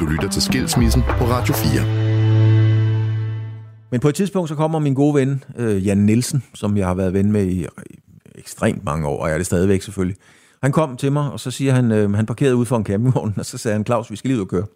Du 0.00 0.06
lytter 0.06 0.28
til 0.28 0.42
Skilsmissen 0.42 1.02
på 1.02 1.24
Radio 1.24 1.54
4. 1.54 1.82
Men 3.90 4.00
på 4.00 4.08
et 4.08 4.14
tidspunkt, 4.14 4.48
så 4.48 4.54
kommer 4.54 4.78
min 4.78 4.94
gode 4.94 5.14
ven, 5.14 5.44
øh, 5.56 5.86
Jan 5.86 5.98
Nielsen, 5.98 6.44
som 6.54 6.76
jeg 6.76 6.86
har 6.86 6.94
været 6.94 7.12
ven 7.12 7.32
med 7.32 7.46
i, 7.46 7.62
i 7.62 7.98
ekstremt 8.34 8.84
mange 8.84 9.06
år, 9.08 9.22
og 9.22 9.28
jeg 9.28 9.34
er 9.34 9.38
det 9.38 9.46
stadigvæk 9.46 9.82
selvfølgelig. 9.82 10.16
Han 10.62 10.72
kom 10.72 10.96
til 10.96 11.12
mig, 11.12 11.32
og 11.32 11.40
så 11.40 11.50
siger 11.50 11.72
han, 11.72 11.92
øh, 11.92 12.12
han 12.14 12.26
parkerede 12.26 12.56
ude 12.56 12.66
for 12.66 12.76
en 12.76 12.84
campingvogn, 12.84 13.34
og 13.36 13.46
så 13.46 13.58
sagde 13.58 13.72
han, 13.72 13.86
Claus, 13.86 14.10
vi 14.10 14.16
skal 14.16 14.28
lige 14.28 14.38
ud 14.38 14.42
og 14.42 14.48
køre. 14.48 14.66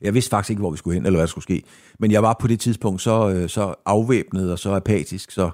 Jeg 0.00 0.14
vidste 0.14 0.30
faktisk 0.30 0.50
ikke, 0.50 0.60
hvor 0.60 0.70
vi 0.70 0.76
skulle 0.76 0.94
hen, 0.94 1.06
eller 1.06 1.16
hvad 1.16 1.26
der 1.26 1.30
skulle 1.30 1.42
ske. 1.42 1.62
Men 2.00 2.10
jeg 2.10 2.22
var 2.22 2.36
på 2.40 2.46
det 2.46 2.60
tidspunkt 2.60 3.02
så, 3.02 3.30
øh, 3.30 3.48
så 3.48 3.74
afvæbnet 3.86 4.52
og 4.52 4.58
så 4.58 4.72
apatisk, 4.74 5.30
så 5.30 5.50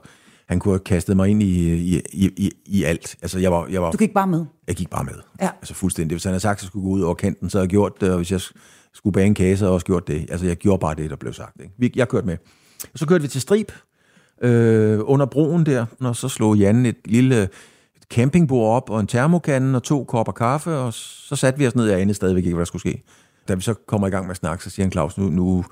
han 0.49 0.59
kunne 0.59 0.73
have 0.73 0.79
kastet 0.81 1.17
mig 1.17 1.29
ind 1.29 1.43
i, 1.43 1.75
i, 1.75 2.03
i, 2.13 2.51
i 2.67 2.83
alt. 2.85 3.17
Altså, 3.23 3.39
jeg 3.39 3.53
var, 3.53 3.67
jeg 3.67 3.83
var, 3.83 3.91
Du 3.91 3.97
gik 3.99 4.15
bare 4.15 4.27
med. 4.27 4.45
jeg 4.69 4.77
gik 4.77 4.91
bare 4.91 5.05
med. 5.05 5.15
Ja. 5.41 5.49
Altså 5.61 5.75
fuldstændig. 5.75 6.15
Hvis 6.15 6.25
han 6.25 6.31
havde 6.31 6.41
sagt, 6.41 6.59
at 6.59 6.63
jeg 6.63 6.67
skulle 6.67 6.85
gå 6.85 6.91
ud 6.91 7.01
over 7.01 7.15
kanten, 7.15 7.51
så 7.51 7.59
havde 7.59 7.65
jeg 7.65 7.71
gjort 7.71 8.01
det, 8.01 8.11
og 8.11 8.17
hvis 8.17 8.33
jeg 8.33 8.41
skulle 8.95 9.13
bage 9.15 9.27
en 9.27 9.35
kage, 9.35 9.57
så 9.57 9.65
havde 9.65 9.71
jeg 9.71 9.75
også 9.75 9.87
gjort 9.87 10.07
det. 10.09 10.27
Altså, 10.31 10.47
jeg 10.47 10.57
gjorde 10.57 10.81
bare 10.81 10.95
det, 10.95 11.11
der 11.11 11.17
blev 11.17 11.33
sagt. 11.33 11.61
Ikke? 11.61 11.75
Vi- 11.79 11.93
Jeg 11.97 12.09
kørte 12.09 12.27
med. 12.27 12.37
Så 12.95 13.07
kørte 13.07 13.23
vi 13.23 13.29
til 13.29 13.41
Strib, 13.41 13.71
øh, 14.43 15.01
under 15.03 15.27
broen 15.27 15.67
der, 15.67 15.87
og 16.01 16.17
så 16.17 16.29
slog 16.29 16.57
Jan 16.57 16.87
et 16.87 16.97
lille 17.05 17.49
campingbord 18.15 18.77
op, 18.77 18.91
og 18.91 19.01
en 19.01 19.07
termokande 19.07 19.77
og 19.77 19.83
to 19.83 20.05
kopper 20.05 20.33
kaffe, 20.33 20.71
og 20.77 20.95
så 20.95 21.37
satte 21.37 21.59
vi 21.59 21.67
os 21.67 21.75
ned, 21.75 21.85
jeg 21.87 22.01
anede 22.01 22.15
stadigvæk 22.15 22.45
ikke, 22.45 22.55
hvad 22.55 22.61
der 22.61 22.65
skulle 22.67 22.81
ske. 22.81 23.03
Da 23.49 23.55
vi 23.55 23.61
så 23.61 23.75
kommer 23.75 24.07
i 24.07 24.11
gang 24.11 24.27
med 24.27 24.31
at 24.31 24.37
snakke, 24.37 24.65
så 24.65 24.71
siger 24.71 24.85
han, 24.87 24.93
Claus, 24.93 25.19
nu, 25.19 25.31
nu, 25.31 25.65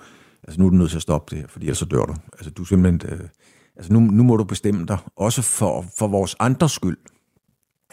altså, 0.44 0.60
nu 0.60 0.66
er 0.66 0.70
du 0.70 0.76
nødt 0.76 0.90
til 0.90 0.96
at 0.98 1.02
stoppe 1.02 1.30
det 1.30 1.38
her, 1.42 1.48
fordi 1.48 1.66
ellers 1.66 1.78
så 1.78 1.84
dør 1.84 2.04
du. 2.04 2.14
Altså, 2.32 2.50
du 2.50 2.64
simpelthen, 2.64 3.12
øh, 3.12 3.20
altså, 3.76 3.92
nu, 3.92 4.00
nu 4.00 4.22
må 4.22 4.36
du 4.36 4.44
bestemme 4.44 4.86
dig, 4.86 4.98
også 5.16 5.42
for, 5.42 5.84
for 5.98 6.08
vores 6.08 6.36
andres 6.38 6.72
skyld. 6.72 6.96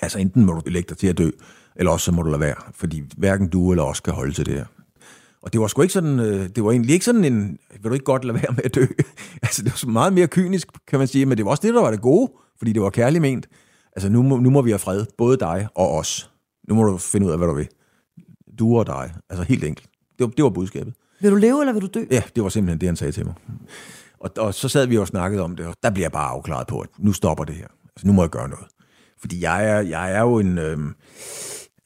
Altså, 0.02 0.20
enten 0.20 0.46
må 0.46 0.54
du 0.54 0.62
lægge 0.66 0.90
dig 0.90 0.98
til 0.98 1.08
at 1.08 1.18
dø, 1.18 1.30
eller 1.76 1.92
også 1.92 2.06
så 2.06 2.12
må 2.12 2.22
du 2.22 2.30
lade 2.30 2.40
være, 2.42 2.56
fordi 2.74 3.04
hverken 3.18 3.48
du 3.50 3.72
eller 3.72 3.84
os 3.84 4.00
kan 4.00 4.14
holde 4.14 4.34
til 4.34 4.46
det 4.46 4.54
her. 4.54 4.66
Og 5.48 5.54
det 5.54 5.62
var 5.62 5.68
sgu 5.68 5.82
ikke 5.82 5.94
sådan, 5.94 6.20
øh, 6.20 6.50
det 6.56 6.64
var 6.64 6.72
egentlig 6.72 6.94
ikke 6.94 7.06
sådan 7.06 7.24
en, 7.24 7.58
vil 7.74 7.84
du 7.84 7.94
ikke 7.94 8.04
godt 8.06 8.24
lade 8.26 8.36
være 8.44 8.52
med 8.56 8.66
at 8.66 8.76
dø? 8.76 8.86
altså, 9.44 9.62
det 9.64 9.72
var 9.72 9.78
så 9.78 9.88
meget 9.90 10.14
mere 10.14 10.28
kynisk, 10.28 10.68
kan 10.88 11.00
man 11.00 11.08
sige, 11.08 11.26
men 11.26 11.38
det 11.38 11.46
var 11.46 11.52
også 11.52 11.62
det, 11.68 11.74
der 11.74 11.82
var 11.82 11.92
det 11.92 12.02
gode, 12.02 12.32
fordi 12.58 12.74
det 12.74 12.82
var 12.82 12.90
kærligt 12.90 13.22
ment. 13.22 13.48
Altså, 13.96 14.10
nu, 14.10 14.22
må- 14.24 14.38
nu 14.38 14.50
må 14.50 14.62
vi 14.62 14.70
have 14.72 14.80
fred, 14.80 15.06
både 15.18 15.38
dig 15.38 15.68
og 15.76 15.92
os. 15.96 16.32
Nu 16.70 16.76
må 16.76 16.84
du 16.84 16.98
finde 16.98 17.28
ud 17.28 17.32
af, 17.32 17.38
hvad 17.38 17.48
du 17.48 17.54
vil. 17.54 17.68
Du 18.60 18.78
og 18.78 18.88
dig. 18.88 19.14
Altså, 19.30 19.44
helt 19.44 19.64
enkelt. 19.64 19.88
Det 20.20 20.26
var, 20.26 20.28
det 20.28 20.44
var 20.44 20.50
budskabet. 20.50 20.94
Vil 21.22 21.32
du 21.32 21.36
leve, 21.36 21.60
eller 21.62 21.74
vil 21.74 21.82
du 21.82 21.88
dø? 21.94 22.04
Ja, 22.12 22.22
det 22.36 22.44
var 22.44 22.50
simpelthen 22.50 22.80
det, 22.82 22.88
han 22.90 22.96
sagde 22.96 23.12
til 23.12 23.26
mig. 23.26 23.34
Og, 24.20 24.32
og 24.38 24.54
så 24.54 24.70
sad 24.70 24.88
vi 24.88 24.98
og 24.98 25.08
snakkede 25.08 25.44
om 25.44 25.56
det, 25.56 25.66
og 25.66 25.74
der 25.84 25.90
bliver 25.90 26.04
jeg 26.06 26.12
bare 26.12 26.30
afklaret 26.30 26.68
på, 26.68 26.80
at 26.80 26.90
nu 26.98 27.14
stopper 27.14 27.44
det 27.44 27.56
her. 27.56 27.68
Altså, 27.96 28.08
nu 28.08 28.14
må 28.14 28.24
jeg 28.24 28.30
gøre 28.30 28.50
noget. 28.50 28.66
Fordi 29.20 29.42
jeg 29.44 29.66
er, 29.70 29.80
jeg 29.82 30.14
er 30.16 30.22
jo 30.22 30.40
en... 30.40 30.58
Øhm, 30.58 30.94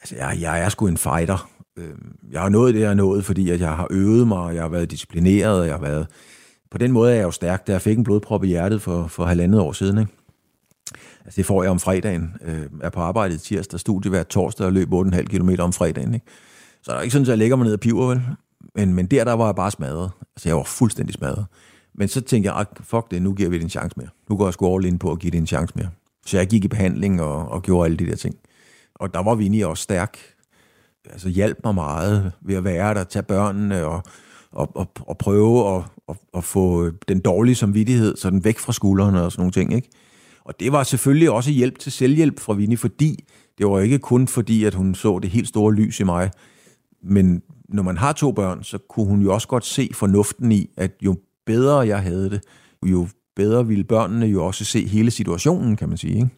altså, 0.01 0.15
jeg, 0.15 0.37
jeg 0.41 0.59
er 0.61 0.69
sgu 0.69 0.87
en 0.87 0.97
fighter 0.97 1.49
øh, 1.81 1.95
jeg 2.31 2.41
har 2.41 2.49
nået 2.49 2.73
det, 2.73 2.79
jeg 2.79 2.89
har 2.89 2.95
nået, 2.95 3.25
fordi 3.25 3.49
at 3.49 3.59
jeg 3.59 3.69
har 3.69 3.87
øvet 3.91 4.27
mig, 4.27 4.37
og 4.37 4.55
jeg 4.55 4.61
har 4.61 4.69
været 4.69 4.91
disciplineret, 4.91 5.59
og 5.59 5.65
jeg 5.65 5.73
har 5.73 5.81
været... 5.81 6.07
På 6.71 6.77
den 6.77 6.91
måde 6.91 7.11
er 7.11 7.15
jeg 7.15 7.23
jo 7.23 7.31
stærk, 7.31 7.67
da 7.67 7.71
jeg 7.71 7.81
fik 7.81 7.97
en 7.97 8.03
blodprop 8.03 8.43
i 8.43 8.47
hjertet 8.47 8.81
for, 8.81 9.07
for 9.07 9.25
halvandet 9.25 9.61
år 9.61 9.71
siden, 9.71 9.97
ikke? 9.97 10.11
Altså, 11.25 11.37
det 11.37 11.45
får 11.45 11.63
jeg 11.63 11.71
om 11.71 11.79
fredagen. 11.79 12.33
Øh, 12.45 12.65
er 12.81 12.89
på 12.89 12.99
arbejde 12.99 13.35
i 13.35 13.37
tirsdag, 13.37 13.79
studie 13.79 14.09
hver 14.09 14.23
torsdag 14.23 14.65
og 14.65 14.73
løb 14.73 14.93
8,5 14.93 15.23
km 15.23 15.49
om 15.59 15.73
fredagen, 15.73 16.13
ikke? 16.13 16.25
Så 16.81 16.91
der 16.91 16.97
er 16.97 17.01
ikke 17.01 17.11
sådan, 17.11 17.25
at 17.25 17.29
jeg 17.29 17.37
lægger 17.37 17.55
mig 17.55 17.65
ned 17.65 17.73
og 17.73 17.79
piver, 17.79 18.07
vel? 18.07 18.21
Men, 18.75 18.93
men 18.93 19.05
der, 19.05 19.23
der 19.23 19.33
var 19.33 19.45
jeg 19.45 19.55
bare 19.55 19.71
smadret. 19.71 20.11
Altså, 20.35 20.49
jeg 20.49 20.55
var 20.55 20.63
fuldstændig 20.63 21.13
smadret. 21.13 21.45
Men 21.93 22.07
så 22.07 22.21
tænkte 22.21 22.53
jeg, 22.53 22.65
fuck 22.83 23.11
det, 23.11 23.21
nu 23.21 23.33
giver 23.33 23.49
vi 23.49 23.55
det 23.55 23.63
en 23.63 23.69
chance 23.69 23.93
mere. 23.97 24.09
Nu 24.29 24.37
går 24.37 24.45
jeg 24.45 24.53
sgu 24.53 24.75
all 24.75 24.85
in 24.85 24.99
på 24.99 25.11
at 25.11 25.19
give 25.19 25.31
det 25.31 25.37
en 25.37 25.47
chance 25.47 25.73
mere. 25.75 25.89
Så 26.25 26.37
jeg 26.37 26.47
gik 26.47 26.65
i 26.65 26.67
behandling 26.67 27.21
og, 27.21 27.49
og 27.49 27.61
gjorde 27.61 27.85
alle 27.85 27.97
de 27.97 28.05
der 28.05 28.15
ting. 28.15 28.35
Og 28.95 29.13
der 29.13 29.23
var 29.23 29.35
Vinnie 29.35 29.67
også 29.67 29.83
stærk. 29.83 30.17
Altså 31.09 31.29
hjalp 31.29 31.57
mig 31.63 31.75
meget 31.75 32.31
ved 32.41 32.55
at 32.55 32.63
være 32.63 32.93
der, 32.93 33.03
tage 33.03 33.23
børnene 33.23 33.85
og, 33.85 34.03
og, 34.51 34.75
og, 34.75 34.91
og 34.99 35.17
prøve 35.17 35.75
at, 35.75 35.83
at, 36.09 36.15
at 36.33 36.43
få 36.43 36.89
den 37.07 37.19
dårlige 37.19 37.55
samvittighed 37.55 38.17
sådan 38.17 38.43
væk 38.43 38.59
fra 38.59 38.73
skuldrene 38.73 39.23
og 39.23 39.31
sådan 39.31 39.41
nogle 39.41 39.51
ting, 39.51 39.73
ikke? 39.73 39.89
Og 40.43 40.59
det 40.59 40.71
var 40.71 40.83
selvfølgelig 40.83 41.31
også 41.31 41.51
hjælp 41.51 41.79
til 41.79 41.91
selvhjælp 41.91 42.39
fra 42.39 42.53
Vinnie, 42.53 42.77
fordi 42.77 43.25
det 43.57 43.67
var 43.67 43.79
ikke 43.79 43.99
kun 43.99 44.27
fordi, 44.27 44.63
at 44.63 44.73
hun 44.73 44.95
så 44.95 45.19
det 45.19 45.29
helt 45.29 45.47
store 45.47 45.73
lys 45.73 45.99
i 45.99 46.03
mig, 46.03 46.31
men 47.03 47.41
når 47.69 47.83
man 47.83 47.97
har 47.97 48.13
to 48.13 48.31
børn, 48.31 48.63
så 48.63 48.77
kunne 48.89 49.05
hun 49.05 49.21
jo 49.21 49.33
også 49.33 49.47
godt 49.47 49.65
se 49.65 49.89
fornuften 49.93 50.51
i, 50.51 50.69
at 50.77 50.91
jo 51.01 51.15
bedre 51.45 51.79
jeg 51.79 52.01
havde 52.01 52.29
det, 52.29 52.41
jo 52.85 53.07
bedre 53.35 53.67
ville 53.67 53.83
børnene 53.83 54.25
jo 54.25 54.45
også 54.45 54.65
se 54.65 54.87
hele 54.87 55.11
situationen, 55.11 55.75
kan 55.75 55.89
man 55.89 55.97
sige. 55.97 56.15
Ikke? 56.15 56.29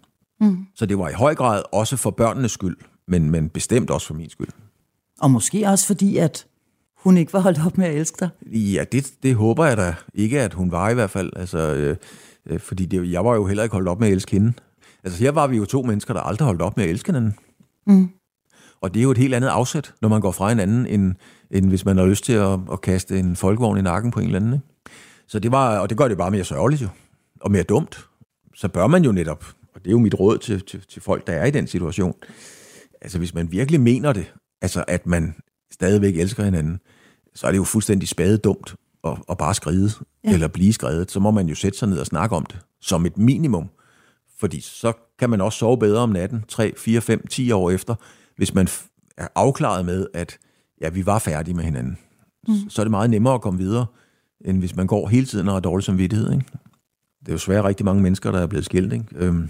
Mm. 0.42 0.66
Så 0.76 0.86
det 0.86 0.98
var 0.98 1.10
i 1.10 1.14
høj 1.14 1.36
grad 1.36 1.62
også 1.72 1.98
for 1.98 2.12
børnenes 2.12 2.52
skyld, 2.52 2.76
men, 3.08 3.30
men 3.30 3.50
bestemt 3.50 3.90
også 3.90 4.08
for 4.08 4.14
min 4.14 4.30
skyld. 4.30 4.48
Og 5.20 5.32
måske 5.32 5.68
også 5.68 5.88
fordi, 5.88 6.18
at 6.18 6.46
hun 6.98 7.18
ikke 7.18 7.34
var 7.34 7.40
holdt 7.40 7.66
op 7.66 7.78
med 7.78 7.86
at 7.86 7.96
elske 7.96 8.18
dig. 8.20 8.30
Ja, 8.52 8.84
det, 8.92 9.12
det 9.24 9.36
håber 9.36 9.66
jeg 9.66 9.78
da 9.78 9.96
ikke, 10.14 10.42
at 10.42 10.54
hun 10.54 10.72
var 10.72 10.90
i 10.90 10.94
hvert 10.94 11.10
fald. 11.10 11.32
Altså, 11.36 11.58
øh, 11.58 11.98
øh, 12.46 12.60
fordi 12.60 12.86
det, 12.86 13.12
jeg 13.12 13.26
var 13.26 13.36
jo 13.36 13.46
heller 13.46 13.64
ikke 13.64 13.74
holdt 13.74 13.88
op 13.90 14.00
med 14.00 14.08
at 14.08 14.14
elske 14.14 14.32
hende. 14.32 14.54
Altså 15.04 15.20
her 15.20 15.32
var 15.32 15.48
vi 15.48 15.58
jo 15.58 15.66
to 15.66 15.82
mennesker, 15.82 16.14
der 16.14 16.22
aldrig 16.22 16.46
holdt 16.46 16.62
op 16.62 16.78
med 16.78 16.86
at 16.86 16.92
elske 16.92 17.08
hinanden. 17.08 17.36
Mm. 17.88 18.10
Og 18.82 18.94
det 18.94 19.00
er 19.00 19.04
jo 19.04 19.12
et 19.12 19.18
helt 19.18 19.34
andet 19.34 19.48
afsæt, 19.48 19.94
når 20.02 20.10
man 20.10 20.22
går 20.22 20.32
fra 20.32 20.50
hinanden, 20.50 20.86
end, 20.86 21.16
end 21.52 21.70
hvis 21.70 21.86
man 21.86 21.98
har 21.98 22.06
lyst 22.06 22.24
til 22.24 22.34
at, 22.34 22.60
at 22.72 22.82
kaste 22.82 23.20
en 23.20 23.36
folkevogn 23.36 23.78
i 23.78 23.82
nakken 23.82 24.12
på 24.12 24.20
en 24.20 24.26
eller 24.26 24.40
anden. 24.40 24.54
Ikke? 24.54 24.66
Så 25.28 25.40
det 25.40 25.52
var, 25.52 25.80
og 25.80 25.90
det 25.90 25.98
gør 25.98 26.08
det 26.08 26.18
bare 26.18 26.32
mere 26.32 26.44
sørgeligt 26.44 26.82
jo, 26.82 26.88
og 27.42 27.52
mere 27.52 27.64
dumt. 27.64 28.08
Så 28.56 28.68
bør 28.68 28.88
man 28.88 29.04
jo 29.04 29.12
netop, 29.12 29.46
og 29.76 29.82
det 29.82 29.88
er 29.88 29.92
jo 29.92 30.00
mit 30.00 30.20
råd 30.20 30.38
til, 30.38 30.66
til, 30.66 30.82
til 30.90 31.02
folk, 31.02 31.28
der 31.28 31.34
er 31.34 31.46
i 31.46 31.52
den 31.52 31.68
situation, 31.68 32.16
altså 33.04 33.18
hvis 33.18 33.34
man 33.34 33.52
virkelig 33.52 33.82
mener 33.82 34.14
det, 34.14 34.34
altså 34.62 34.84
at 34.88 35.08
man 35.08 35.36
stadigvæk 35.72 36.18
elsker 36.18 36.44
hinanden, 36.44 36.80
så 37.36 37.48
er 37.48 37.52
det 37.52 37.58
jo 37.58 37.64
fuldstændig 37.64 38.10
spadedumt 38.10 38.76
at, 39.04 39.18
at 39.30 39.38
bare 39.38 39.54
skride, 39.54 39.92
ja. 40.24 40.34
eller 40.34 40.48
blive 40.48 40.74
skrevet. 40.74 41.12
Så 41.12 41.20
må 41.20 41.32
man 41.32 41.48
jo 41.48 41.56
sætte 41.56 41.78
sig 41.78 41.90
ned 41.90 42.00
og 42.00 42.06
snakke 42.06 42.36
om 42.36 42.46
det, 42.46 42.60
som 42.82 43.06
et 43.06 43.18
minimum. 43.18 43.70
Fordi 44.40 44.62
så 44.62 44.94
kan 45.20 45.30
man 45.30 45.42
også 45.42 45.60
sove 45.60 45.78
bedre 45.78 46.02
om 46.02 46.10
natten, 46.10 46.44
3, 46.48 46.74
4, 46.78 47.02
5, 47.02 47.28
10 47.28 47.52
år 47.52 47.72
efter, 47.72 47.96
hvis 48.38 48.54
man 48.54 48.68
er 49.18 49.28
afklaret 49.36 49.86
med, 49.86 50.08
at 50.14 50.38
ja, 50.82 50.90
vi 50.90 51.06
var 51.06 51.20
færdige 51.20 51.56
med 51.56 51.64
hinanden. 51.64 51.98
Mm. 52.48 52.70
Så 52.70 52.82
er 52.82 52.84
det 52.84 52.92
meget 52.92 53.10
nemmere 53.10 53.34
at 53.34 53.42
komme 53.42 53.60
videre, 53.60 53.86
end 54.46 54.60
hvis 54.60 54.76
man 54.76 54.88
går 54.88 55.08
hele 55.08 55.26
tiden 55.26 55.48
og 55.48 55.54
har 55.54 55.60
dårlig 55.60 55.84
samvittighed. 55.84 56.32
Ikke? 56.32 56.46
Det 57.20 57.28
er 57.28 57.32
jo 57.32 57.38
svært 57.38 57.66
rigtig 57.66 57.86
mange 57.86 58.02
mennesker, 58.02 58.32
der 58.32 58.40
er 58.40 58.48
blevet 58.48 58.66
skilt. 58.66 58.94
Ikke? 58.94 59.06
Øhm, 59.16 59.50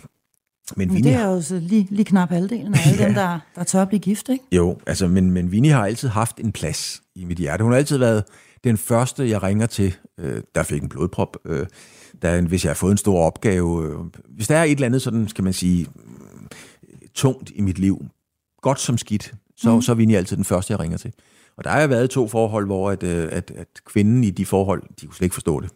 men, 0.77 0.93
men 0.93 1.03
det 1.03 1.13
er 1.13 1.25
jo 1.25 1.41
så 1.41 1.59
lige, 1.59 1.87
lige 1.89 2.05
knap 2.05 2.29
halvdelen 2.29 2.73
af 2.73 2.79
alle 2.87 2.97
ja. 3.01 3.05
dem, 3.05 3.13
der, 3.13 3.39
der 3.55 3.63
tør 3.63 3.81
at 3.81 3.87
blive 3.87 3.99
gift, 3.99 4.29
ikke? 4.29 4.43
Jo, 4.51 4.77
altså, 4.87 5.07
men, 5.07 5.31
men 5.31 5.51
Vinnie 5.51 5.71
har 5.71 5.85
altid 5.85 6.09
haft 6.09 6.37
en 6.37 6.51
plads 6.51 7.01
i 7.15 7.25
mit 7.25 7.37
hjerte. 7.37 7.63
Hun 7.63 7.71
har 7.71 7.79
altid 7.79 7.97
været 7.97 8.23
den 8.63 8.77
første, 8.77 9.29
jeg 9.29 9.43
ringer 9.43 9.65
til, 9.65 9.95
øh, 10.19 10.41
der 10.55 10.63
fik 10.63 10.81
en 10.81 10.89
blodprop. 10.89 11.37
Øh, 11.45 11.65
der, 12.21 12.41
hvis 12.41 12.63
jeg 12.65 12.69
har 12.69 12.75
fået 12.75 12.91
en 12.91 12.97
stor 12.97 13.25
opgave. 13.25 13.87
Øh, 13.87 13.99
hvis 14.35 14.47
der 14.47 14.57
er 14.57 14.63
et 14.63 14.71
eller 14.71 14.85
andet, 14.85 15.01
sådan, 15.01 15.27
skal 15.27 15.43
man 15.43 15.53
sige, 15.53 15.87
tungt 17.13 17.51
i 17.55 17.61
mit 17.61 17.79
liv, 17.79 18.05
godt 18.61 18.79
som 18.79 18.97
skidt, 18.97 19.33
så, 19.57 19.75
mm. 19.75 19.81
så 19.81 19.91
er 19.91 19.95
Vinnie 19.95 20.17
altid 20.17 20.37
den 20.37 20.45
første, 20.45 20.71
jeg 20.71 20.79
ringer 20.79 20.97
til. 20.97 21.13
Og 21.57 21.63
der 21.63 21.69
har 21.69 21.87
været 21.87 22.09
to 22.09 22.27
forhold, 22.27 22.65
hvor 22.65 22.91
at, 22.91 23.03
øh, 23.03 23.27
at, 23.31 23.51
at 23.55 23.67
kvinden 23.85 24.23
i 24.23 24.29
de 24.29 24.45
forhold, 24.45 24.83
de 25.01 25.05
kunne 25.05 25.15
slet 25.15 25.25
ikke 25.25 25.33
forstå 25.33 25.59
det. 25.59 25.69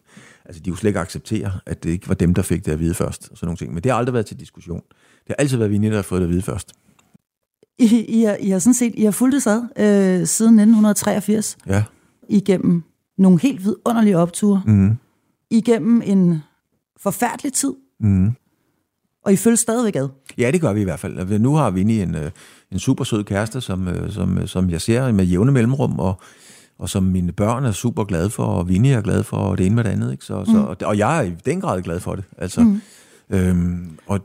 Altså, 0.44 0.62
de 0.62 0.70
kunne 0.70 0.78
slet 0.78 0.88
ikke 0.88 1.00
acceptere, 1.00 1.52
at 1.66 1.82
det 1.82 1.90
ikke 1.90 2.08
var 2.08 2.14
dem, 2.14 2.34
der 2.34 2.42
fik 2.42 2.66
det 2.66 2.72
at 2.72 2.80
vide 2.80 2.94
først. 2.94 3.28
Og 3.30 3.38
sådan 3.38 3.46
nogle 3.46 3.56
ting. 3.56 3.74
Men 3.74 3.82
det 3.82 3.92
har 3.92 3.98
aldrig 3.98 4.12
været 4.12 4.26
til 4.26 4.40
diskussion. 4.40 4.82
Det 4.90 5.28
har 5.28 5.34
altid 5.34 5.56
været 5.56 5.70
Vinnie, 5.70 5.90
der 5.90 5.96
har 5.96 6.02
fået 6.02 6.20
det 6.20 6.26
at 6.26 6.32
vide 6.32 6.42
først. 6.42 6.72
I, 7.78 8.04
I, 8.08 8.22
har, 8.22 8.36
I 8.40 8.48
har 8.50 8.58
sådan 8.58 8.74
set 8.74 8.94
I 8.96 9.04
har 9.04 9.10
fulgt 9.10 9.34
det 9.34 9.42
sad 9.42 9.62
øh, 9.62 10.26
siden 10.26 10.58
1983. 10.58 11.58
Ja. 11.66 11.84
Igennem 12.28 12.82
nogle 13.18 13.40
helt 13.40 13.64
vidunderlige 13.64 14.18
opture. 14.18 14.62
Mm. 14.66 14.96
Igennem 15.50 16.02
en 16.04 16.42
forfærdelig 17.00 17.52
tid. 17.52 17.74
Mm. 18.00 18.32
Og 19.28 19.34
I 19.34 19.36
følger 19.36 19.56
stadigvæk 19.56 19.96
ad. 19.96 20.08
Ja, 20.38 20.50
det 20.50 20.60
gør 20.60 20.72
vi 20.72 20.80
i 20.80 20.84
hvert 20.84 21.00
fald. 21.00 21.18
Altså, 21.18 21.38
nu 21.38 21.54
har 21.54 21.70
Vinnie 21.70 22.02
en, 22.02 22.14
øh, 22.14 22.30
en 22.72 22.78
super 22.78 23.04
sød 23.04 23.24
kæreste, 23.24 23.60
som, 23.60 23.88
øh, 23.88 24.12
som, 24.12 24.46
som 24.46 24.70
jeg 24.70 24.80
ser 24.80 25.12
med 25.12 25.24
jævne 25.24 25.52
mellemrum, 25.52 25.98
og, 25.98 26.20
og 26.78 26.88
som 26.88 27.02
mine 27.02 27.32
børn 27.32 27.64
er 27.64 27.72
super 27.72 28.04
glade 28.04 28.30
for, 28.30 28.44
og 28.44 28.68
Vinnie 28.68 28.92
er 28.92 29.00
glad 29.00 29.22
for, 29.22 29.36
og 29.36 29.58
det 29.58 29.66
ene 29.66 29.74
med 29.74 29.84
det 29.84 29.90
andet. 29.90 30.12
Ikke? 30.12 30.24
Så, 30.24 30.38
mm. 30.38 30.46
så, 30.46 30.86
og 30.86 30.98
jeg 30.98 31.18
er 31.18 31.22
i 31.22 31.32
den 31.46 31.60
grad 31.60 31.82
glad 31.82 32.00
for 32.00 32.14
det. 32.14 32.24
Altså, 32.38 32.60
mm. 32.60 32.80
øhm, 33.30 33.98
og 34.06 34.20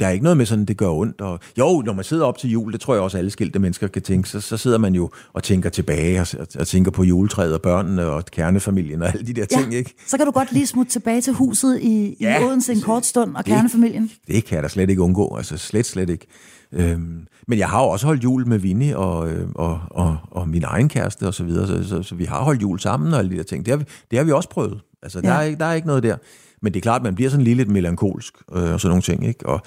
der 0.00 0.06
er 0.06 0.10
ikke 0.10 0.22
noget 0.22 0.36
med 0.36 0.46
sådan, 0.46 0.64
det 0.64 0.76
gør 0.76 0.88
ondt. 0.88 1.20
Og, 1.20 1.40
jo, 1.58 1.82
når 1.86 1.92
man 1.92 2.04
sidder 2.04 2.24
op 2.24 2.38
til 2.38 2.50
jul, 2.50 2.72
det 2.72 2.80
tror 2.80 2.94
jeg 2.94 3.02
også 3.02 3.18
alle 3.18 3.30
skilte 3.30 3.58
mennesker 3.58 3.86
kan 3.86 4.02
tænke, 4.02 4.28
så, 4.28 4.40
så 4.40 4.56
sidder 4.56 4.78
man 4.78 4.94
jo 4.94 5.10
og 5.32 5.42
tænker 5.42 5.70
tilbage, 5.70 6.20
og, 6.20 6.26
og, 6.38 6.46
og 6.58 6.66
tænker 6.66 6.90
på 6.90 7.04
juletræet 7.04 7.54
og 7.54 7.62
børnene 7.62 8.06
og 8.06 8.24
kernefamilien 8.24 9.02
og 9.02 9.08
alle 9.08 9.26
de 9.26 9.32
der 9.32 9.46
ja, 9.50 9.56
ting, 9.56 9.74
ikke? 9.74 9.94
så 10.06 10.16
kan 10.16 10.26
du 10.26 10.32
godt 10.32 10.52
lige 10.52 10.66
smutte 10.66 10.92
tilbage 10.92 11.20
til 11.20 11.32
huset 11.32 11.80
i, 11.80 12.16
ja, 12.20 12.40
i 12.40 12.44
Odense 12.44 12.72
en 12.72 12.80
kort 12.80 13.06
stund 13.06 13.36
og 13.36 13.46
det, 13.46 13.52
kernefamilien. 13.52 14.10
Det 14.26 14.44
kan 14.44 14.56
jeg 14.56 14.62
da 14.62 14.68
slet 14.68 14.90
ikke 14.90 15.02
undgå, 15.02 15.36
altså 15.36 15.56
slet, 15.56 15.86
slet 15.86 16.10
ikke. 16.10 16.26
Øhm, 16.72 17.26
men 17.48 17.58
jeg 17.58 17.68
har 17.68 17.82
jo 17.82 17.88
også 17.88 18.06
holdt 18.06 18.24
jul 18.24 18.48
med 18.48 18.58
Vinnie 18.58 18.98
og, 18.98 19.30
øh, 19.30 19.48
og, 19.54 19.80
og, 19.90 20.16
og 20.30 20.48
min 20.48 20.64
egen 20.64 20.88
kæreste 20.88 21.26
og 21.26 21.34
så 21.34 21.44
videre, 21.44 21.66
så, 21.66 21.88
så, 21.88 22.02
så 22.02 22.14
vi 22.14 22.24
har 22.24 22.42
holdt 22.42 22.62
jul 22.62 22.80
sammen 22.80 23.12
og 23.12 23.18
alle 23.18 23.30
de 23.30 23.36
der 23.36 23.42
ting. 23.42 23.66
Det 23.66 23.72
har 23.72 23.78
vi, 23.78 23.84
det 24.10 24.18
har 24.18 24.24
vi 24.24 24.32
også 24.32 24.48
prøvet. 24.48 24.80
Altså, 25.02 25.20
ja. 25.24 25.28
der, 25.28 25.34
er, 25.34 25.54
der 25.54 25.64
er 25.64 25.74
ikke 25.74 25.86
noget 25.86 26.02
der. 26.02 26.16
Men 26.62 26.72
det 26.72 26.80
er 26.80 26.82
klart, 26.82 27.00
at 27.00 27.02
man 27.02 27.14
bliver 27.14 27.30
sådan 27.30 27.44
lige 27.44 27.56
lidt 27.56 27.70
melankolsk 27.70 28.34
øh, 28.54 28.72
og 28.72 28.80
sådan 28.80 28.90
nogle 28.90 29.02
ting, 29.02 29.26
ikke? 29.26 29.46
Og 29.46 29.60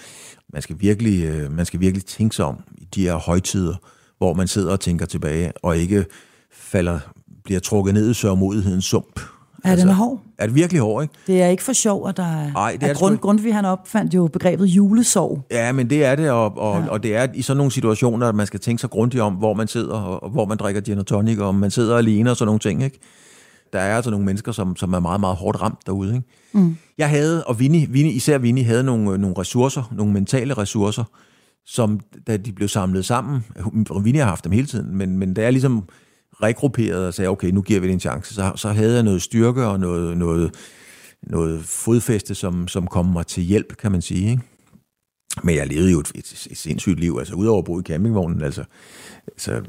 man 0.53 0.61
skal, 0.61 0.75
virkelig, 0.79 1.23
øh, 1.25 1.51
man 1.51 1.65
skal 1.65 1.79
virkelig 1.79 2.05
tænke 2.05 2.35
sig 2.35 2.45
om 2.45 2.57
i 2.77 2.87
de 2.95 3.01
her 3.01 3.15
højtider, 3.15 3.75
hvor 4.17 4.33
man 4.33 4.47
sidder 4.47 4.71
og 4.71 4.79
tænker 4.79 5.05
tilbage, 5.05 5.51
og 5.63 5.77
ikke 5.77 6.05
falder, 6.51 6.99
bliver 7.43 7.59
trukket 7.59 7.93
ned 7.93 8.11
i 8.11 8.13
sørmodighedens 8.13 8.85
sump. 8.85 9.19
Ja, 9.65 9.69
altså, 9.69 9.85
den 9.85 9.91
er 9.91 9.95
hård. 9.95 10.21
Er 10.37 10.45
det 10.45 10.55
virkelig 10.55 10.81
hård, 10.81 11.03
ikke? 11.03 11.13
Det 11.27 11.41
er 11.41 11.47
ikke 11.47 11.63
for 11.63 11.73
sjov, 11.73 12.07
at 12.07 12.17
der 12.17 12.53
Ej, 12.55 12.71
det 12.71 12.83
er, 12.83 12.87
er 12.87 12.93
grund, 12.93 13.17
Grundtvig 13.17 13.55
han 13.55 13.65
opfandt 13.65 14.13
jo 14.13 14.27
begrebet 14.27 14.65
julesorg. 14.65 15.45
Ja, 15.51 15.71
men 15.71 15.89
det 15.89 16.05
er 16.05 16.15
det, 16.15 16.29
og, 16.31 16.57
og, 16.57 16.81
ja. 16.81 16.89
og 16.89 17.03
det 17.03 17.15
er 17.15 17.27
i 17.33 17.41
sådan 17.41 17.57
nogle 17.57 17.71
situationer, 17.71 18.29
at 18.29 18.35
man 18.35 18.47
skal 18.47 18.59
tænke 18.59 18.81
sig 18.81 18.89
grundigt 18.89 19.21
om, 19.21 19.33
hvor 19.33 19.53
man 19.53 19.67
sidder, 19.67 19.93
og, 19.93 20.23
og 20.23 20.29
hvor 20.29 20.45
man 20.45 20.57
drikker 20.57 20.81
gin 20.81 20.99
og 20.99 21.05
tonic, 21.05 21.39
og 21.39 21.55
man 21.55 21.71
sidder 21.71 21.97
alene 21.97 22.31
og 22.31 22.37
sådan 22.37 22.45
nogle 22.47 22.59
ting, 22.59 22.83
ikke? 22.83 22.99
Der 23.73 23.79
er 23.79 23.95
altså 23.95 24.11
nogle 24.11 24.25
mennesker, 24.25 24.51
som, 24.51 24.75
som 24.75 24.93
er 24.93 24.99
meget, 24.99 25.19
meget 25.19 25.35
hårdt 25.35 25.61
ramt 25.61 25.79
derude, 25.85 26.15
ikke? 26.15 26.27
Mm. 26.53 26.77
Jeg 26.97 27.09
havde, 27.09 27.43
og 27.43 27.59
Vinnie, 27.59 27.89
Vinnie, 27.89 28.13
især 28.13 28.37
Vinnie, 28.37 28.63
havde 28.63 28.83
nogle, 28.83 29.11
øh, 29.11 29.17
nogle 29.17 29.35
ressourcer, 29.37 29.93
nogle 29.95 30.13
mentale 30.13 30.53
ressourcer, 30.53 31.03
som 31.65 31.99
da 32.27 32.37
de 32.37 32.51
blev 32.51 32.67
samlet 32.67 33.05
sammen, 33.05 33.45
øh, 33.57 34.05
Vinnie 34.05 34.21
har 34.21 34.29
haft 34.29 34.43
dem 34.43 34.51
hele 34.51 34.67
tiden, 34.67 34.95
men, 34.95 35.17
men 35.17 35.33
da 35.33 35.41
jeg 35.41 35.51
ligesom 35.51 35.89
regrupperede 36.33 37.07
og 37.07 37.13
sagde, 37.13 37.29
okay, 37.29 37.49
nu 37.49 37.61
giver 37.61 37.79
vi 37.79 37.87
det 37.87 37.93
en 37.93 37.99
chance, 37.99 38.33
så, 38.33 38.51
så 38.55 38.69
havde 38.69 38.93
jeg 38.93 39.03
noget 39.03 39.21
styrke 39.21 39.65
og 39.65 39.79
noget, 39.79 40.17
noget, 40.17 40.55
noget 41.23 41.63
fodfæste, 41.63 42.35
som, 42.35 42.67
som 42.67 42.87
kom 42.87 43.05
mig 43.05 43.27
til 43.27 43.43
hjælp, 43.43 43.77
kan 43.77 43.91
man 43.91 44.01
sige. 44.01 44.29
Ikke? 44.29 44.41
Men 45.43 45.55
jeg 45.55 45.67
levede 45.67 45.91
jo 45.91 45.99
et, 45.99 46.11
et, 46.15 46.47
et 46.51 46.57
sindssygt 46.57 46.99
liv, 46.99 47.15
altså 47.19 47.33
udover 47.35 47.59
at 47.59 47.65
bo 47.65 47.79
i 47.79 47.83
campingvognen, 47.83 48.41
altså, 48.41 48.63
altså, 49.27 49.61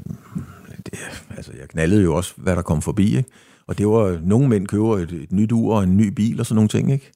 det, 0.85 0.99
altså 1.37 1.51
jeg 1.59 1.67
knaldede 1.67 2.03
jo 2.03 2.15
også, 2.15 2.33
hvad 2.37 2.55
der 2.55 2.61
kom 2.61 2.81
forbi, 2.81 3.17
ikke? 3.17 3.29
Og 3.67 3.77
det 3.77 3.87
var, 3.87 4.19
nogle 4.23 4.49
mænd 4.49 4.67
køber 4.67 4.97
et, 4.97 5.11
et 5.11 5.31
nyt 5.31 5.51
ur 5.51 5.75
og 5.75 5.83
en 5.83 5.97
ny 5.97 6.07
bil 6.07 6.39
og 6.39 6.45
sådan 6.45 6.55
nogle 6.55 6.69
ting, 6.69 6.91
ikke? 6.91 7.11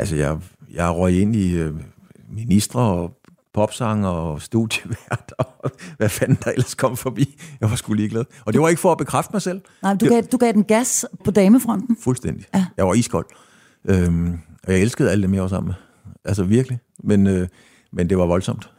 Altså, 0.00 0.16
jeg, 0.16 0.38
jeg 0.74 0.90
røg 0.90 1.20
ind 1.20 1.36
i 1.36 1.54
øh, 1.54 1.74
ministre 2.28 2.80
og 2.80 3.20
popsanger 3.54 4.08
og 4.08 4.42
studievært 4.42 5.32
og 5.38 5.70
hvad 5.98 6.08
fanden 6.08 6.38
der 6.44 6.50
ellers 6.50 6.74
kom 6.74 6.96
forbi. 6.96 7.40
Jeg 7.60 7.70
var 7.70 7.76
sgu 7.76 7.92
ligeglad. 7.92 8.24
Og 8.44 8.52
det 8.52 8.60
var 8.60 8.68
ikke 8.68 8.80
for 8.80 8.92
at 8.92 8.98
bekræfte 8.98 9.30
mig 9.32 9.42
selv. 9.42 9.60
Nej, 9.82 9.94
du, 9.94 10.08
gav, 10.08 10.22
du 10.22 10.36
gav 10.36 10.52
den 10.52 10.64
gas 10.64 11.06
på 11.24 11.30
damefronten. 11.30 11.96
Fuldstændig. 12.00 12.46
Ja. 12.54 12.66
Jeg 12.76 12.86
var 12.86 12.94
iskold. 12.94 13.26
Øhm, 13.84 14.38
og 14.66 14.72
jeg 14.72 14.80
elskede 14.80 15.10
alle 15.10 15.22
dem, 15.22 15.34
jeg 15.34 15.42
var 15.42 15.48
sammen 15.48 15.66
med. 15.66 15.74
Altså 16.24 16.44
virkelig. 16.44 16.78
Men, 17.04 17.26
øh, 17.26 17.48
men 17.92 18.08
det 18.08 18.18
var 18.18 18.26
voldsomt. 18.26 18.70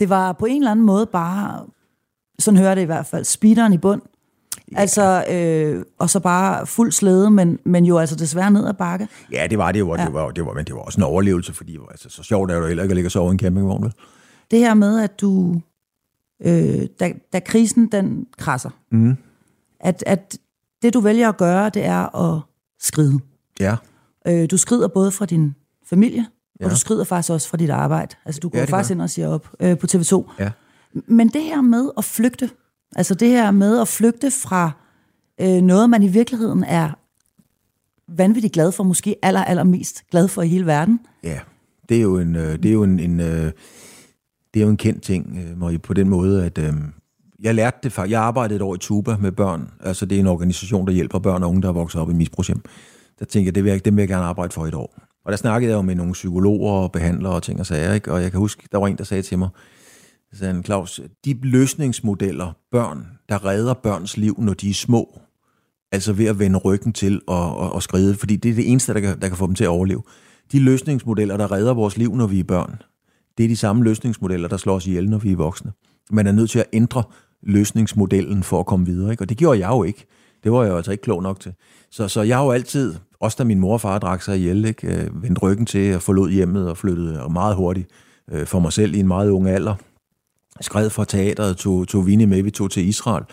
Det 0.00 0.08
var 0.08 0.32
på 0.32 0.46
en 0.46 0.56
eller 0.56 0.70
anden 0.70 0.86
måde 0.86 1.06
bare, 1.06 1.66
sådan 2.38 2.58
hører 2.58 2.74
det 2.74 2.82
i 2.82 2.86
hvert 2.86 3.06
fald, 3.06 3.24
speederen 3.24 3.72
i 3.72 3.78
bund. 3.78 4.02
Ja. 4.72 4.78
Altså, 4.80 5.24
øh, 5.30 5.84
og 5.98 6.10
så 6.10 6.20
bare 6.20 6.66
fuld 6.66 6.92
slæde, 6.92 7.30
men, 7.30 7.58
men 7.64 7.84
jo 7.84 7.98
altså 7.98 8.16
desværre 8.16 8.50
ned 8.50 8.68
ad 8.68 8.74
bakke. 8.74 9.08
Ja, 9.32 9.46
det 9.50 9.58
var 9.58 9.72
det 9.72 9.78
jo, 9.78 9.96
ja. 9.96 10.04
det 10.04 10.12
var, 10.12 10.30
det 10.30 10.46
var, 10.46 10.54
men 10.54 10.64
det 10.64 10.74
var 10.74 10.80
også 10.80 11.00
en 11.00 11.04
overlevelse, 11.04 11.54
fordi 11.54 11.78
altså, 11.90 12.08
så 12.08 12.22
sjovt 12.22 12.50
er 12.50 12.54
det 12.54 12.62
jo 12.62 12.66
heller 12.66 12.82
ikke 12.82 12.92
at 12.92 12.96
ligge 12.96 13.08
og 13.08 13.12
sove 13.12 13.30
i 13.30 13.32
en 13.32 13.38
campingvogn. 13.38 13.84
Vel? 13.84 13.92
Det 14.50 14.58
her 14.58 14.74
med, 14.74 15.00
at 15.00 15.20
du, 15.20 15.60
øh, 16.44 16.86
da, 17.00 17.12
da 17.32 17.40
krisen 17.40 17.86
den 17.92 18.26
krasser, 18.38 18.70
mm. 18.92 19.16
at, 19.80 20.04
at 20.06 20.38
det 20.82 20.94
du 20.94 21.00
vælger 21.00 21.28
at 21.28 21.36
gøre, 21.36 21.68
det 21.68 21.84
er 21.84 22.16
at 22.16 22.40
skride. 22.80 23.20
Ja. 23.60 23.76
Øh, 24.26 24.50
du 24.50 24.56
skrider 24.56 24.88
både 24.88 25.10
fra 25.10 25.26
din 25.26 25.54
familie, 25.86 26.26
ja. 26.60 26.64
og 26.64 26.70
du 26.70 26.76
skrider 26.76 27.04
faktisk 27.04 27.32
også 27.32 27.48
fra 27.48 27.56
dit 27.56 27.70
arbejde. 27.70 28.16
Altså 28.24 28.40
du 28.40 28.48
går 28.48 28.58
ja, 28.58 28.64
faktisk 28.64 28.88
gør. 28.88 28.94
ind 28.94 29.02
og 29.02 29.10
siger 29.10 29.28
op 29.28 29.48
øh, 29.60 29.78
på 29.78 29.86
TV2. 29.90 30.32
Ja. 30.38 30.50
Men 30.92 31.28
det 31.28 31.42
her 31.42 31.60
med 31.60 31.90
at 31.98 32.04
flygte, 32.04 32.50
Altså 32.96 33.14
det 33.14 33.28
her 33.28 33.50
med 33.50 33.80
at 33.80 33.88
flygte 33.88 34.30
fra 34.30 34.70
øh, 35.40 35.62
noget, 35.62 35.90
man 35.90 36.02
i 36.02 36.08
virkeligheden 36.08 36.64
er 36.64 36.90
vanvittigt 38.08 38.54
glad 38.54 38.72
for, 38.72 38.84
måske 38.84 39.16
aller, 39.22 39.44
aller 39.44 39.64
mest 39.64 40.02
glad 40.10 40.28
for 40.28 40.42
i 40.42 40.48
hele 40.48 40.66
verden. 40.66 41.00
Ja, 41.24 41.38
det 41.88 41.96
er 41.96 42.02
jo 42.02 42.18
en, 42.18 42.36
øh, 42.36 42.52
det 42.62 42.66
er 42.66 42.72
jo 42.72 42.82
en, 42.82 43.00
en, 43.00 43.20
øh, 43.20 43.52
det 44.54 44.60
er 44.60 44.64
jo 44.64 44.68
en 44.68 44.76
kendt 44.76 45.02
ting, 45.02 45.38
øh, 45.72 45.80
på 45.80 45.94
den 45.94 46.08
måde, 46.08 46.44
at 46.44 46.58
øh, 46.58 46.72
jeg 47.40 47.54
lærte 47.54 47.78
det 47.82 47.92
faktisk. 47.92 48.12
Jeg 48.12 48.20
arbejdede 48.20 48.56
et 48.56 48.62
år 48.62 48.74
i 48.74 48.78
Tuba 48.78 49.16
med 49.16 49.32
børn. 49.32 49.70
Altså 49.80 50.06
det 50.06 50.16
er 50.16 50.20
en 50.20 50.26
organisation, 50.26 50.86
der 50.86 50.92
hjælper 50.92 51.18
børn 51.18 51.42
og 51.42 51.48
unge, 51.48 51.62
der 51.62 51.68
er 51.68 51.72
vokset 51.72 52.00
op 52.00 52.10
i 52.10 52.12
misbrugshjem. 52.12 52.62
Der 53.18 53.24
tænkte 53.24 53.46
jeg, 53.46 53.54
det 53.54 53.64
vil 53.64 53.70
jeg, 53.70 53.84
det 53.84 53.96
vil 53.96 54.02
jeg 54.02 54.08
gerne 54.08 54.24
arbejde 54.24 54.52
for 54.52 54.66
et 54.66 54.74
år. 54.74 54.94
Og 55.24 55.32
der 55.32 55.36
snakkede 55.36 55.70
jeg 55.70 55.76
jo 55.76 55.82
med 55.82 55.94
nogle 55.94 56.12
psykologer 56.12 56.72
og 56.72 56.92
behandlere 56.92 57.32
og 57.32 57.42
ting 57.42 57.60
og 57.60 57.66
sager, 57.66 57.94
ikke? 57.94 58.12
og 58.12 58.22
jeg 58.22 58.30
kan 58.30 58.40
huske, 58.40 58.68
der 58.72 58.78
var 58.78 58.86
en, 58.86 58.98
der 58.98 59.04
sagde 59.04 59.22
til 59.22 59.38
mig, 59.38 59.48
sagde 60.32 60.62
Claus, 60.62 61.00
de 61.24 61.38
løsningsmodeller, 61.42 62.52
børn, 62.70 63.06
der 63.28 63.44
redder 63.44 63.74
børns 63.74 64.16
liv, 64.16 64.34
når 64.38 64.54
de 64.54 64.70
er 64.70 64.74
små, 64.74 65.20
altså 65.92 66.12
ved 66.12 66.26
at 66.26 66.38
vende 66.38 66.58
ryggen 66.58 66.92
til 66.92 67.20
og, 67.26 67.56
og, 67.56 67.72
og 67.72 67.82
skride, 67.82 68.14
fordi 68.14 68.36
det 68.36 68.50
er 68.50 68.54
det 68.54 68.70
eneste, 68.70 68.94
der 68.94 69.00
kan, 69.00 69.20
der 69.20 69.28
kan 69.28 69.36
få 69.36 69.46
dem 69.46 69.54
til 69.54 69.64
at 69.64 69.68
overleve. 69.68 70.02
De 70.52 70.58
løsningsmodeller, 70.60 71.36
der 71.36 71.52
redder 71.52 71.74
vores 71.74 71.96
liv, 71.96 72.14
når 72.14 72.26
vi 72.26 72.40
er 72.40 72.44
børn, 72.44 72.82
det 73.38 73.44
er 73.44 73.48
de 73.48 73.56
samme 73.56 73.84
løsningsmodeller, 73.84 74.48
der 74.48 74.56
slår 74.56 74.74
os 74.74 74.86
ihjel, 74.86 75.10
når 75.10 75.18
vi 75.18 75.32
er 75.32 75.36
voksne. 75.36 75.72
Man 76.10 76.26
er 76.26 76.32
nødt 76.32 76.50
til 76.50 76.58
at 76.58 76.66
ændre 76.72 77.02
løsningsmodellen 77.42 78.42
for 78.42 78.60
at 78.60 78.66
komme 78.66 78.86
videre, 78.86 79.10
ikke? 79.10 79.24
og 79.24 79.28
det 79.28 79.36
gjorde 79.36 79.58
jeg 79.58 79.68
jo 79.68 79.82
ikke. 79.82 80.06
Det 80.44 80.52
var 80.52 80.62
jeg 80.62 80.70
jo 80.70 80.76
altså 80.76 80.92
ikke 80.92 81.02
klog 81.02 81.22
nok 81.22 81.40
til. 81.40 81.52
Så, 81.90 82.08
så 82.08 82.22
jeg 82.22 82.36
har 82.36 82.44
jo 82.44 82.50
altid, 82.50 82.94
også 83.20 83.36
da 83.38 83.44
min 83.44 83.58
mor 83.58 83.72
og 83.72 83.80
far 83.80 83.98
drak 83.98 84.22
sig 84.22 84.38
ihjel, 84.38 84.64
ikke, 84.64 84.86
vendte 84.86 85.22
vendt 85.22 85.42
ryggen 85.42 85.66
til 85.66 85.78
at 85.78 86.02
forlod 86.02 86.30
hjemmet 86.30 86.70
og 86.70 86.76
flyttede 86.76 87.28
meget 87.30 87.56
hurtigt 87.56 87.88
øh, 88.30 88.46
for 88.46 88.58
mig 88.58 88.72
selv 88.72 88.94
i 88.94 89.00
en 89.00 89.08
meget 89.08 89.30
ung 89.30 89.48
alder 89.48 89.74
skred 90.60 90.90
fra 90.90 91.04
teateret, 91.04 91.56
tog, 91.56 91.88
tog 91.88 92.06
Vinnie 92.06 92.26
med, 92.26 92.42
vi 92.42 92.50
tog 92.50 92.70
til 92.70 92.88
Israel. 92.88 93.24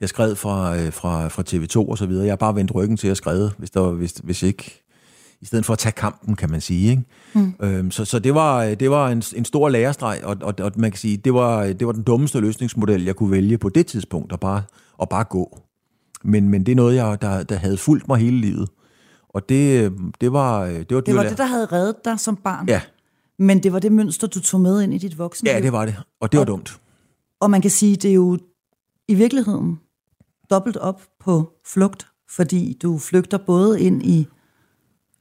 Jeg 0.00 0.08
skred 0.08 0.34
fra, 0.34 0.76
øh, 0.76 0.92
fra, 0.92 1.28
fra 1.28 1.42
TV2 1.48 1.90
og 1.90 1.98
så 1.98 2.06
videre. 2.06 2.24
Jeg 2.24 2.32
har 2.32 2.36
bare 2.36 2.54
vendt 2.54 2.74
ryggen 2.74 2.96
til 2.96 3.08
at 3.08 3.16
skrive, 3.16 3.50
hvis, 3.58 3.70
der, 3.70 3.90
hvis, 3.90 4.12
hvis 4.24 4.42
ikke 4.42 4.82
i 5.40 5.46
stedet 5.46 5.64
for 5.64 5.72
at 5.72 5.78
tage 5.78 5.92
kampen, 5.92 6.36
kan 6.36 6.50
man 6.50 6.60
sige. 6.60 6.90
Ikke? 6.90 7.02
Mm. 7.34 7.54
Øhm, 7.60 7.90
så 7.90 8.04
så 8.04 8.18
det, 8.18 8.34
var, 8.34 8.74
det 8.74 8.90
var 8.90 9.08
en, 9.08 9.22
en 9.36 9.44
stor 9.44 9.68
lærestreg, 9.68 10.20
og, 10.24 10.36
og, 10.40 10.54
og 10.60 10.72
man 10.76 10.90
kan 10.90 10.98
sige, 10.98 11.16
det 11.16 11.34
var, 11.34 11.64
det 11.66 11.86
var 11.86 11.92
den 11.92 12.02
dummeste 12.02 12.40
løsningsmodel, 12.40 13.04
jeg 13.04 13.16
kunne 13.16 13.30
vælge 13.30 13.58
på 13.58 13.68
det 13.68 13.86
tidspunkt, 13.86 14.32
at 14.32 14.40
bare, 14.40 14.62
at 15.02 15.08
bare 15.08 15.24
gå. 15.24 15.58
Men, 16.24 16.48
men 16.48 16.66
det 16.66 16.72
er 16.72 16.76
noget, 16.76 16.94
jeg, 16.94 17.22
der, 17.22 17.42
der 17.42 17.56
havde 17.56 17.76
fulgt 17.76 18.08
mig 18.08 18.18
hele 18.18 18.40
livet. 18.40 18.68
Og 19.28 19.48
det, 19.48 19.92
det 20.20 20.32
var... 20.32 20.64
Det 20.66 20.94
var, 20.94 21.00
Det 21.00 21.14
var 21.14 21.22
det, 21.22 21.38
der 21.38 21.46
havde 21.46 21.66
reddet 21.66 22.04
dig 22.04 22.20
som 22.20 22.36
barn. 22.36 22.68
Ja, 22.68 22.80
Men 23.38 23.62
det 23.62 23.72
var 23.72 23.78
det 23.78 23.92
mønster, 23.92 24.26
du 24.26 24.40
tog 24.40 24.60
med 24.60 24.82
ind 24.82 24.94
i 24.94 24.98
dit 24.98 25.18
voksne 25.18 25.50
ja, 25.50 25.60
det 25.60 25.72
var 25.72 25.84
det. 25.84 25.94
Og 26.20 26.32
det 26.32 26.38
var 26.38 26.44
dumt. 26.44 26.80
Og 27.40 27.50
man 27.50 27.60
kan 27.62 27.70
sige, 27.70 27.96
det 27.96 28.10
er 28.10 28.14
jo 28.14 28.38
i 29.08 29.14
virkeligheden 29.14 29.80
dobbelt 30.50 30.76
op 30.76 31.02
på 31.20 31.52
flugt, 31.66 32.06
fordi 32.30 32.78
du 32.82 32.98
flygter 32.98 33.38
både 33.38 33.80
ind 33.80 34.02
i 34.06 34.26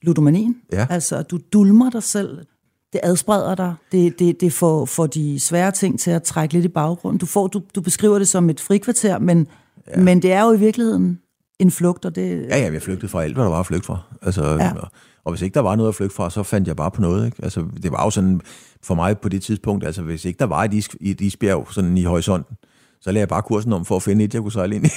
ludomanien, 0.02 0.56
Ja. 0.72 0.88
altså 0.90 1.22
du 1.22 1.40
dulmer 1.54 1.90
dig 1.90 2.04
selv, 2.04 2.46
det 2.94 3.02
adspreder 3.04 3.56
dig, 3.56 3.76
det, 3.92 4.20
det, 4.20 4.42
det 4.42 4.54
får, 4.54 4.86
får 4.86 5.08
de 5.08 5.40
svære 5.40 5.72
ting 5.72 6.00
til 6.00 6.12
at 6.12 6.24
trække 6.24 6.54
lidt 6.54 6.66
i 6.66 6.68
baggrunden. 6.68 7.18
Du, 7.20 7.26
får, 7.26 7.48
du, 7.48 7.62
du 7.76 7.82
beskriver 7.82 8.18
det 8.20 8.28
som 8.28 8.50
et 8.50 8.60
frikvarter, 8.60 9.20
men, 9.20 9.48
ja. 9.88 10.02
men 10.02 10.22
det 10.22 10.32
er 10.32 10.44
jo 10.44 10.52
i 10.52 10.60
virkeligheden 10.60 11.20
en 11.60 11.72
flugt, 11.72 12.06
og 12.06 12.16
det, 12.16 12.42
Ja, 12.50 12.58
ja, 12.58 12.72
jeg 12.74 12.82
flygtede 12.82 13.08
fra 13.12 13.24
alt, 13.24 13.34
hvad 13.34 13.44
der 13.44 13.50
var 13.50 13.60
at 13.60 13.66
flygte 13.66 13.86
fra. 13.86 14.00
Altså, 14.22 14.44
ja. 14.44 14.74
og, 14.74 14.92
og 15.26 15.32
hvis 15.32 15.42
ikke 15.42 15.54
der 15.54 15.60
var 15.60 15.76
noget 15.76 15.90
at 15.90 15.96
flygte 15.96 16.16
fra, 16.16 16.30
så 16.30 16.44
fandt 16.44 16.68
jeg 16.68 16.76
bare 16.76 16.92
på 16.92 17.02
noget. 17.02 17.26
Ikke? 17.26 17.38
Altså, 17.44 17.66
det 17.84 17.92
var 17.92 18.04
jo 18.04 18.10
sådan, 18.10 18.42
for 18.84 18.96
mig 18.96 19.18
på 19.18 19.30
det 19.30 19.42
tidspunkt, 19.44 19.86
altså 19.86 20.02
hvis 20.02 20.26
ikke 20.26 20.40
der 20.40 20.46
var 20.46 20.64
et, 20.64 20.74
is, 20.74 20.90
et 21.02 21.22
isbjerg 21.22 21.68
sådan 21.72 21.98
i 21.98 22.04
horisonten, 22.04 22.58
så 23.02 23.12
lagde 23.12 23.20
jeg 23.20 23.30
bare 23.30 23.42
kursen 23.42 23.74
om 23.74 23.86
for 23.86 23.96
at 23.96 24.04
finde 24.04 24.24
et, 24.24 24.34
jeg 24.34 24.42
kunne 24.42 24.52
sejle 24.52 24.76
ind 24.76 24.86
i. 24.86 24.90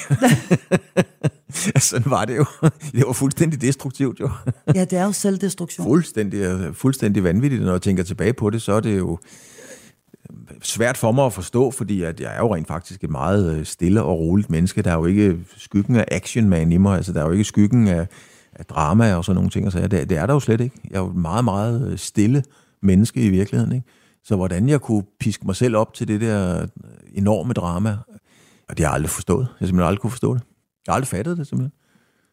sådan 1.91 2.11
var 2.11 2.25
det 2.25 2.37
jo. 2.37 2.45
Det 2.93 3.07
var 3.07 3.13
fuldstændig 3.13 3.61
destruktivt 3.61 4.21
jo. 4.21 4.31
ja, 4.75 4.85
det 4.85 4.99
er 4.99 5.05
jo 5.05 5.13
selvdestruktion. 5.13 5.87
fuldstændig, 5.87 6.77
fuldstændig 6.77 7.25
vanvittigt. 7.25 7.63
Når 7.63 7.73
jeg 7.73 7.83
tænker 7.83 8.03
tilbage 8.03 8.33
på 8.33 8.51
det, 8.51 8.63
så 8.63 8.73
er 8.73 8.81
det 8.81 8.99
jo 8.99 9.19
svært 10.63 10.97
for 10.97 11.13
mig 11.13 11.27
at 11.27 11.33
forstå, 11.33 11.71
fordi 11.71 12.03
at 12.03 12.21
jeg 12.21 12.35
er 12.35 12.39
jo 12.39 12.55
rent 12.55 12.69
faktisk 12.69 13.05
et 13.05 13.11
meget 13.11 13.57
øh, 13.57 13.65
stille 13.65 14.03
og 14.03 14.19
roligt 14.19 14.51
menneske. 14.51 14.83
Der 14.83 14.91
er 14.91 14.95
jo 14.95 15.05
ikke 15.05 15.39
skyggen 15.57 15.97
af 15.97 16.05
action 16.11 16.49
man 16.49 16.73
i 16.73 16.77
mig, 16.77 16.97
altså 16.97 17.13
der 17.13 17.21
er 17.21 17.27
jo 17.27 17.33
ikke 17.33 17.45
skyggen 17.45 17.89
af, 17.89 18.09
af 18.59 18.67
drama 18.67 19.15
og 19.15 19.25
sådan 19.25 19.35
nogle 19.35 19.51
ting. 19.51 19.73
Så 19.73 19.81
det, 19.81 20.09
det 20.11 20.19
er 20.19 20.27
der 20.27 20.35
jo 20.35 20.41
slet 20.41 20.61
ikke. 20.61 20.81
Jeg 20.91 20.97
er 20.97 21.01
jo 21.01 21.09
et 21.09 21.17
meget, 21.17 21.45
meget 21.45 21.91
øh, 21.91 21.99
stille 21.99 22.45
menneske 22.83 23.23
i 23.23 23.29
virkeligheden. 23.29 23.73
Ikke? 23.73 23.87
Så 24.25 24.37
hvordan 24.37 24.69
jeg 24.69 24.81
kunne 24.81 25.03
piske 25.21 25.47
mig 25.47 25.57
selv 25.57 25.77
op 25.77 25.95
til 25.95 26.09
det 26.09 26.21
der 26.21 26.63
øh, 26.63 26.69
enorme 27.13 27.53
drama, 27.53 27.99
og 28.69 28.77
det 28.77 28.85
har 28.85 28.91
jeg 28.91 28.95
aldrig 28.95 29.11
forstået. 29.11 29.41
Jeg 29.41 29.55
har 29.59 29.67
simpelthen 29.67 29.89
aldrig 29.89 30.01
kunne 30.01 30.11
forstå 30.11 30.35
det. 30.35 30.43
Jeg 30.87 30.93
har 30.93 30.95
aldrig 30.95 31.09
fattet 31.09 31.37
det 31.37 31.47
simpelthen. 31.47 31.73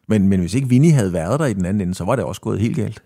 Men, 0.08 0.28
men 0.28 0.40
hvis 0.40 0.54
ikke 0.54 0.68
Vinnie 0.68 0.92
havde 0.92 1.12
været 1.12 1.40
der 1.40 1.46
i 1.46 1.52
den 1.52 1.64
anden 1.64 1.80
ende, 1.80 1.94
så 1.94 2.04
var 2.04 2.16
det 2.16 2.24
også 2.24 2.40
gået 2.40 2.60
helt 2.60 2.76
galt. 2.76 3.02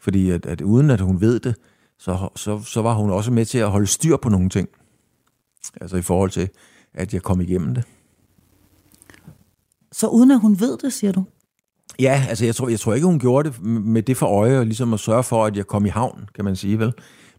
Fordi 0.00 0.30
at, 0.30 0.46
at 0.46 0.60
uden 0.60 0.90
at 0.90 1.00
hun 1.00 1.20
ved 1.20 1.40
det, 1.40 1.54
så, 1.98 2.28
så, 2.36 2.60
så 2.62 2.82
var 2.82 2.94
hun 2.94 3.10
også 3.10 3.32
med 3.32 3.44
til 3.44 3.58
at 3.58 3.70
holde 3.70 3.86
styr 3.86 4.16
på 4.16 4.28
nogle 4.28 4.48
ting. 4.48 4.68
Altså 5.80 5.96
i 5.96 6.02
forhold 6.02 6.30
til, 6.30 6.48
at 6.94 7.14
jeg 7.14 7.22
kom 7.22 7.40
igennem 7.40 7.74
det. 7.74 7.84
Så 9.92 10.08
uden 10.08 10.30
at 10.30 10.40
hun 10.40 10.60
ved 10.60 10.78
det, 10.78 10.92
siger 10.92 11.12
du? 11.12 11.24
Ja, 12.00 12.26
altså 12.28 12.44
jeg 12.44 12.54
tror, 12.54 12.68
jeg 12.68 12.80
tror 12.80 12.94
ikke, 12.94 13.06
hun 13.06 13.18
gjorde 13.18 13.50
det 13.50 13.62
med 13.64 14.02
det 14.02 14.16
for 14.16 14.26
øje, 14.26 14.58
og 14.58 14.66
ligesom 14.66 14.94
at 14.94 15.00
sørge 15.00 15.22
for, 15.22 15.46
at 15.46 15.56
jeg 15.56 15.66
kom 15.66 15.86
i 15.86 15.88
havn, 15.88 16.28
kan 16.34 16.44
man 16.44 16.56
sige 16.56 16.78
vel. 16.78 16.92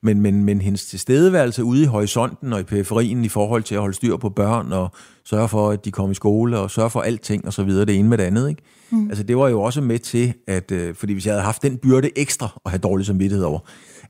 Men, 0.04 0.22
men, 0.22 0.44
men 0.44 0.62
hendes 0.62 0.86
tilstedeværelse 0.86 1.64
ude 1.64 1.84
i 1.84 1.86
horisonten 1.86 2.54
og 2.54 2.60
i 2.60 2.64
periferien 2.64 3.26
i 3.26 3.30
forhold 3.30 3.64
til 3.64 3.76
at 3.76 3.82
holde 3.82 3.96
styr 3.96 4.18
på 4.18 4.30
børn 4.30 4.72
og 4.72 4.92
sørge 5.26 5.48
for, 5.48 5.70
at 5.70 5.86
de 5.86 5.92
kom 5.92 6.12
i 6.12 6.14
skole 6.14 6.60
og 6.60 6.72
sørge 6.72 6.90
for 6.90 7.02
alting 7.02 7.46
og 7.46 7.54
så 7.54 7.64
videre, 7.64 7.86
det 7.86 8.00
ene 8.00 8.10
med 8.10 8.18
det 8.18 8.24
andet. 8.24 8.50
Ikke? 8.50 8.62
Mm. 8.90 9.10
Altså 9.10 9.24
det 9.24 9.38
var 9.38 9.50
jo 9.50 9.62
også 9.62 9.82
med 9.82 10.00
til, 10.00 10.34
at 10.48 10.72
øh, 10.72 10.96
fordi 10.96 11.14
hvis 11.14 11.26
jeg 11.26 11.34
havde 11.34 11.44
haft 11.44 11.62
den 11.62 11.78
byrde 11.78 12.10
ekstra 12.16 12.62
at 12.66 12.72
have 12.72 12.80
dårlig 12.80 13.06
samvittighed 13.06 13.46
over, 13.46 13.60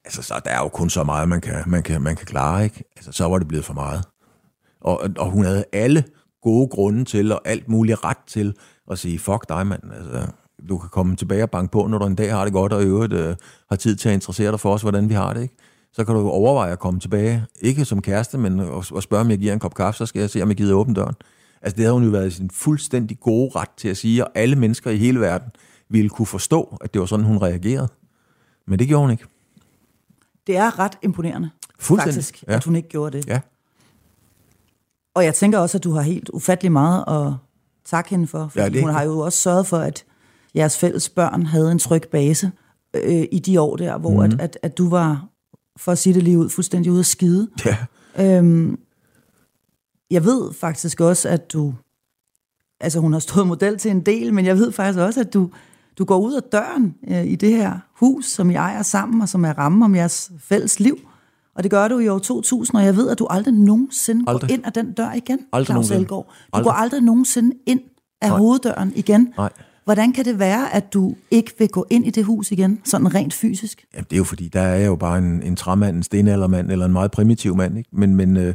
altså 0.06 0.22
så 0.22 0.42
der 0.46 0.52
er 0.52 0.60
jo 0.60 0.68
kun 0.68 0.90
så 0.90 1.04
meget, 1.04 1.30
man 1.30 1.42
kan, 1.42 1.64
man 1.68 1.84
kan, 1.84 2.02
man 2.02 2.16
kan 2.16 2.26
klare. 2.26 2.64
Ikke? 2.64 2.84
Altså 2.96 3.12
så 3.12 3.28
var 3.28 3.38
det 3.38 3.48
blevet 3.48 3.66
for 3.66 3.74
meget. 3.74 4.04
Og, 4.82 5.10
og 5.18 5.32
hun 5.32 5.46
havde 5.46 5.66
alle 5.74 6.04
gode 6.42 6.68
grunde 6.68 7.06
til, 7.06 7.32
og 7.32 7.42
alt 7.46 7.70
muligt 7.70 8.04
ret 8.04 8.18
til, 8.28 8.54
at 8.92 9.00
sige, 9.00 9.20
fuck 9.20 9.50
dig, 9.50 9.68
mand. 9.68 9.82
Altså, 9.94 10.28
du 10.70 10.78
kan 10.78 10.90
komme 10.90 11.16
tilbage 11.16 11.44
og 11.44 11.50
banke 11.50 11.72
på, 11.72 11.88
når 11.88 11.98
du 11.98 12.06
en 12.06 12.16
dag 12.16 12.32
har 12.32 12.44
det 12.44 12.54
godt, 12.54 12.74
og 12.74 12.84
i 12.84 12.86
øvrigt 12.86 13.14
øh, 13.14 13.36
har 13.70 13.76
tid 13.76 13.96
til 13.96 14.10
at 14.10 14.14
interessere 14.14 14.52
dig 14.52 14.60
for 14.60 14.74
os, 14.74 14.82
hvordan 14.82 15.10
vi 15.10 15.14
har 15.14 15.34
det, 15.34 15.42
ikke? 15.42 15.56
Så 15.94 16.06
kan 16.06 16.16
du 16.16 16.30
overveje 16.30 16.72
at 16.72 16.80
komme 16.80 17.00
tilbage, 17.00 17.46
ikke 17.62 17.86
som 17.86 18.02
kæreste, 18.02 18.38
men 18.38 18.60
at, 18.60 18.92
at 18.98 19.04
spørge, 19.04 19.22
om 19.22 19.30
jeg 19.30 19.38
giver 19.38 19.54
en 19.54 19.60
kop 19.60 19.74
kaffe, 19.74 19.98
så 19.98 20.06
skal 20.06 20.20
jeg 20.20 20.30
se, 20.30 20.42
om 20.42 20.50
jeg 20.50 20.58
gider 20.58 20.76
åbne 20.76 20.94
døren. 20.94 21.16
Altså, 21.62 21.76
det 21.76 21.84
havde 21.84 21.94
hun 21.94 22.04
jo 22.04 22.10
været 22.10 22.34
sin 22.34 22.50
fuldstændig 22.50 23.20
gode 23.20 23.52
ret 23.56 23.70
til 23.78 23.88
at 23.88 23.98
sige, 23.98 24.26
og 24.26 24.32
alle 24.36 24.56
mennesker 24.56 24.92
i 24.92 24.98
hele 24.98 25.20
verden 25.20 25.50
ville 25.90 26.10
kunne 26.10 26.26
forstå, 26.26 26.78
at 26.82 26.94
det 26.94 27.00
var 27.00 27.06
sådan, 27.06 27.26
hun 27.26 27.38
reagerede. 27.38 27.88
Men 28.68 28.80
det 28.80 28.88
gjorde 28.88 29.02
hun 29.02 29.12
ikke. 29.12 29.26
Det 30.48 30.58
er 30.58 30.80
ret 30.80 30.98
imponerende, 31.02 31.50
faktisk, 31.80 32.44
ja. 32.48 32.54
at 32.54 32.64
hun 32.64 32.76
ikke 32.76 32.90
gjorde 32.90 33.18
det. 33.18 33.28
Ja. 33.28 33.40
Og 35.14 35.26
jeg 35.26 35.36
tænker 35.36 35.60
også, 35.60 35.78
at 35.78 35.84
du 35.84 35.92
har 35.92 36.02
helt 36.02 36.30
ufattelig 36.30 36.72
meget 36.72 37.04
at 37.08 37.34
takke 37.86 38.10
hende 38.10 38.28
for. 38.28 38.48
Fordi 38.48 38.64
Ja, 38.64 38.70
det 38.70 38.82
hun 38.82 38.90
har 38.90 39.04
jo 39.04 39.20
også 39.20 39.38
sørget 39.38 39.68
for, 39.68 39.78
at 39.78 40.06
jeres 40.56 40.78
fælles 40.78 41.10
børn 41.10 41.46
havde 41.46 41.72
en 41.72 41.80
tryg 41.80 42.04
base 42.12 42.52
øh, 42.94 43.26
i 43.32 43.40
de 43.40 43.62
år 43.62 43.76
der, 43.76 43.98
hvor 43.98 44.10
mm. 44.10 44.16
Mhm. 44.16 44.24
at, 44.24 44.40
at, 44.40 44.58
at 44.62 44.78
du 44.78 44.90
var, 44.90 45.28
for 45.78 45.92
at 45.92 45.98
sige 45.98 46.14
det 46.14 46.24
lige 46.24 46.38
ud, 46.38 46.50
fuldstændig 46.50 46.92
ude 46.92 47.00
at 47.00 47.06
skide. 47.06 47.50
Ja. 47.66 47.78
Øhm, 48.20 48.80
jeg 50.12 50.26
ved 50.26 50.54
faktisk 50.54 51.02
også, 51.02 51.30
at 51.30 51.54
du... 51.54 51.74
Altså, 52.80 53.00
hun 53.00 53.14
har 53.14 53.20
stået 53.20 53.48
model 53.48 53.78
til 53.78 53.92
en 53.92 54.02
del, 54.02 54.34
men 54.34 54.46
jeg 54.46 54.58
ved 54.58 54.72
faktisk 54.72 55.00
også, 55.00 55.20
at 55.20 55.34
du, 55.34 55.50
du 55.98 56.06
går 56.06 56.18
ud 56.18 56.34
af 56.34 56.44
døren 56.44 56.96
øh, 57.08 57.26
i 57.26 57.36
det 57.36 57.52
her 57.52 57.80
hus, 58.00 58.26
som 58.26 58.50
I 58.50 58.54
ejer 58.54 58.82
sammen, 58.82 59.22
og 59.22 59.30
som 59.30 59.46
er 59.46 59.54
rammen 59.54 59.84
om 59.84 59.96
jeres 59.96 60.32
fælles 60.40 60.80
liv. 60.80 60.98
Og 61.56 61.64
det 61.64 61.72
gør 61.72 61.88
du 61.88 62.00
i 62.00 62.08
år 62.08 62.20
2000, 62.20 62.78
og 62.78 62.86
jeg 62.86 62.96
ved, 62.96 63.10
at 63.10 63.20
du 63.20 63.28
aldrig 63.30 63.54
nogensinde 63.54 64.24
Aldrig. 64.28 64.50
går 64.50 64.54
ind 64.54 64.66
ad 64.66 64.72
den 64.72 64.92
dør 64.92 65.12
igen, 65.14 65.40
Aldrig 65.54 65.74
Claus. 65.74 65.92
Elgaard. 65.92 66.26
Du 66.26 66.32
Aldrig. 66.54 66.64
går 66.64 66.72
aldrig 66.72 67.02
nogensinde 67.02 67.56
ind 67.66 67.82
af 68.22 68.30
Nej. 68.30 68.38
hoveddøren 68.38 68.94
igen. 68.96 69.34
Nej. 69.38 69.50
Hvordan 69.86 70.14
kan 70.14 70.26
det 70.26 70.40
være, 70.40 70.76
at 70.76 70.94
du 70.94 71.16
ikke 71.32 71.52
vil 71.60 71.70
gå 71.70 71.86
ind 71.90 72.08
i 72.08 72.10
det 72.10 72.26
hus 72.26 72.52
igen, 72.52 72.82
sådan 72.84 73.16
rent 73.16 73.34
fysisk? 73.34 73.86
Jamen, 73.94 74.06
det 74.10 74.16
er 74.16 74.18
jo 74.18 74.24
fordi, 74.24 74.48
der 74.48 74.62
er 74.62 74.76
jeg 74.76 74.88
jo 74.88 74.96
bare 74.96 75.18
en, 75.18 75.44
en 75.44 75.56
træmand, 75.56 75.98
en 75.98 76.04
stenaldermand, 76.04 76.72
eller 76.72 76.86
en 76.86 76.94
meget 76.94 77.12
primitiv 77.12 77.56
mand, 77.56 77.78
ikke? 77.78 77.90
Men, 77.94 78.16
men 78.16 78.38
øh, 78.38 78.54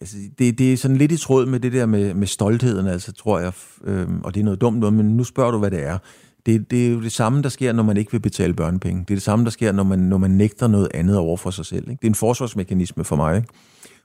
altså, 0.00 0.16
det, 0.38 0.58
det 0.58 0.72
er 0.72 0.76
sådan 0.76 0.96
lidt 0.96 1.12
i 1.12 1.16
tråd 1.16 1.46
med 1.46 1.60
det 1.60 1.72
der 1.72 1.86
med, 1.86 2.14
med 2.14 2.26
stoltheden, 2.26 2.86
altså, 2.86 3.12
tror 3.12 3.38
jeg, 3.38 3.52
øh, 3.84 4.08
og 4.24 4.34
det 4.34 4.40
er 4.40 4.44
noget 4.44 4.60
dumt 4.60 4.78
noget, 4.78 4.94
men 4.94 5.06
nu 5.16 5.24
spørger 5.24 5.50
du, 5.50 5.58
hvad 5.58 5.70
det 5.70 5.86
er. 5.86 5.98
Det, 6.46 6.70
det 6.70 6.86
er 6.86 6.90
jo 6.90 7.02
det 7.02 7.12
samme, 7.12 7.42
der 7.42 7.48
sker, 7.48 7.72
når 7.72 7.82
man 7.82 7.96
ikke 7.96 8.12
vil 8.12 8.20
betale 8.20 8.54
børnepenge. 8.54 9.00
Det 9.00 9.10
er 9.10 9.16
det 9.16 9.22
samme, 9.22 9.44
der 9.44 9.50
sker, 9.50 9.72
når 9.72 9.82
man, 9.82 9.98
når 9.98 10.18
man 10.18 10.30
nægter 10.30 10.66
noget 10.66 10.88
andet 10.94 11.16
over 11.16 11.36
for 11.36 11.50
sig 11.50 11.66
selv. 11.66 11.90
Ikke? 11.90 12.00
Det 12.00 12.06
er 12.06 12.10
en 12.10 12.14
forsvarsmekanisme 12.14 13.04
for 13.04 13.16
mig. 13.16 13.36
Ikke? 13.36 13.48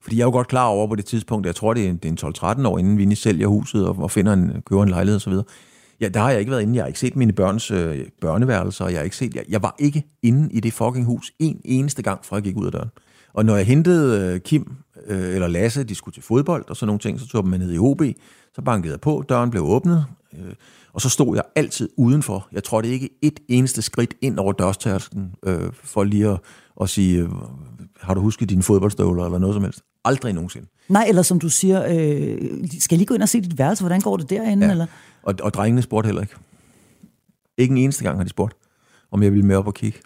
Fordi 0.01 0.17
jeg 0.17 0.23
er 0.23 0.27
jo 0.27 0.31
godt 0.31 0.47
klar 0.47 0.65
over 0.65 0.87
på 0.87 0.95
det 0.95 1.05
tidspunkt, 1.05 1.45
jeg 1.45 1.55
tror, 1.55 1.73
det 1.73 1.87
er 1.87 1.93
det 1.93 2.23
er 2.23 2.53
en 2.53 2.59
12-13 2.61 2.67
år, 2.67 2.77
inden 2.77 2.97
vi 2.97 3.03
inde 3.03 3.15
sælger 3.15 3.47
huset 3.47 3.87
og, 3.87 3.95
og 3.99 4.11
finder 4.11 4.33
en, 4.33 4.61
køber 4.65 4.83
en 4.83 4.89
lejlighed 4.89 5.15
osv. 5.15 5.33
Ja, 6.01 6.09
der 6.09 6.19
har 6.19 6.29
jeg 6.29 6.39
ikke 6.39 6.51
været 6.51 6.61
inde. 6.61 6.75
Jeg 6.75 6.83
har 6.83 6.87
ikke 6.87 6.99
set 6.99 7.15
mine 7.15 7.33
børns 7.33 7.71
øh, 7.71 8.05
børneværelser, 8.21 8.87
jeg 8.87 8.97
har 8.97 9.03
ikke 9.03 9.15
set... 9.15 9.35
Jeg, 9.35 9.43
jeg 9.49 9.63
var 9.63 9.75
ikke 9.79 10.03
inde 10.23 10.53
i 10.53 10.59
det 10.59 10.73
fucking 10.73 11.05
hus 11.05 11.31
en 11.39 11.61
eneste 11.65 12.01
gang, 12.01 12.25
fra 12.25 12.35
jeg 12.35 12.43
gik 12.43 12.57
ud 12.57 12.65
af 12.65 12.71
døren. 12.71 12.89
Og 13.33 13.45
når 13.45 13.55
jeg 13.55 13.65
hentede 13.65 14.33
øh, 14.33 14.39
Kim 14.39 14.75
øh, 15.07 15.35
eller 15.35 15.47
Lasse, 15.47 15.83
de 15.83 15.95
skulle 15.95 16.13
til 16.13 16.23
fodbold 16.23 16.65
og 16.69 16.75
sådan 16.75 16.87
nogle 16.87 16.99
ting, 16.99 17.19
så 17.19 17.27
tog 17.27 17.39
jeg 17.39 17.43
dem 17.43 17.49
med 17.49 17.59
ned 17.59 17.73
i 17.73 17.77
OB, 17.77 18.01
så 18.55 18.61
bankede 18.61 18.91
jeg 18.91 19.01
på, 19.01 19.23
døren 19.29 19.49
blev 19.49 19.63
åbnet, 19.63 20.05
øh, 20.33 20.53
og 20.97 21.01
så 21.01 21.09
stod 21.09 21.35
jeg 21.35 21.43
altid 21.55 21.89
udenfor. 21.97 22.47
Jeg 22.51 22.63
tror 22.63 22.81
det 22.81 22.87
ikke 22.89 23.09
et 23.21 23.39
eneste 23.47 23.81
skridt 23.81 24.13
ind 24.21 24.39
over 24.39 24.51
dørstærsken, 24.51 25.35
øh, 25.43 25.73
for 25.73 26.03
lige 26.03 26.29
at, 26.29 26.39
at 26.81 26.89
sige, 26.89 27.19
øh, 27.21 27.29
har 28.01 28.13
du 28.13 28.21
husket 28.21 28.49
dine 28.49 28.63
fodboldstøvler 28.63 29.25
eller 29.25 29.37
noget 29.39 29.53
som 29.53 29.63
helst? 29.63 29.81
Aldrig 30.05 30.33
nogensinde. 30.33 30.67
Nej, 30.89 31.05
eller 31.07 31.21
som 31.21 31.39
du 31.39 31.49
siger, 31.49 31.83
øh, 31.83 32.37
skal 32.79 32.95
jeg 32.95 32.97
lige 32.97 33.05
gå 33.05 33.13
ind 33.13 33.23
og 33.23 33.29
se 33.29 33.41
dit 33.41 33.57
værelse? 33.57 33.83
Hvordan 33.83 34.01
går 34.01 34.17
det 34.17 34.29
derinde? 34.29 34.65
Ja. 34.65 34.71
Eller? 34.71 34.85
Og, 35.23 35.35
og 35.41 35.53
drengene 35.53 35.81
spurgte 35.81 36.07
heller 36.07 36.21
ikke. 36.21 36.35
Ikke 37.57 37.71
en 37.71 37.77
eneste 37.77 38.03
gang 38.03 38.17
har 38.17 38.23
de 38.23 38.29
spurgt, 38.29 38.53
om 39.11 39.23
jeg 39.23 39.31
ville 39.31 39.45
med 39.45 39.55
op 39.55 39.67
og 39.67 39.73
kigge. 39.73 39.99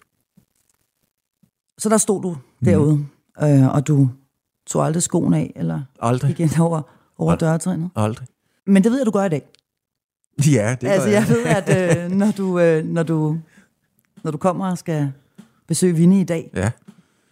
Så 1.78 1.88
der 1.88 1.96
stod 1.96 2.22
du 2.22 2.36
derude, 2.64 2.96
mm. 2.96 3.06
øh, 3.44 3.74
og 3.74 3.86
du 3.86 4.10
tog 4.66 4.86
aldrig 4.86 5.02
skoen 5.02 5.34
af, 5.34 5.52
eller 5.56 5.82
Aldrig. 6.00 6.28
gik 6.36 6.40
ind 6.40 6.60
over, 6.60 6.82
over 7.18 7.32
Ald- 7.32 7.38
dørtrinnet. 7.38 7.90
Aldrig. 7.96 8.26
Men 8.66 8.84
det 8.84 8.90
ved 8.92 8.98
jeg, 8.98 9.06
du 9.06 9.10
gør 9.10 9.24
i 9.24 9.28
dag. 9.28 9.42
Ja, 10.52 10.76
det 10.80 10.88
altså, 10.88 11.08
gør 11.08 11.12
jeg 11.14 11.28
ved, 11.28 11.44
at 11.44 12.04
øh, 12.06 12.10
når, 12.18 12.30
du, 12.30 12.58
øh, 12.60 12.84
når, 12.84 13.02
du, 13.02 13.38
når 14.24 14.30
du 14.30 14.38
kommer 14.38 14.70
og 14.70 14.78
skal 14.78 15.12
besøge 15.68 15.94
Vinnie 15.96 16.20
i 16.20 16.24
dag, 16.24 16.50
Ja. 16.54 16.70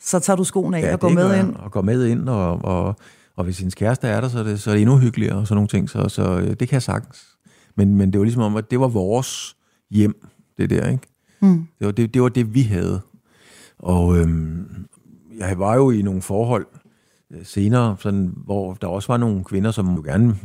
så 0.01 0.19
tager 0.21 0.37
du 0.37 0.45
skoen 0.45 0.75
af 0.75 0.81
ja, 0.83 0.93
og 0.93 1.01
går 1.01 1.09
med 1.09 1.27
jeg. 1.31 1.41
ind. 1.41 1.57
Og 1.57 1.71
går 1.73 1.83
med 1.83 2.07
ind, 2.07 2.29
og, 2.29 2.65
og, 2.65 2.97
og 3.37 3.45
hvis 3.45 3.59
hendes 3.59 3.75
kæreste 3.75 4.09
er 4.09 4.21
der, 4.21 4.29
så 4.29 4.39
er 4.39 4.43
det, 4.43 4.61
så 4.61 4.71
er 4.71 4.75
det 4.75 4.83
endnu 4.83 4.99
hyggeligere 4.99 5.37
og 5.37 5.47
sådan 5.47 5.57
nogle 5.57 5.69
ting. 5.69 5.91
Så, 5.91 6.09
så 6.09 6.39
øh, 6.39 6.49
det 6.49 6.59
kan 6.59 6.73
jeg 6.73 6.83
sagtens. 6.83 7.27
Men, 7.77 7.95
men 7.95 8.13
det 8.13 8.19
var 8.19 8.25
ligesom 8.25 8.43
om, 8.43 8.57
at 8.57 8.71
det 8.71 8.81
var 8.81 8.89
vores 8.89 9.57
hjem, 9.91 10.27
det 10.59 10.71
der, 10.71 10.89
ikke? 10.89 11.07
Mm. 11.41 11.67
Det, 11.79 11.87
var 11.87 11.93
det, 11.93 12.15
det 12.15 12.23
var 12.23 12.29
det, 12.29 12.55
vi 12.55 12.63
havde. 12.63 13.01
Og 13.79 14.19
øhm, 14.19 14.87
jeg 15.39 15.59
var 15.59 15.75
jo 15.75 15.91
i 15.91 16.03
nogle 16.03 16.23
forhold 16.23 16.67
øh, 17.31 17.45
senere, 17.45 17.97
sådan, 17.99 18.33
hvor 18.37 18.75
der 18.75 18.87
også 18.87 19.13
var 19.13 19.17
nogle 19.17 19.45
kvinder, 19.45 19.71
som 19.71 19.95
jo 19.95 20.03
gerne 20.03 20.37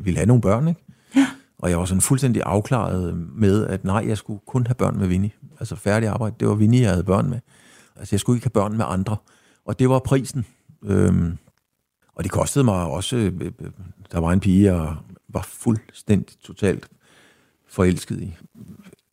ville 0.00 0.16
have 0.18 0.26
nogle 0.26 0.40
børn, 0.40 0.68
ikke? 0.68 0.80
Og 1.60 1.70
jeg 1.70 1.78
var 1.78 1.84
sådan 1.84 2.00
fuldstændig 2.00 2.42
afklaret 2.46 3.16
med, 3.16 3.66
at 3.66 3.84
nej, 3.84 4.04
jeg 4.08 4.18
skulle 4.18 4.40
kun 4.46 4.66
have 4.66 4.74
børn 4.74 4.98
med 4.98 5.06
Vinnie. 5.06 5.30
Altså 5.60 5.76
færdig 5.76 6.08
arbejde, 6.08 6.34
det 6.40 6.48
var 6.48 6.54
Vinnie, 6.54 6.80
jeg 6.80 6.90
havde 6.90 7.04
børn 7.04 7.30
med. 7.30 7.38
Altså 7.96 8.14
jeg 8.14 8.20
skulle 8.20 8.36
ikke 8.36 8.44
have 8.44 8.50
børn 8.50 8.76
med 8.76 8.84
andre. 8.88 9.16
Og 9.64 9.78
det 9.78 9.88
var 9.88 9.98
prisen. 9.98 10.46
Øhm, 10.84 11.38
og 12.14 12.24
det 12.24 12.32
kostede 12.32 12.64
mig 12.64 12.84
også, 12.84 13.16
øh, 13.16 13.32
øh, 13.40 13.52
øh 13.60 13.70
der 14.12 14.18
var 14.18 14.32
en 14.32 14.40
pige, 14.40 14.74
jeg 14.74 14.96
var 15.28 15.42
fuldstændig 15.42 16.38
totalt 16.40 16.88
forelsket 17.68 18.20
i. 18.20 18.36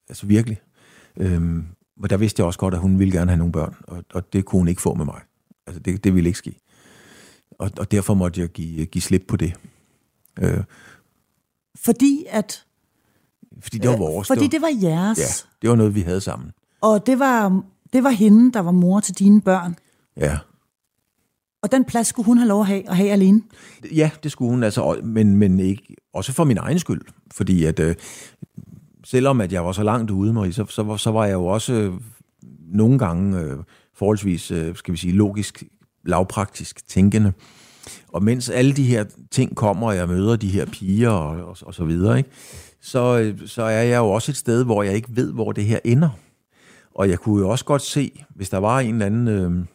Altså 0.09 0.25
virkelig. 0.25 0.61
Øhm, 1.17 1.65
og 2.03 2.09
der 2.09 2.17
vidste 2.17 2.39
jeg 2.39 2.47
også 2.47 2.59
godt, 2.59 2.73
at 2.73 2.79
hun 2.79 2.99
ville 2.99 3.17
gerne 3.17 3.31
have 3.31 3.37
nogle 3.37 3.51
børn, 3.51 3.75
og, 3.87 4.03
og 4.13 4.33
det 4.33 4.45
kunne 4.45 4.59
hun 4.59 4.67
ikke 4.67 4.81
få 4.81 4.93
med 4.93 5.05
mig. 5.05 5.21
Altså 5.67 5.79
det, 5.79 6.03
det 6.03 6.15
ville 6.15 6.29
ikke 6.29 6.39
ske. 6.39 6.59
Og, 7.59 7.71
og 7.77 7.91
derfor 7.91 8.13
måtte 8.13 8.41
jeg 8.41 8.49
give, 8.49 8.85
give 8.85 9.01
slip 9.01 9.23
på 9.27 9.37
det. 9.37 9.53
Øh, 10.39 10.63
fordi 11.87 12.25
at 12.29 12.63
fordi 13.61 13.77
det 13.77 13.89
var 13.89 13.97
vores. 13.97 14.27
fordi 14.27 14.43
det 14.43 14.51
det 14.51 14.61
var 14.61 14.71
jeres. 14.81 15.17
Ja, 15.19 15.23
det 15.61 15.69
var 15.69 15.75
noget, 15.75 15.95
vi 15.95 16.01
havde 16.01 16.21
sammen. 16.21 16.51
Og 16.81 17.05
det 17.07 17.19
var, 17.19 17.61
det 17.93 18.03
var 18.03 18.09
hende, 18.09 18.51
der 18.53 18.59
var 18.59 18.71
mor 18.71 18.99
til 18.99 19.19
dine 19.19 19.41
børn. 19.41 19.75
Ja. 20.17 20.37
Og 21.61 21.71
den 21.71 21.85
plads 21.85 22.07
skulle 22.07 22.25
hun 22.25 22.37
have 22.37 22.47
lov 22.47 22.61
at 22.61 22.67
have, 22.67 22.89
og 22.89 22.95
have 22.95 23.09
alene. 23.11 23.41
Ja, 23.95 24.09
det 24.23 24.31
skulle 24.31 24.49
hun, 24.51 24.63
altså, 24.63 24.99
men, 25.03 25.35
men 25.35 25.59
ikke, 25.59 25.95
også 26.13 26.33
for 26.33 26.43
min 26.43 26.57
egen 26.57 26.79
skyld. 26.79 27.01
Fordi 27.33 27.63
at, 27.63 27.79
øh, 27.79 27.95
selvom 29.05 29.41
at 29.41 29.51
jeg 29.53 29.65
var 29.65 29.71
så 29.71 29.83
langt 29.83 30.11
ude, 30.11 30.33
Marie, 30.33 30.53
så, 30.53 30.65
så, 30.69 30.83
var- 30.83 30.97
så 30.97 31.11
var 31.11 31.25
jeg 31.25 31.33
jo 31.33 31.45
også 31.45 31.73
øh, 31.73 31.93
nogle 32.73 32.99
gange 32.99 33.39
øh, 33.39 33.57
forholdsvis, 33.95 34.51
øh, 34.51 34.75
skal 34.75 34.91
vi 34.91 34.97
sige, 34.97 35.13
logisk, 35.13 35.63
lavpraktisk 36.05 36.87
tænkende. 36.87 37.33
Og 38.07 38.23
mens 38.23 38.49
alle 38.49 38.73
de 38.73 38.83
her 38.83 39.05
ting 39.31 39.55
kommer, 39.55 39.87
og 39.87 39.95
jeg 39.95 40.07
møder 40.07 40.35
de 40.35 40.47
her 40.47 40.65
piger 40.65 41.09
og, 41.09 41.49
og, 41.49 41.57
og 41.61 41.73
så 41.73 41.85
videre, 41.85 42.17
ikke? 42.17 42.29
Så, 42.81 43.33
så 43.45 43.63
er 43.63 43.81
jeg 43.81 43.97
jo 43.97 44.09
også 44.09 44.31
et 44.31 44.37
sted, 44.37 44.63
hvor 44.63 44.83
jeg 44.83 44.95
ikke 44.95 45.15
ved, 45.15 45.33
hvor 45.33 45.51
det 45.51 45.65
her 45.65 45.79
ender. 45.83 46.09
Og 46.95 47.09
jeg 47.09 47.19
kunne 47.19 47.41
jo 47.41 47.49
også 47.49 47.65
godt 47.65 47.81
se, 47.81 48.25
hvis 48.35 48.49
der 48.49 48.57
var 48.57 48.79
en 48.79 48.93
eller 48.93 49.05
anden 49.05 49.27
øh, 49.27 49.65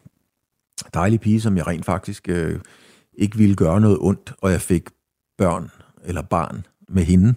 dejlig 0.95 1.21
pige, 1.21 1.41
som 1.41 1.57
jeg 1.57 1.67
rent 1.67 1.85
faktisk 1.85 2.29
øh, 2.29 2.61
ikke 3.15 3.39
ville 3.39 3.57
gøre 3.57 3.81
noget 3.81 3.99
ondt, 4.01 4.33
og 4.41 4.51
jeg 4.51 4.61
fik 4.61 4.89
børn 5.39 5.71
eller 6.05 6.23
barn 6.23 6.67
med 6.89 7.05
hende, 7.05 7.35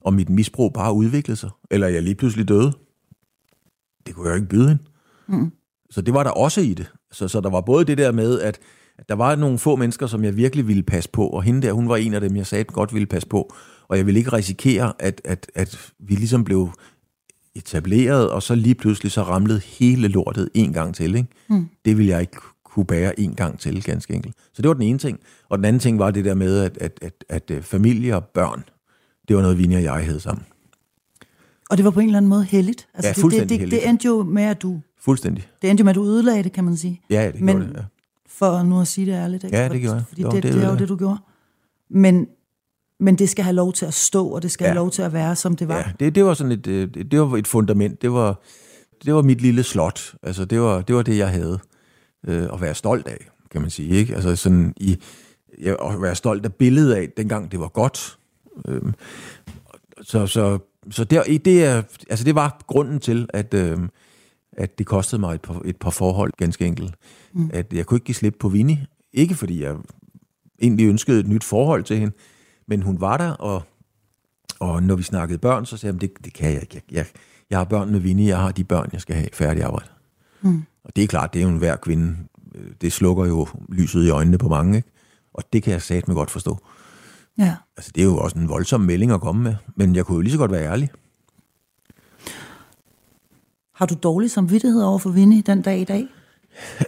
og 0.00 0.14
mit 0.14 0.28
misbrug 0.28 0.72
bare 0.72 0.92
udviklede 0.92 1.36
sig, 1.36 1.50
eller 1.70 1.88
jeg 1.88 2.02
lige 2.02 2.14
pludselig 2.14 2.48
døde. 2.48 2.72
Det 4.06 4.14
kunne 4.14 4.26
jeg 4.26 4.30
jo 4.30 4.36
ikke 4.36 4.48
byde 4.48 4.68
hende. 4.68 4.82
Mm. 5.26 5.52
Så 5.90 6.00
det 6.00 6.14
var 6.14 6.22
der 6.22 6.30
også 6.30 6.60
i 6.60 6.74
det. 6.74 6.92
Så, 7.12 7.28
så 7.28 7.40
der 7.40 7.50
var 7.50 7.60
både 7.60 7.84
det 7.84 7.98
der 7.98 8.12
med, 8.12 8.40
at, 8.40 8.58
at 8.98 9.08
der 9.08 9.14
var 9.14 9.36
nogle 9.36 9.58
få 9.58 9.76
mennesker, 9.76 10.06
som 10.06 10.24
jeg 10.24 10.36
virkelig 10.36 10.68
ville 10.68 10.82
passe 10.82 11.10
på, 11.10 11.26
og 11.28 11.42
hende 11.42 11.62
der, 11.66 11.72
hun 11.72 11.88
var 11.88 11.96
en 11.96 12.14
af 12.14 12.20
dem, 12.20 12.36
jeg 12.36 12.46
sagde, 12.46 12.64
godt 12.64 12.94
ville 12.94 13.06
passe 13.06 13.28
på, 13.28 13.54
og 13.88 13.96
jeg 13.96 14.06
ville 14.06 14.18
ikke 14.18 14.32
risikere, 14.32 14.92
at, 14.98 15.20
at, 15.24 15.46
at 15.54 15.90
vi 15.98 16.14
ligesom 16.14 16.44
blev 16.44 16.70
etableret, 17.54 18.30
og 18.30 18.42
så 18.42 18.54
lige 18.54 18.74
pludselig 18.74 19.12
så 19.12 19.22
ramlede 19.22 19.60
hele 19.78 20.08
lortet 20.08 20.48
en 20.54 20.72
gang 20.72 20.94
til. 20.94 21.14
Ikke? 21.14 21.28
Mm. 21.48 21.68
Det 21.84 21.98
ville 21.98 22.10
jeg 22.12 22.20
ikke 22.20 22.36
kunne 22.64 22.86
bære 22.86 23.20
en 23.20 23.34
gang 23.34 23.58
til, 23.58 23.82
ganske 23.84 24.14
enkelt. 24.14 24.34
Så 24.52 24.62
det 24.62 24.68
var 24.68 24.74
den 24.74 24.82
ene 24.82 24.98
ting. 24.98 25.18
Og 25.48 25.58
den 25.58 25.64
anden 25.64 25.80
ting 25.80 25.98
var 25.98 26.10
det 26.10 26.24
der 26.24 26.34
med, 26.34 26.58
at, 26.58 26.78
at, 26.80 26.98
at, 27.02 27.24
at 27.28 27.50
øh, 27.50 27.62
familie 27.62 28.16
og 28.16 28.24
børn, 28.24 28.64
det 29.28 29.36
var 29.36 29.42
noget, 29.42 29.58
Vinnie 29.58 29.78
og 29.78 29.82
jeg 29.82 30.04
havde 30.06 30.20
sammen. 30.20 30.44
Og 31.70 31.76
det 31.76 31.84
var 31.84 31.90
på 31.90 32.00
en 32.00 32.06
eller 32.06 32.16
anden 32.18 32.28
måde 32.28 32.44
heldigt. 32.44 32.88
Altså, 32.94 33.08
Ja, 33.08 33.10
det, 33.10 33.16
det, 33.16 33.20
fuldstændig 33.20 33.48
det, 33.50 33.58
heldigt. 33.60 33.82
det, 33.82 33.88
endte 33.88 34.06
jo 34.06 34.22
med, 34.22 34.42
at 34.42 34.62
du, 34.62 34.80
Fuldstændig. 35.00 35.48
det 35.62 35.70
endte 35.70 35.80
jo 35.82 35.84
med, 35.84 35.90
at 35.90 35.94
du 35.96 36.04
ødelagde 36.04 36.42
det, 36.42 36.52
kan 36.52 36.64
man 36.64 36.76
sige. 36.76 37.00
Ja, 37.10 37.22
ja, 37.24 37.30
det 37.30 37.40
Men- 37.40 37.56
gjorde 37.56 37.68
det. 37.72 37.76
Ja. 37.76 37.82
For 38.38 38.62
nu 38.62 38.80
at 38.80 38.88
sige 38.88 39.06
det 39.06 39.12
ærligt. 39.12 39.44
Ikke? 39.44 39.56
Ja, 39.56 39.68
det 39.68 39.80
gjorde 39.80 39.96
jeg. 39.96 40.04
Fordi 40.08 40.22
Jo, 40.22 40.30
det, 40.30 40.42
det 40.42 40.52
det, 40.54 40.64
er 40.64 40.70
jo 40.70 40.76
det, 40.76 40.88
du 40.88 40.96
gjorde. 40.96 41.18
Men, 41.90 42.28
men 43.00 43.16
det 43.18 43.28
skal 43.28 43.44
have 43.44 43.54
lov 43.54 43.72
til 43.72 43.86
at 43.86 43.94
stå, 43.94 44.28
og 44.28 44.42
det 44.42 44.50
skal 44.50 44.64
Ja. 44.64 44.68
have 44.68 44.74
lov 44.74 44.90
til 44.90 45.02
at 45.02 45.12
være, 45.12 45.36
som 45.36 45.56
det 45.56 45.68
var. 45.68 45.76
Ja, 45.76 45.84
det, 46.00 46.14
det 46.14 46.24
var 46.24 46.34
sådan 46.34 46.52
et, 46.52 46.66
øh, 46.66 46.88
det, 46.94 47.20
var 47.20 47.36
et 47.36 47.46
fundament. 47.46 48.02
Det 48.02 48.12
var, 48.12 48.40
det 49.04 49.14
var 49.14 49.22
mit 49.22 49.40
lille 49.40 49.62
slot. 49.62 50.14
Altså, 50.22 50.44
det 50.44 50.60
var 50.60 50.82
det, 50.82 50.96
var 50.96 51.02
det 51.02 51.18
jeg 51.18 51.28
havde 51.30 51.58
øh, 52.26 52.48
at 52.52 52.60
være 52.60 52.74
stolt 52.74 53.06
af, 53.08 53.26
kan 53.50 53.60
man 53.60 53.70
sige. 53.70 53.88
Ikke? 53.88 54.14
Altså, 54.14 54.36
sådan 54.36 54.74
i, 54.76 54.96
ja, 55.62 55.94
at 55.94 56.02
være 56.02 56.14
stolt 56.14 56.44
af 56.44 56.54
billedet 56.54 56.94
af, 56.94 57.08
dengang 57.16 57.52
det 57.52 57.60
var 57.60 57.68
godt. 57.68 58.18
Øhm, 58.68 58.94
så, 60.02 60.26
så, 60.26 60.58
så 60.90 61.04
der, 61.04 61.22
det, 61.44 61.64
er, 61.64 61.82
altså, 62.10 62.24
det 62.24 62.34
var 62.34 62.60
grunden 62.66 63.00
til, 63.00 63.26
at, 63.34 63.54
øhm, 63.54 63.90
at 64.56 64.78
det 64.78 64.86
kostede 64.86 65.20
mig 65.20 65.34
et 65.34 65.40
par, 65.40 65.62
et 65.64 65.76
par 65.76 65.90
forhold, 65.90 66.32
ganske 66.36 66.66
enkelt. 66.66 66.94
Mm. 67.32 67.50
At 67.52 67.72
jeg 67.72 67.86
kunne 67.86 67.96
ikke 67.96 68.04
give 68.04 68.14
slip 68.14 68.36
på 68.40 68.48
Vinnie. 68.48 68.86
Ikke 69.12 69.34
fordi 69.34 69.62
jeg 69.62 69.76
egentlig 70.62 70.86
ønskede 70.86 71.20
et 71.20 71.26
nyt 71.26 71.44
forhold 71.44 71.84
til 71.84 71.98
hende, 71.98 72.14
men 72.68 72.82
hun 72.82 73.00
var 73.00 73.16
der, 73.16 73.30
og 73.30 73.62
og 74.60 74.82
når 74.82 74.96
vi 74.96 75.02
snakkede 75.02 75.38
børn, 75.38 75.66
så 75.66 75.76
sagde 75.76 75.94
jeg, 75.94 76.00
det, 76.00 76.24
det 76.24 76.32
kan 76.32 76.52
jeg 76.52 76.60
ikke. 76.62 76.74
Jeg, 76.74 76.82
jeg, 76.92 77.06
jeg 77.50 77.58
har 77.58 77.64
børn 77.64 77.92
med 77.92 78.00
Vinnie, 78.00 78.28
jeg 78.28 78.38
har 78.38 78.52
de 78.52 78.64
børn, 78.64 78.88
jeg 78.92 79.00
skal 79.00 79.16
have 79.16 79.28
færdig 79.32 79.62
arbejde. 79.62 79.88
Mm. 80.40 80.62
Og 80.84 80.96
det 80.96 81.04
er 81.04 81.08
klart, 81.08 81.32
det 81.32 81.38
er 81.38 81.42
jo 81.42 81.48
en 81.48 81.58
hver 81.58 81.76
kvinde. 81.76 82.16
Det 82.80 82.92
slukker 82.92 83.26
jo 83.26 83.48
lyset 83.68 84.04
i 84.04 84.10
øjnene 84.10 84.38
på 84.38 84.48
mange, 84.48 84.76
ikke? 84.76 84.88
Og 85.34 85.44
det 85.52 85.62
kan 85.62 85.72
jeg 85.72 85.82
satme 85.82 86.14
godt 86.14 86.30
forstå. 86.30 86.58
Ja. 87.38 87.56
Altså, 87.76 87.92
det 87.94 88.00
er 88.00 88.04
jo 88.04 88.16
også 88.16 88.38
en 88.38 88.48
voldsom 88.48 88.80
melding 88.80 89.12
at 89.12 89.20
komme 89.20 89.42
med, 89.42 89.54
men 89.76 89.96
jeg 89.96 90.04
kunne 90.04 90.16
jo 90.16 90.20
lige 90.20 90.32
så 90.32 90.38
godt 90.38 90.50
være 90.50 90.72
ærlig. 90.72 90.90
Har 93.76 93.86
du 93.86 93.94
dårlig 94.02 94.30
samvittighed 94.30 94.82
over 94.82 94.98
for 94.98 95.10
Vinnie 95.10 95.42
den 95.42 95.62
dag 95.62 95.78
i 95.78 95.84
dag? 95.84 96.06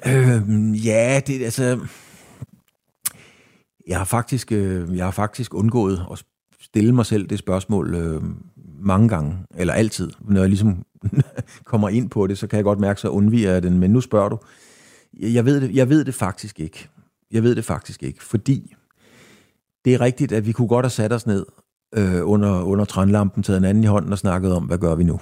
Øhm, 0.07 0.75
ja, 0.75 1.21
det 1.27 1.45
altså... 1.45 1.79
Jeg 3.87 3.99
har 3.99 4.05
faktisk, 4.05 4.53
øh, 4.53 4.97
jeg 4.97 5.05
har 5.05 5.11
faktisk 5.11 5.55
undgået 5.55 6.07
at 6.13 6.25
stille 6.61 6.95
mig 6.95 7.07
selv 7.07 7.27
det 7.27 7.39
spørgsmål 7.39 7.95
øh, 7.95 8.23
mange 8.81 9.09
gange, 9.09 9.37
eller 9.55 9.75
altid. 9.75 10.11
Når 10.21 10.41
jeg 10.41 10.49
ligesom 10.49 10.85
kommer 11.65 11.89
ind 11.89 12.11
på 12.11 12.27
det, 12.27 12.39
så 12.39 12.47
kan 12.47 12.57
jeg 12.57 12.65
godt 12.65 12.81
mærke, 12.81 13.01
så 13.01 13.09
undviger 13.09 13.53
jeg 13.53 13.63
den. 13.63 13.79
Men 13.79 13.91
nu 13.91 14.01
spørger 14.01 14.29
du. 14.29 14.39
Jeg 15.21 15.45
ved 15.45 15.61
det, 15.61 15.75
jeg 15.75 15.89
ved 15.89 16.05
det 16.05 16.15
faktisk 16.15 16.61
ikke. 16.61 16.89
Jeg 17.31 17.43
ved 17.43 17.55
det 17.55 17.65
faktisk 17.65 18.03
ikke, 18.03 18.25
fordi 18.25 18.75
det 19.85 19.95
er 19.95 20.01
rigtigt, 20.01 20.33
at 20.33 20.47
vi 20.47 20.53
kunne 20.53 20.69
godt 20.69 20.85
have 20.85 20.91
sat 20.91 21.13
os 21.13 21.27
ned 21.27 21.47
øh, 21.95 22.29
under, 22.29 22.63
under 22.63 22.85
trænlampen, 22.85 23.43
taget 23.43 23.59
en 23.59 23.65
anden 23.65 23.85
i 23.85 23.87
hånden 23.87 24.13
og 24.13 24.19
snakket 24.19 24.53
om, 24.53 24.65
hvad 24.65 24.79
gør 24.79 24.95
vi 24.95 25.05
nu? 25.05 25.21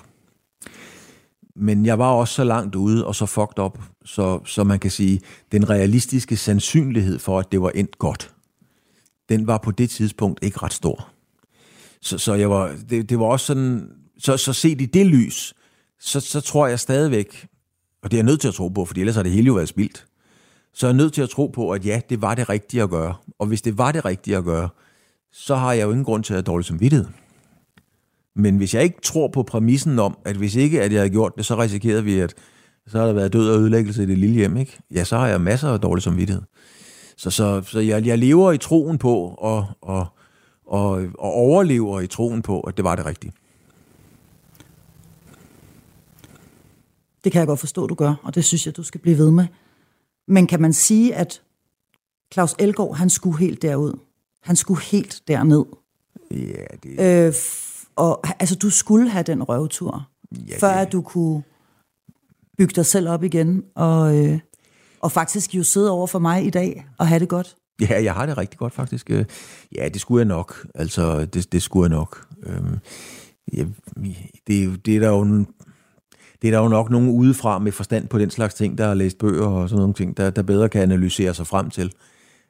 Men 1.58 1.86
jeg 1.86 1.98
var 1.98 2.10
også 2.10 2.34
så 2.34 2.44
langt 2.44 2.74
ude 2.74 3.06
og 3.06 3.14
så 3.14 3.26
fucked 3.26 3.58
up, 3.58 3.78
så, 4.04 4.40
så 4.44 4.64
man 4.64 4.78
kan 4.78 4.90
sige, 4.90 5.20
den 5.52 5.70
realistiske 5.70 6.36
sandsynlighed 6.36 7.18
for, 7.18 7.38
at 7.38 7.52
det 7.52 7.62
var 7.62 7.70
endt 7.70 7.98
godt, 7.98 8.34
den 9.28 9.46
var 9.46 9.58
på 9.58 9.70
det 9.70 9.90
tidspunkt 9.90 10.44
ikke 10.44 10.58
ret 10.62 10.72
stor. 10.72 11.08
Så, 12.00 12.18
så 12.18 12.34
jeg 12.34 12.50
var, 12.50 12.74
det, 12.90 13.10
det 13.10 13.18
var 13.18 13.26
også 13.26 13.46
sådan, 13.46 13.88
så, 14.18 14.36
så 14.36 14.52
set 14.52 14.80
i 14.80 14.86
det 14.86 15.06
lys, 15.06 15.54
så, 16.00 16.20
så 16.20 16.40
tror 16.40 16.66
jeg 16.66 16.80
stadigvæk, 16.80 17.46
og 18.02 18.10
det 18.10 18.16
er 18.16 18.18
jeg 18.18 18.26
nødt 18.26 18.40
til 18.40 18.48
at 18.48 18.54
tro 18.54 18.68
på, 18.68 18.84
for 18.84 18.94
ellers 18.96 19.14
har 19.14 19.22
det 19.22 19.32
hele 19.32 19.46
jo 19.46 19.54
været 19.54 19.68
spildt, 19.68 20.06
så 20.74 20.86
er 20.86 20.90
jeg 20.90 20.96
nødt 20.96 21.12
til 21.12 21.22
at 21.22 21.30
tro 21.30 21.46
på, 21.46 21.70
at 21.70 21.86
ja, 21.86 22.00
det 22.10 22.22
var 22.22 22.34
det 22.34 22.48
rigtige 22.48 22.82
at 22.82 22.90
gøre. 22.90 23.14
Og 23.38 23.46
hvis 23.46 23.62
det 23.62 23.78
var 23.78 23.92
det 23.92 24.04
rigtige 24.04 24.36
at 24.36 24.44
gøre, 24.44 24.68
så 25.32 25.54
har 25.54 25.72
jeg 25.72 25.84
jo 25.84 25.90
ingen 25.90 26.04
grund 26.04 26.24
til 26.24 26.32
at 26.32 26.36
have 26.36 26.42
dårlig 26.42 26.66
samvittighed. 26.66 27.06
Men 28.38 28.56
hvis 28.56 28.74
jeg 28.74 28.82
ikke 28.82 29.00
tror 29.02 29.28
på 29.28 29.42
præmissen 29.42 29.98
om, 29.98 30.18
at 30.24 30.36
hvis 30.36 30.54
ikke 30.54 30.82
at 30.82 30.92
jeg 30.92 31.00
havde 31.00 31.10
gjort 31.10 31.32
det, 31.36 31.46
så 31.46 31.58
risikerede 31.58 32.04
vi, 32.04 32.20
at 32.20 32.34
så 32.86 32.98
har 32.98 33.06
der 33.06 33.12
været 33.12 33.32
død 33.32 33.50
og 33.50 33.60
ødelæggelse 33.60 34.02
i 34.02 34.06
det 34.06 34.18
lille 34.18 34.34
hjem, 34.34 34.56
ikke? 34.56 34.78
Ja, 34.90 35.04
så 35.04 35.16
har 35.18 35.28
jeg 35.28 35.40
masser 35.40 35.68
af 35.68 35.80
dårlig 35.80 36.02
samvittighed. 36.02 36.42
Så, 37.16 37.30
så, 37.30 37.62
så 37.62 37.80
jeg, 37.80 38.06
jeg 38.06 38.18
lever 38.18 38.52
i 38.52 38.58
troen 38.58 38.98
på, 38.98 39.14
og, 39.38 39.66
og, 39.80 40.06
og, 40.66 40.90
og 41.18 41.32
overlever 41.32 42.00
i 42.00 42.06
troen 42.06 42.42
på, 42.42 42.60
at 42.60 42.76
det 42.76 42.84
var 42.84 42.96
det 42.96 43.06
rigtige. 43.06 43.32
Det 47.24 47.32
kan 47.32 47.38
jeg 47.38 47.46
godt 47.46 47.60
forstå, 47.60 47.86
du 47.86 47.94
gør, 47.94 48.14
og 48.22 48.34
det 48.34 48.44
synes 48.44 48.66
jeg, 48.66 48.76
du 48.76 48.82
skal 48.82 49.00
blive 49.00 49.18
ved 49.18 49.30
med. 49.30 49.46
Men 50.28 50.46
kan 50.46 50.62
man 50.62 50.72
sige, 50.72 51.14
at 51.14 51.42
Claus 52.32 52.54
Elgaard, 52.58 52.96
han 52.96 53.10
skulle 53.10 53.38
helt 53.38 53.62
derud? 53.62 53.98
Han 54.42 54.56
skulle 54.56 54.80
helt 54.82 55.22
derned? 55.28 55.64
Ja, 56.30 56.64
det, 56.82 57.26
Øh, 57.26 57.34
og 57.96 58.20
altså, 58.40 58.54
du 58.54 58.70
skulle 58.70 59.10
have 59.10 59.22
den 59.22 59.42
røvetur, 59.42 60.08
ja, 60.48 60.56
før 60.60 60.68
at 60.68 60.92
du 60.92 61.02
kunne 61.02 61.42
bygge 62.58 62.72
dig 62.76 62.86
selv 62.86 63.08
op 63.08 63.24
igen, 63.24 63.62
og, 63.74 64.18
øh, 64.18 64.38
og 65.00 65.12
faktisk 65.12 65.54
jo 65.54 65.62
sidde 65.62 65.90
over 65.90 66.06
for 66.06 66.18
mig 66.18 66.46
i 66.46 66.50
dag 66.50 66.86
og 66.98 67.08
have 67.08 67.18
det 67.18 67.28
godt. 67.28 67.56
Ja, 67.80 68.02
jeg 68.02 68.14
har 68.14 68.26
det 68.26 68.38
rigtig 68.38 68.58
godt 68.58 68.72
faktisk. 68.72 69.10
Øh, 69.10 69.24
Ja, 69.76 69.88
det 69.88 70.00
skulle 70.00 70.20
jeg 70.20 70.28
nok. 70.28 70.66
Altså, 70.74 71.24
det, 71.24 71.52
det 71.52 71.62
skulle 71.62 71.90
jeg 71.90 71.98
nok. 71.98 72.26
Øhm, 72.42 72.78
ja, 73.52 73.64
det, 74.46 74.64
er 74.64 74.76
det 74.84 74.96
er 74.96 75.00
der 75.00 75.08
jo 75.08 75.20
en, 75.20 75.46
det 76.42 76.48
er 76.48 76.52
der 76.52 76.58
jo 76.58 76.68
nok 76.68 76.90
nogen 76.90 77.10
udefra 77.10 77.58
med 77.58 77.72
forstand 77.72 78.08
på 78.08 78.18
den 78.18 78.30
slags 78.30 78.54
ting, 78.54 78.78
der 78.78 78.86
har 78.86 78.94
læst 78.94 79.18
bøger 79.18 79.46
og 79.46 79.68
sådan 79.68 79.80
nogle 79.80 79.94
ting, 79.94 80.16
der, 80.16 80.30
der 80.30 80.42
bedre 80.42 80.68
kan 80.68 80.82
analysere 80.82 81.34
sig 81.34 81.46
frem 81.46 81.70
til. 81.70 81.92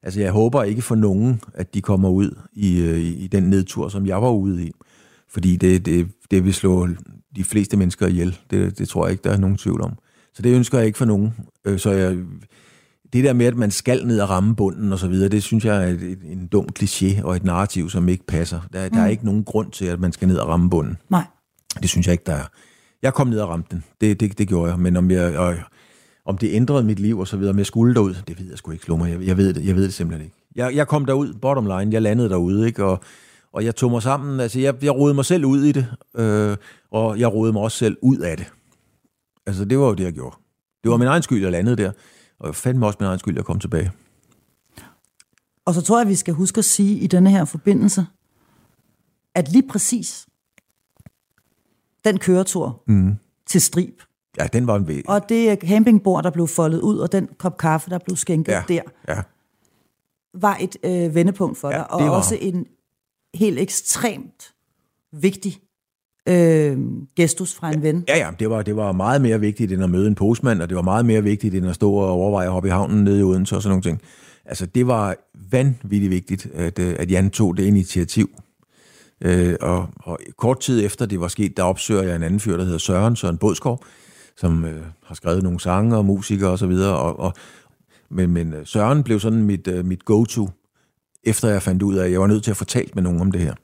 Altså, 0.02 0.20
jeg 0.20 0.32
håber 0.32 0.62
ikke 0.62 0.82
for 0.82 0.94
nogen, 0.94 1.40
at 1.54 1.74
de 1.74 1.80
kommer 1.82 2.08
ud 2.08 2.38
i, 2.52 2.80
øh, 2.80 2.98
i, 2.98 3.14
i 3.14 3.26
den 3.26 3.42
nedtur, 3.42 3.88
som 3.88 4.06
jeg 4.06 4.22
var 4.22 4.30
ude 4.30 4.64
i. 4.64 4.72
Fordi 5.30 5.56
det, 5.56 5.86
det, 5.86 6.08
det 6.30 6.44
vil 6.44 6.54
slå 6.54 6.88
de 7.36 7.44
fleste 7.44 7.76
mennesker 7.76 8.06
ihjel. 8.06 8.38
Det, 8.50 8.78
det 8.78 8.88
tror 8.88 9.06
jeg 9.06 9.12
ikke, 9.12 9.22
der 9.24 9.30
er 9.30 9.38
nogen 9.38 9.56
tvivl 9.56 9.80
om. 9.80 9.92
Så 10.34 10.42
det 10.42 10.54
ønsker 10.54 10.78
jeg 10.78 10.86
ikke 10.86 10.98
for 10.98 11.04
nogen. 11.04 11.34
Øh, 11.64 11.78
Så 11.78 11.90
jeg, 11.90 12.16
det 13.12 13.24
der 13.24 13.32
med, 13.32 13.46
at 13.46 13.56
man 13.56 13.70
skal 13.70 14.06
ned 14.06 14.20
og 14.20 14.30
ramme 14.30 14.56
bunden 14.56 14.92
og 14.92 14.98
så 14.98 15.08
videre, 15.08 15.28
det 15.28 15.42
synes 15.42 15.64
jeg 15.64 15.84
er 15.84 15.88
et, 15.88 16.18
en 16.24 16.46
dum 16.46 16.66
kliché 16.78 17.22
og 17.22 17.36
et 17.36 17.44
narrativ, 17.44 17.90
som 17.90 18.08
ikke 18.08 18.26
passer. 18.26 18.60
Der, 18.72 18.88
mm. 18.88 18.94
der 18.94 19.02
er 19.02 19.08
ikke 19.08 19.24
nogen 19.24 19.44
grund 19.44 19.70
til, 19.70 19.84
at 19.84 20.00
man 20.00 20.12
skal 20.12 20.28
ned 20.28 20.36
og 20.36 20.48
ramme 20.48 20.70
bunden. 20.70 20.96
Nej. 21.10 21.24
Det 21.82 21.90
synes 21.90 22.06
jeg 22.06 22.12
ikke, 22.12 22.24
der 22.26 22.32
er. 22.32 22.44
Jeg 23.02 23.14
kom 23.14 23.26
ned 23.26 23.40
og 23.40 23.48
ramte 23.48 23.68
den. 23.70 23.84
Det, 24.00 24.20
det, 24.20 24.38
det 24.38 24.48
gjorde 24.48 24.70
jeg. 24.70 24.80
Men 24.80 24.96
om, 24.96 25.10
jeg, 25.10 25.38
og, 25.38 25.54
om 26.24 26.38
det 26.38 26.50
ændrede 26.52 26.84
mit 26.84 27.00
liv 27.00 27.18
og 27.18 27.28
så 27.28 27.36
videre, 27.36 27.50
om 27.50 27.58
jeg 27.58 27.66
skulle 27.66 27.94
derud, 27.94 28.14
det 28.28 28.40
ved 28.40 28.48
jeg 28.48 28.58
sgu 28.58 28.70
ikke 28.70 28.96
mig. 28.96 29.10
Jeg, 29.10 29.26
jeg, 29.26 29.36
ved, 29.36 29.54
det, 29.54 29.66
jeg 29.66 29.76
ved 29.76 29.84
det 29.84 29.94
simpelthen 29.94 30.24
ikke. 30.24 30.36
Jeg, 30.56 30.74
jeg 30.74 30.88
kom 30.88 31.04
derud, 31.04 31.34
bottom 31.42 31.64
line, 31.66 31.92
jeg 31.92 32.02
landede 32.02 32.28
derude, 32.28 32.66
ikke? 32.66 32.84
Og, 32.84 33.00
og 33.56 33.64
jeg 33.64 33.76
tog 33.76 33.90
mig 33.90 34.02
sammen, 34.02 34.40
altså 34.40 34.60
jeg, 34.60 34.84
jeg 34.84 34.94
rodede 34.94 35.14
mig 35.14 35.24
selv 35.24 35.44
ud 35.44 35.64
i 35.64 35.72
det, 35.72 35.86
øh, 36.16 36.56
og 36.90 37.18
jeg 37.18 37.32
rodede 37.32 37.52
mig 37.52 37.62
også 37.62 37.78
selv 37.78 37.96
ud 38.02 38.18
af 38.18 38.36
det. 38.36 38.52
Altså 39.46 39.64
det 39.64 39.78
var 39.78 39.86
jo 39.86 39.94
det, 39.94 40.04
jeg 40.04 40.12
gjorde. 40.12 40.36
Det 40.84 40.90
var 40.90 40.96
min 40.96 41.08
egen 41.08 41.22
skyld, 41.22 41.42
jeg 41.42 41.52
landede 41.52 41.76
der, 41.76 41.92
og 42.38 42.54
fandt 42.54 42.78
mig 42.78 42.86
også 42.86 42.96
min 43.00 43.06
egen 43.06 43.18
skyld, 43.18 43.36
jeg 43.36 43.44
kom 43.44 43.58
tilbage. 43.60 43.92
Og 45.64 45.74
så 45.74 45.82
tror 45.82 45.98
jeg, 46.00 46.08
vi 46.08 46.14
skal 46.14 46.34
huske 46.34 46.58
at 46.58 46.64
sige 46.64 46.98
i 46.98 47.06
denne 47.06 47.30
her 47.30 47.44
forbindelse, 47.44 48.06
at 49.34 49.52
lige 49.52 49.68
præcis 49.68 50.26
den 52.04 52.18
køretur 52.18 52.82
mm. 52.86 53.14
til 53.46 53.60
Strib, 53.60 54.00
Ja, 54.38 54.46
den 54.52 54.66
var 54.66 54.76
en 54.76 54.88
væg. 54.88 55.08
og 55.08 55.28
det 55.28 55.58
campingbord, 55.60 56.22
der 56.24 56.30
blev 56.30 56.48
foldet 56.48 56.80
ud, 56.80 56.98
og 56.98 57.12
den 57.12 57.28
kop 57.38 57.56
kaffe, 57.58 57.90
der 57.90 57.98
blev 57.98 58.16
skænket 58.16 58.52
Ja, 58.52 58.62
der, 58.68 58.80
ja. 59.08 59.22
var 60.34 60.56
et 60.60 60.76
øh, 60.84 61.14
vendepunkt 61.14 61.58
for 61.58 61.70
Ja, 61.70 61.76
dig, 61.76 61.90
og 61.90 62.00
det 62.00 62.08
var- 62.10 62.16
også 62.16 62.38
en 62.40 62.66
helt 63.36 63.58
ekstremt 63.58 64.54
vigtig 65.12 65.58
øh, 66.28 66.78
gestus 67.16 67.54
fra 67.54 67.72
en 67.72 67.82
ven. 67.82 68.04
Ja, 68.08 68.18
ja, 68.18 68.30
det 68.38 68.50
var, 68.50 68.62
det 68.62 68.76
var 68.76 68.92
meget 68.92 69.22
mere 69.22 69.40
vigtigt 69.40 69.72
end 69.72 69.84
at 69.84 69.90
møde 69.90 70.06
en 70.06 70.14
postmand, 70.14 70.62
og 70.62 70.68
det 70.68 70.76
var 70.76 70.82
meget 70.82 71.06
mere 71.06 71.22
vigtigt 71.22 71.54
end 71.54 71.68
at 71.68 71.74
stå 71.74 71.92
og 71.92 72.08
overveje 72.08 72.46
at 72.46 72.52
hoppe 72.52 72.68
i 72.68 72.72
havnen 72.72 73.04
nede 73.04 73.20
i 73.20 73.22
Odense 73.22 73.56
og 73.56 73.62
sådan 73.62 73.70
nogle 73.70 73.82
ting. 73.82 74.00
Altså, 74.44 74.66
det 74.66 74.86
var 74.86 75.16
vanvittigt 75.50 76.10
vigtigt, 76.10 76.46
at, 76.54 76.78
øh, 76.78 76.96
at 76.98 77.10
Jan 77.10 77.30
tog 77.30 77.56
det 77.56 77.64
initiativ. 77.64 78.30
Øh, 79.20 79.54
og, 79.60 79.88
og 79.96 80.18
kort 80.36 80.60
tid 80.60 80.84
efter 80.84 81.06
det 81.06 81.20
var 81.20 81.28
sket, 81.28 81.56
der 81.56 81.62
opsøger 81.62 82.02
jeg 82.02 82.16
en 82.16 82.22
anden 82.22 82.40
fyr, 82.40 82.56
der 82.56 82.64
hedder 82.64 82.78
Søren, 82.78 83.16
Søren 83.16 83.38
Bådskov, 83.38 83.84
som 84.36 84.64
øh, 84.64 84.82
har 85.04 85.14
skrevet 85.14 85.42
nogle 85.42 85.60
sange 85.60 85.96
og 85.96 86.04
musikere 86.04 86.50
og 86.50 86.58
så 86.58 86.66
videre. 86.66 86.98
Og, 86.98 87.20
og, 87.20 87.32
men, 88.10 88.30
men 88.30 88.52
øh, 88.52 88.66
Søren 88.66 89.02
blev 89.02 89.20
sådan 89.20 89.42
mit, 89.42 89.68
øh, 89.68 89.84
mit 89.84 90.04
go-to, 90.04 90.50
efter 91.26 91.48
jeg 91.48 91.62
fandt 91.62 91.82
ud 91.82 91.96
af, 91.96 92.04
at 92.04 92.12
jeg 92.12 92.20
var 92.20 92.26
nødt 92.26 92.44
til 92.44 92.50
at 92.50 92.56
talt 92.56 92.94
med 92.94 93.02
nogen 93.02 93.20
om 93.20 93.32
det 93.32 93.40
her. 93.40 93.54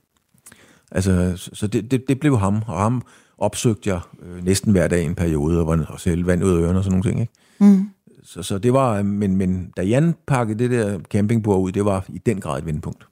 Altså, 0.90 1.32
så 1.52 1.66
det, 1.66 1.90
det, 1.90 2.08
det 2.08 2.20
blev 2.20 2.38
ham, 2.38 2.62
og 2.66 2.80
ham 2.80 3.02
opsøgte 3.38 3.90
jeg 3.90 4.00
øh, 4.22 4.44
næsten 4.44 4.72
hver 4.72 4.88
dag 4.88 5.04
en 5.04 5.14
periode, 5.14 5.60
og, 5.60 5.66
var, 5.66 5.86
og 5.88 6.00
selv 6.00 6.26
vand 6.26 6.44
ud 6.44 6.50
af 6.50 6.56
ørerne 6.56 6.78
og 6.78 6.84
sådan 6.84 6.98
nogle 6.98 7.10
ting. 7.10 7.20
Ikke? 7.20 7.32
Mm. 7.58 7.88
Så, 8.24 8.42
så 8.42 8.58
det 8.58 8.72
var, 8.72 9.02
men, 9.02 9.36
men 9.36 9.72
da 9.76 9.82
Jan 9.82 10.14
pakkede 10.26 10.58
det 10.58 10.70
der 10.70 10.98
campingbord 10.98 11.60
ud, 11.60 11.72
det 11.72 11.84
var 11.84 12.04
i 12.08 12.18
den 12.18 12.40
grad 12.40 12.58
et 12.58 12.66
vendepunkt. 12.66 13.06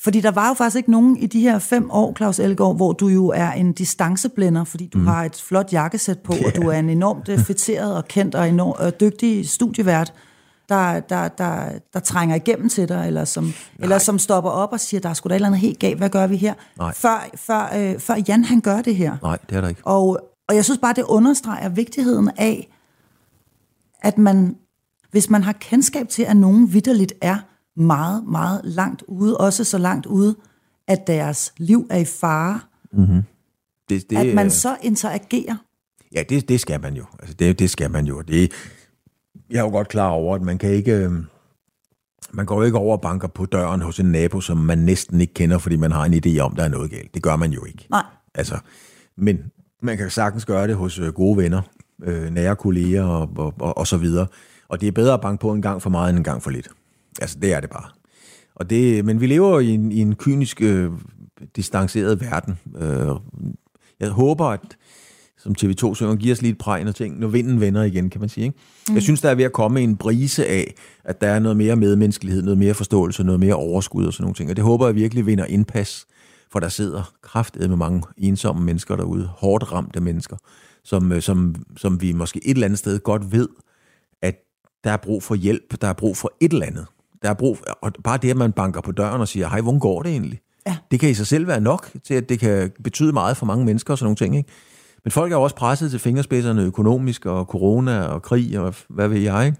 Fordi 0.00 0.20
der 0.20 0.30
var 0.30 0.48
jo 0.48 0.54
faktisk 0.54 0.76
ikke 0.76 0.90
nogen 0.90 1.16
i 1.16 1.26
de 1.26 1.40
her 1.40 1.58
fem 1.58 1.90
år, 1.90 2.14
Claus 2.16 2.38
Elgaard, 2.38 2.76
hvor 2.76 2.92
du 2.92 3.08
jo 3.08 3.28
er 3.28 3.50
en 3.50 3.72
distanceblænder, 3.72 4.64
fordi 4.64 4.86
du 4.86 4.98
mm. 4.98 5.06
har 5.06 5.24
et 5.24 5.44
flot 5.48 5.72
jakkesæt 5.72 6.18
på, 6.18 6.32
og 6.46 6.56
du 6.56 6.68
er 6.68 6.78
en 6.78 6.90
enormt 6.90 7.28
øh, 7.28 7.38
fætteret 7.38 7.96
og 7.96 8.08
kendt 8.08 8.34
og 8.34 8.48
enormt 8.48 8.86
øh, 8.86 8.92
dygtig 9.00 9.48
studievært, 9.48 10.12
der, 10.68 11.00
der, 11.00 11.28
der, 11.28 11.78
der 11.92 12.00
trænger 12.00 12.36
igennem 12.36 12.68
til 12.68 12.88
dig, 12.88 13.06
eller 13.06 13.24
som, 13.24 13.52
eller 13.78 13.98
som 13.98 14.18
stopper 14.18 14.50
op 14.50 14.72
og 14.72 14.80
siger, 14.80 15.00
der 15.00 15.08
er 15.08 15.14
sgu 15.14 15.28
da 15.28 15.34
et 15.34 15.36
eller 15.36 15.46
andet 15.46 15.60
helt 15.60 15.78
galt, 15.78 15.98
hvad 15.98 16.10
gør 16.10 16.26
vi 16.26 16.36
her? 16.36 16.54
Nej. 16.78 16.94
Før, 16.94 17.28
før, 17.34 17.72
øh, 17.76 18.00
før 18.00 18.14
Jan 18.28 18.44
han 18.44 18.60
gør 18.60 18.82
det 18.82 18.96
her. 18.96 19.16
Nej, 19.22 19.38
det 19.50 19.56
er 19.56 19.60
der 19.60 19.68
ikke. 19.68 19.80
Og, 19.84 20.20
og 20.48 20.54
jeg 20.54 20.64
synes 20.64 20.78
bare, 20.78 20.94
det 20.94 21.02
understreger 21.02 21.68
vigtigheden 21.68 22.30
af, 22.36 22.74
at 24.02 24.18
man, 24.18 24.56
hvis 25.10 25.30
man 25.30 25.42
har 25.42 25.52
kendskab 25.52 26.08
til, 26.08 26.22
at 26.22 26.36
nogen 26.36 26.72
vidderligt 26.72 27.12
er 27.20 27.36
meget, 27.76 28.24
meget 28.26 28.60
langt 28.64 29.02
ude, 29.08 29.36
også 29.36 29.64
så 29.64 29.78
langt 29.78 30.06
ude, 30.06 30.36
at 30.88 31.06
deres 31.06 31.52
liv 31.56 31.86
er 31.90 31.98
i 31.98 32.04
fare, 32.04 32.60
Det, 33.88 34.10
det, 34.10 34.16
at 34.16 34.34
man 34.34 34.50
så 34.50 34.76
interagerer. 34.82 35.56
Ja, 36.14 36.22
det, 36.28 36.48
det 36.48 36.60
skal 36.60 36.80
man 36.80 36.94
jo. 36.94 37.04
Altså, 37.18 37.34
det, 37.34 37.58
det 37.58 37.70
skal 37.70 37.90
man 37.90 38.06
jo. 38.06 38.20
Det, 38.20 38.52
jeg 39.50 39.58
er 39.58 39.62
jo 39.62 39.70
godt 39.70 39.88
klar 39.88 40.08
over, 40.08 40.34
at 40.34 40.42
man 40.42 40.58
kan 40.58 40.70
ikke... 40.70 40.92
øh, 40.92 41.10
Man 42.32 42.46
går 42.46 42.56
jo 42.56 42.62
ikke 42.62 42.78
over 42.78 42.96
og 42.96 43.00
banker 43.00 43.28
på 43.28 43.46
døren 43.46 43.80
hos 43.82 44.00
en 44.00 44.12
nabo, 44.12 44.40
som 44.40 44.56
man 44.56 44.78
næsten 44.78 45.20
ikke 45.20 45.34
kender, 45.34 45.58
fordi 45.58 45.76
man 45.76 45.92
har 45.92 46.04
en 46.04 46.14
idé 46.14 46.38
om, 46.40 46.54
der 46.56 46.64
er 46.64 46.68
noget 46.68 46.90
galt. 46.90 47.14
Det 47.14 47.22
gør 47.22 47.36
man 47.36 47.52
jo 47.52 47.64
ikke. 47.64 47.86
Nej. 47.90 48.02
Altså, 48.34 48.58
men 49.16 49.38
man 49.82 49.96
kan 49.96 50.10
sagtens 50.10 50.44
gøre 50.44 50.66
det 50.66 50.76
hos 50.76 50.98
øh, 50.98 51.12
gode 51.12 51.36
venner, 51.36 51.62
øh, 52.02 52.30
nære 52.30 52.56
kolleger 52.56 53.04
og, 53.04 53.30
og, 53.36 53.54
og, 53.60 53.78
og 53.78 53.86
så 53.86 53.96
videre. 53.96 54.26
Og 54.68 54.80
det 54.80 54.86
er 54.86 54.92
bedre 54.92 55.14
at 55.14 55.20
banke 55.20 55.40
på 55.40 55.52
en 55.52 55.62
gang 55.62 55.82
for 55.82 55.90
meget 55.90 56.10
end 56.10 56.18
en 56.18 56.24
gang 56.24 56.42
for 56.42 56.50
lidt. 56.50 56.68
Altså, 57.20 57.38
det 57.42 57.52
er 57.52 57.60
det 57.60 57.70
bare. 57.70 57.88
Og 58.54 58.70
det, 58.70 59.04
men 59.04 59.20
vi 59.20 59.26
lever 59.26 59.60
i 59.60 59.68
en, 59.68 59.92
i 59.92 59.98
en 59.98 60.14
kynisk, 60.14 60.62
øh, 60.62 60.92
distanceret 61.56 62.20
verden. 62.20 62.58
Øh, 62.76 63.08
jeg 64.00 64.10
håber, 64.10 64.44
at 64.46 64.76
som 65.48 65.70
TV2 65.70 65.94
synger, 65.94 66.16
giver 66.16 66.34
os 66.34 66.42
lige 66.42 66.52
et 66.52 66.58
præg, 66.58 66.84
når, 66.84 66.92
ting, 66.92 67.18
når 67.18 67.28
vinden 67.28 67.60
vender 67.60 67.82
igen, 67.82 68.10
kan 68.10 68.20
man 68.20 68.28
sige. 68.28 68.44
Ikke? 68.44 68.58
Mm. 68.88 68.94
Jeg 68.94 69.02
synes, 69.02 69.20
der 69.20 69.30
er 69.30 69.34
ved 69.34 69.44
at 69.44 69.52
komme 69.52 69.80
en 69.80 69.96
brise 69.96 70.46
af, 70.46 70.74
at 71.04 71.20
der 71.20 71.26
er 71.26 71.38
noget 71.38 71.56
mere 71.56 71.76
medmenneskelighed, 71.76 72.42
noget 72.42 72.58
mere 72.58 72.74
forståelse, 72.74 73.24
noget 73.24 73.40
mere 73.40 73.54
overskud 73.54 74.06
og 74.06 74.12
sådan 74.12 74.24
nogle 74.24 74.34
ting. 74.34 74.50
Og 74.50 74.56
det 74.56 74.64
håber 74.64 74.86
jeg 74.86 74.94
virkelig 74.94 75.26
vinder 75.26 75.44
indpas, 75.44 76.06
for 76.52 76.60
der 76.60 76.68
sidder 76.68 77.12
kraftedet 77.22 77.68
med 77.68 77.76
mange 77.76 78.02
ensomme 78.16 78.64
mennesker 78.64 78.96
derude, 78.96 79.30
hårdt 79.36 79.72
ramte 79.72 80.00
mennesker, 80.00 80.36
som, 80.84 81.12
øh, 81.12 81.22
som, 81.22 81.54
som 81.76 82.02
vi 82.02 82.12
måske 82.12 82.40
et 82.44 82.54
eller 82.54 82.64
andet 82.64 82.78
sted 82.78 82.98
godt 82.98 83.32
ved, 83.32 83.48
at 84.22 84.34
der 84.84 84.90
er 84.90 84.96
brug 84.96 85.22
for 85.22 85.34
hjælp, 85.34 85.80
der 85.80 85.88
er 85.88 85.92
brug 85.92 86.16
for 86.16 86.32
et 86.40 86.52
eller 86.52 86.66
andet. 86.66 86.86
Der 87.22 87.30
er 87.30 87.34
brug 87.34 87.58
for, 87.58 87.64
og 87.82 87.92
bare 88.04 88.18
det, 88.22 88.30
at 88.30 88.36
man 88.36 88.52
banker 88.52 88.80
på 88.80 88.92
døren 88.92 89.20
og 89.20 89.28
siger, 89.28 89.48
hej, 89.48 89.60
hvordan 89.60 89.80
går 89.80 90.02
det 90.02 90.12
egentlig? 90.12 90.40
Ja. 90.66 90.76
Det 90.90 91.00
kan 91.00 91.10
i 91.10 91.14
sig 91.14 91.26
selv 91.26 91.46
være 91.46 91.60
nok 91.60 91.90
til, 92.04 92.14
at 92.14 92.28
det 92.28 92.40
kan 92.40 92.70
betyde 92.84 93.12
meget 93.12 93.36
for 93.36 93.46
mange 93.46 93.64
mennesker 93.64 93.94
og 93.94 93.98
sådan 93.98 94.06
nogle 94.06 94.16
ting. 94.16 94.36
Ikke? 94.36 94.48
Men 95.04 95.10
folk 95.10 95.32
er 95.32 95.36
jo 95.36 95.42
også 95.42 95.56
presset 95.56 95.90
til 95.90 96.00
fingerspidserne 96.00 96.62
økonomisk, 96.62 97.26
og 97.26 97.44
corona 97.44 98.00
og 98.02 98.22
krig 98.22 98.58
og 98.58 98.74
hvad 98.88 99.08
ved 99.08 99.18
jeg. 99.18 99.46
Ikke? 99.46 99.58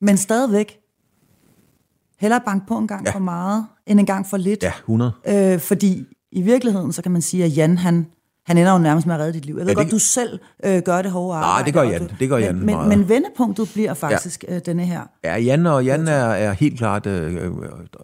Men 0.00 0.16
stadigvæk, 0.16 0.78
hellere 2.20 2.40
banke 2.46 2.66
på 2.66 2.78
en 2.78 2.88
gang 2.88 3.06
ja. 3.06 3.10
For 3.12 3.18
meget, 3.18 3.66
end 3.86 4.00
en 4.00 4.06
gang 4.06 4.26
for 4.26 4.36
lidt. 4.36 4.62
Ja, 4.62 4.72
100. 4.78 5.12
Øh, 5.28 5.58
fordi 5.60 6.04
i 6.32 6.42
virkeligheden, 6.42 6.92
så 6.92 7.02
kan 7.02 7.12
man 7.12 7.22
sige, 7.22 7.44
at 7.44 7.56
Jan, 7.56 7.78
han, 7.78 8.06
han 8.46 8.58
ender 8.58 8.72
jo 8.72 8.78
nærmest 8.78 9.06
med 9.06 9.14
at 9.14 9.20
redde 9.20 9.32
dit 9.32 9.46
liv. 9.46 9.54
Jeg 9.54 9.66
ved 9.66 9.66
Ja, 9.66 9.68
det- 9.70 9.76
godt, 9.76 9.90
du 9.90 9.98
selv 9.98 10.38
øh, 10.64 10.82
gør 10.82 11.02
det 11.02 11.10
hårde 11.10 11.38
arbejde. 11.38 11.66
det 11.66 11.74
gør 11.74 11.82
Jan. 11.82 12.06
Du, 12.08 12.14
Det 12.20 12.28
gør 12.28 12.36
Jan 12.36 12.56
men, 12.56 12.66
men, 12.66 12.74
meget. 12.74 12.88
men 12.98 13.08
vendepunktet 13.08 13.70
bliver 13.72 13.94
faktisk 13.94 14.44
ja. 14.48 14.54
øh, 14.56 14.60
denne 14.66 14.84
her. 14.84 15.00
Ja, 15.24 15.36
Jan 15.36 15.66
og 15.66 15.84
Jan 15.84 16.08
er, 16.08 16.12
er 16.24 16.52
helt 16.52 16.78
klart 16.78 17.06
øh, 17.06 17.34
øh, 17.34 17.50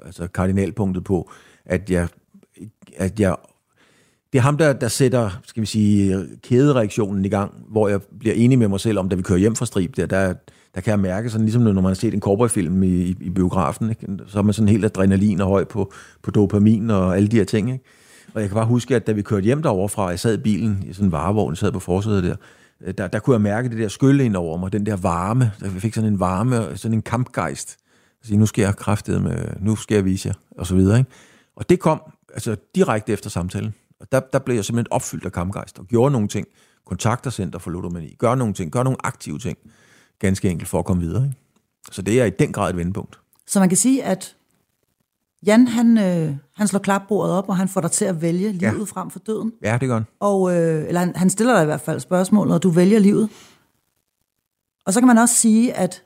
altså 0.07 0.27
kardinalpunktet 0.27 1.05
på, 1.05 1.31
at 1.67 1.91
jeg, 1.91 2.09
at 2.97 3.21
jeg 3.21 3.37
det 4.35 4.41
er 4.41 4.43
ham, 4.43 4.57
der, 4.57 4.73
der 4.73 4.89
sætter, 4.89 5.41
skal 5.47 5.61
vi 5.61 5.67
sige, 5.67 6.27
kædereaktionen 6.43 7.25
i 7.25 7.29
gang, 7.29 7.55
hvor 7.69 7.89
jeg 7.89 8.01
bliver 8.19 8.35
enig 8.35 8.59
med 8.59 8.69
mig 8.69 8.81
selv 8.81 8.99
om, 8.99 9.09
da 9.09 9.17
vi 9.17 9.23
kører 9.23 9.39
hjem 9.39 9.57
fra 9.57 9.67
Strib, 9.67 9.97
der, 9.97 10.07
der, 10.07 10.35
der 10.75 10.81
kan 10.81 10.91
jeg 10.91 11.01
mærke, 11.01 11.31
sådan 11.31 11.45
ligesom 11.45 11.63
når 11.63 11.73
man 11.73 11.85
har 11.85 11.95
set 11.95 12.15
en 12.15 12.21
cowboyfilm 12.21 12.83
i, 12.83 12.87
i, 12.87 13.17
i 13.21 13.31
biografen, 13.31 13.91
ikke? 13.91 14.07
så 14.27 14.39
er 14.39 14.43
man 14.43 14.55
sådan 14.55 14.69
helt 14.69 14.85
adrenalin 14.85 15.41
og 15.41 15.49
høj 15.49 15.65
på, 15.65 15.93
på 16.23 16.31
dopamin 16.31 16.91
og 16.91 17.17
alle 17.17 17.29
de 17.29 17.37
her 17.37 17.45
ting. 17.45 17.73
Ikke? 17.73 17.85
Og 18.35 18.41
jeg 18.41 18.49
kan 18.49 18.55
bare 18.55 18.67
huske, 18.67 18.97
at 18.97 19.07
da 19.07 19.13
vi 19.13 19.23
kørte 19.23 19.45
hjem 19.45 19.63
derovre 19.63 19.89
fra, 19.89 20.09
jeg 20.09 20.21
sad 20.21 20.39
i 20.39 20.43
bilen 20.43 20.85
i 20.87 20.93
sådan 20.93 21.07
en 21.07 21.13
varevogn, 21.13 21.53
jeg 21.53 21.59
sad 21.59 21.73
på 21.73 21.81
forsædet 21.81 22.25
der, 22.25 22.37
øh, 22.85 22.95
der, 22.99 23.09
der 23.09 23.19
kunne 23.19 23.35
jeg 23.35 23.41
mærke 23.41 23.69
det 23.69 23.79
der 23.79 23.89
skylle 23.89 24.25
ind 24.25 24.37
over 24.37 24.59
mig, 24.59 24.73
den 24.73 24.87
der 24.87 24.97
varme, 24.97 25.53
jeg 25.63 25.71
fik 25.71 25.95
sådan 25.95 26.13
en 26.13 26.21
varme, 26.21 26.77
sådan 26.77 26.95
en 26.95 27.03
kampgejst. 27.03 27.77
Altså, 28.21 28.37
nu 28.37 28.47
skal 28.47 28.63
jeg 28.63 28.77
kraftet 28.77 29.23
med, 29.23 29.39
nu 29.61 29.77
skal 29.77 29.95
jeg 29.95 30.05
vise 30.05 30.29
jer, 30.29 30.35
og 30.59 30.67
så 30.67 30.75
videre. 30.75 30.99
Ikke? 30.99 31.11
Og 31.57 31.69
det 31.69 31.81
kom 31.81 32.01
altså 32.35 32.57
direkte 32.75 33.13
efter 33.13 33.31
samtalen. 33.31 33.75
Og 34.05 34.13
der, 34.13 34.21
der 34.33 34.39
blev 34.39 34.55
jeg 34.55 34.65
simpelthen 34.65 34.93
opfyldt 34.93 35.25
af 35.25 35.33
kampgejst 35.33 35.79
og 35.79 35.87
gjorde 35.87 36.13
nogle 36.13 36.29
ting. 36.29 36.47
Kontakter 36.87 37.31
Center 37.31 37.59
for 37.59 37.71
Ludomani. 37.71 38.15
Gør 38.19 38.35
nogle 38.35 38.55
ting. 38.55 38.73
Gør 38.73 38.83
nogle 38.83 38.97
aktive 39.05 39.39
ting. 39.39 39.59
Ganske 40.19 40.51
enkelt 40.51 40.69
for 40.69 40.79
at 40.79 40.85
komme 40.85 41.03
videre. 41.03 41.25
Ikke? 41.25 41.37
Så 41.93 42.03
det 42.03 42.21
er 42.21 42.25
i 42.25 42.31
den 42.31 42.53
grad 42.53 42.71
et 42.71 42.77
vendepunkt. 42.77 43.21
Så 43.47 43.61
man 43.61 43.69
kan 43.69 43.79
sige, 43.79 44.05
at 44.05 44.37
Jan, 45.47 45.69
han, 45.69 45.99
øh, 45.99 46.37
han 46.57 46.69
slår 46.69 46.81
klapbordet 46.81 47.35
op, 47.35 47.49
og 47.49 47.57
han 47.57 47.69
får 47.69 47.81
dig 47.81 47.91
til 47.91 48.05
at 48.05 48.23
vælge 48.23 48.53
livet 48.53 48.79
ja. 48.79 48.85
frem 48.85 49.11
for 49.11 49.19
døden. 49.19 49.53
Ja, 49.63 49.79
det 49.81 49.89
gør 49.89 49.95
han. 49.95 50.05
Og, 50.21 50.57
øh, 50.57 50.89
eller 50.89 51.01
han, 51.01 51.17
han 51.17 51.31
stiller 51.31 51.55
dig 51.55 51.63
i 51.63 51.67
hvert 51.67 51.81
fald 51.81 52.01
spørgsmålet, 52.01 52.55
og 52.55 52.63
du 52.63 52.71
vælger 52.71 52.99
livet. 52.99 53.31
Og 54.87 54.93
så 54.93 55.01
kan 55.01 55.07
man 55.07 55.19
også 55.19 55.35
sige, 55.35 55.75
at 55.75 56.03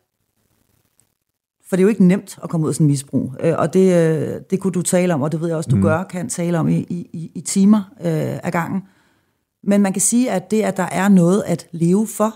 for 1.69 1.77
det 1.77 1.83
er 1.83 1.85
jo 1.85 1.89
ikke 1.89 2.05
nemt 2.05 2.39
at 2.43 2.51
komme 2.51 2.65
ud 2.65 2.69
af 2.69 2.75
sådan 2.75 2.85
en 2.85 2.91
misbrug, 2.91 3.35
øh, 3.41 3.55
og 3.59 3.75
det, 3.75 3.97
øh, 3.97 4.41
det 4.51 4.61
kunne 4.61 4.73
du 4.73 4.83
tale 4.83 5.15
om, 5.15 5.23
og 5.23 5.33
det 5.33 5.41
ved 5.41 5.49
jeg 5.49 5.57
også, 5.57 5.71
du 5.71 5.77
mm. 5.77 5.83
gør, 5.83 6.05
kan 6.05 6.29
tale 6.29 6.59
om 6.59 6.69
i, 6.69 6.77
i, 6.79 7.31
i 7.35 7.41
timer 7.41 7.79
øh, 8.01 8.39
af 8.43 8.53
gangen. 8.53 8.83
Men 9.63 9.83
man 9.83 9.93
kan 9.93 10.03
sige, 10.03 10.31
at 10.31 10.51
det, 10.51 10.63
at 10.63 10.77
der 10.77 10.83
er 10.93 11.09
noget 11.09 11.43
at 11.47 11.69
leve 11.73 12.07
for, 12.07 12.35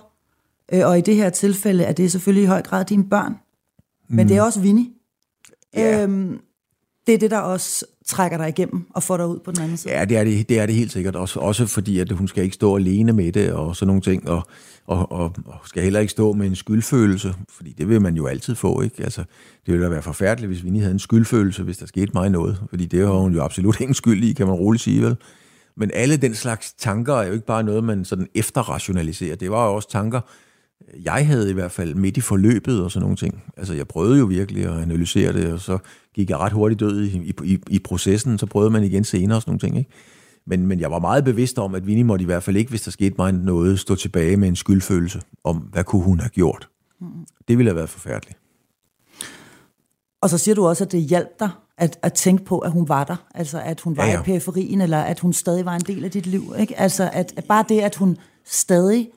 øh, 0.73 0.87
og 0.87 0.99
i 0.99 1.01
det 1.01 1.17
her 1.17 1.31
tilfælde, 1.31 1.85
er 1.85 1.93
det 1.93 2.13
selvfølgelig 2.13 2.45
i 2.45 2.47
høj 2.47 2.63
grad 2.63 2.85
dine 2.85 3.05
børn, 3.09 3.35
men 4.09 4.29
det 4.29 4.37
er 4.37 4.43
også 4.43 4.61
Vinnie. 4.61 4.87
Ja. 5.77 6.03
Øhm, 6.03 6.41
det 7.07 7.15
er 7.15 7.19
det, 7.19 7.31
der 7.31 7.39
også 7.39 7.87
trækker 8.07 8.39
dig 8.39 8.49
igennem 8.49 8.87
og 8.95 9.03
får 9.03 9.17
dig 9.17 9.27
ud 9.27 9.39
på 9.39 9.53
den 9.53 9.63
anden 9.63 9.77
side. 9.77 9.95
Ja, 9.95 10.05
det 10.05 10.17
er 10.17 10.25
det, 10.25 10.49
det, 10.49 10.61
er 10.61 10.67
det 10.67 10.75
helt 10.75 10.93
sikkert. 10.93 11.17
Også, 11.17 11.41
også 11.41 11.67
fordi, 11.67 11.99
at 11.99 12.13
hun 12.13 12.29
skal 12.29 12.45
ikke 12.45 12.55
stå 12.55 12.77
alene 12.77 13.13
med 13.13 13.33
det 13.33 13.53
og 13.53 13.77
sådan 13.77 13.87
nogle 13.87 14.03
ting, 14.03 14.29
og, 14.29 14.43
og, 14.87 15.13
og, 15.13 15.35
og 15.47 15.59
skal 15.65 15.83
heller 15.83 16.01
ikke 16.01 16.11
stå 16.11 16.33
med 16.33 16.47
en 16.47 16.57
skyldfølelse, 16.57 17.35
fordi 17.49 17.73
det 17.73 17.89
vil 17.89 18.03
man 18.03 18.15
jo 18.17 18.27
altid 18.27 18.55
få, 18.55 18.81
ikke? 18.81 19.05
Altså, 19.05 19.21
det 19.67 19.73
ville 19.73 19.85
da 19.85 19.91
være 19.91 20.03
forfærdeligt, 20.03 20.49
hvis 20.49 20.59
vi 20.59 20.65
Vinnie 20.65 20.81
havde 20.81 20.93
en 20.93 20.99
skyldfølelse, 20.99 21.63
hvis 21.63 21.79
der 21.79 21.87
skete 21.87 22.11
mig 22.15 22.31
noget, 22.31 22.63
fordi 22.71 22.87
det 22.87 23.07
har 23.07 23.15
hun 23.15 23.35
jo 23.35 23.43
absolut 23.43 23.81
ingen 23.81 23.95
skyld 23.95 24.25
i, 24.25 24.33
kan 24.33 24.47
man 24.47 24.57
roligt 24.57 24.83
sige, 24.83 25.03
vel? 25.03 25.17
Men 25.77 25.91
alle 25.95 26.17
den 26.17 26.35
slags 26.35 26.73
tanker 26.73 27.15
er 27.15 27.27
jo 27.27 27.33
ikke 27.33 27.47
bare 27.47 27.63
noget, 27.63 27.85
man 27.85 28.05
sådan 28.05 28.27
efterrationaliserer. 28.35 29.37
Det 29.37 29.51
var 29.51 29.67
jo 29.67 29.75
også 29.75 29.91
tanker, 29.91 30.21
jeg 31.03 31.27
havde 31.27 31.51
i 31.51 31.53
hvert 31.53 31.71
fald 31.71 31.95
midt 31.95 32.17
i 32.17 32.21
forløbet 32.21 32.83
og 32.83 32.91
sådan 32.91 33.03
nogle 33.03 33.17
ting. 33.17 33.43
Altså, 33.57 33.75
jeg 33.75 33.89
prøvede 33.89 34.19
jo 34.19 34.25
virkelig 34.25 34.65
at 34.65 34.81
analysere 34.81 35.33
det, 35.33 35.53
og 35.53 35.61
så 35.61 35.79
gik 36.15 36.31
jeg 36.31 36.39
ret 36.39 36.53
hurtigt 36.53 36.81
død 36.81 37.03
i, 37.03 37.33
i, 37.45 37.59
i 37.71 37.79
processen, 37.79 38.39
så 38.39 38.47
prøvede 38.47 38.71
man 38.71 38.85
igen 38.85 39.05
senere 39.05 39.39
og 39.39 39.43
sådan 39.43 39.51
nogle 39.51 39.61
ting, 39.61 39.79
ikke? 39.79 39.91
Men, 40.47 40.67
men 40.67 40.81
jeg 40.81 40.91
var 40.91 40.99
meget 40.99 41.25
bevidst 41.25 41.59
om, 41.59 41.75
at 41.75 41.87
Vinnie 41.87 42.05
måtte 42.05 42.23
i 42.23 42.27
hvert 42.27 42.43
fald 42.43 42.57
ikke, 42.57 42.71
hvis 42.71 42.83
der 42.83 42.91
skete 42.91 43.15
mig 43.19 43.33
noget, 43.33 43.81
stå 43.81 43.95
tilbage 43.95 44.37
med 44.37 44.49
en 44.49 44.57
skyldfølelse 44.57 45.23
om, 45.45 45.57
hvad 45.57 45.85
kunne 45.85 46.03
hun 46.03 46.21
have 46.21 46.31
gjort. 46.31 46.69
Mm. 47.01 47.07
Det 47.49 47.59
ville 47.59 47.71
have 47.71 47.77
været 47.77 47.89
forfærdeligt. 47.89 48.39
Og 50.23 50.31
så 50.31 50.39
siger 50.39 50.55
du 50.55 50.67
også, 50.67 50.85
at 50.85 50.93
det 50.93 51.03
hjalp 51.03 51.41
dig 51.41 51.51
at, 51.79 51.99
at 52.03 52.13
tænke 52.13 52.45
på, 52.45 52.59
at 52.59 52.71
hun 52.71 52.89
var 52.89 53.05
der. 53.05 53.17
Altså, 53.35 53.61
at 53.61 53.81
hun 53.81 53.97
var 53.97 54.05
ja, 54.05 54.13
ja. 54.13 54.21
i 54.21 54.23
periferien, 54.23 54.81
eller 54.81 54.99
at 54.99 55.21
hun 55.21 55.33
stadig 55.33 55.65
var 55.65 55.75
en 55.75 55.81
del 55.81 56.05
af 56.05 56.11
dit 56.11 56.27
liv. 56.27 56.55
Ikke? 56.59 56.81
Altså, 56.81 57.11
at, 57.13 57.33
at 57.37 57.45
bare 57.45 57.65
det, 57.69 57.81
at 57.81 57.95
hun 57.95 58.17
stadig 58.45 59.09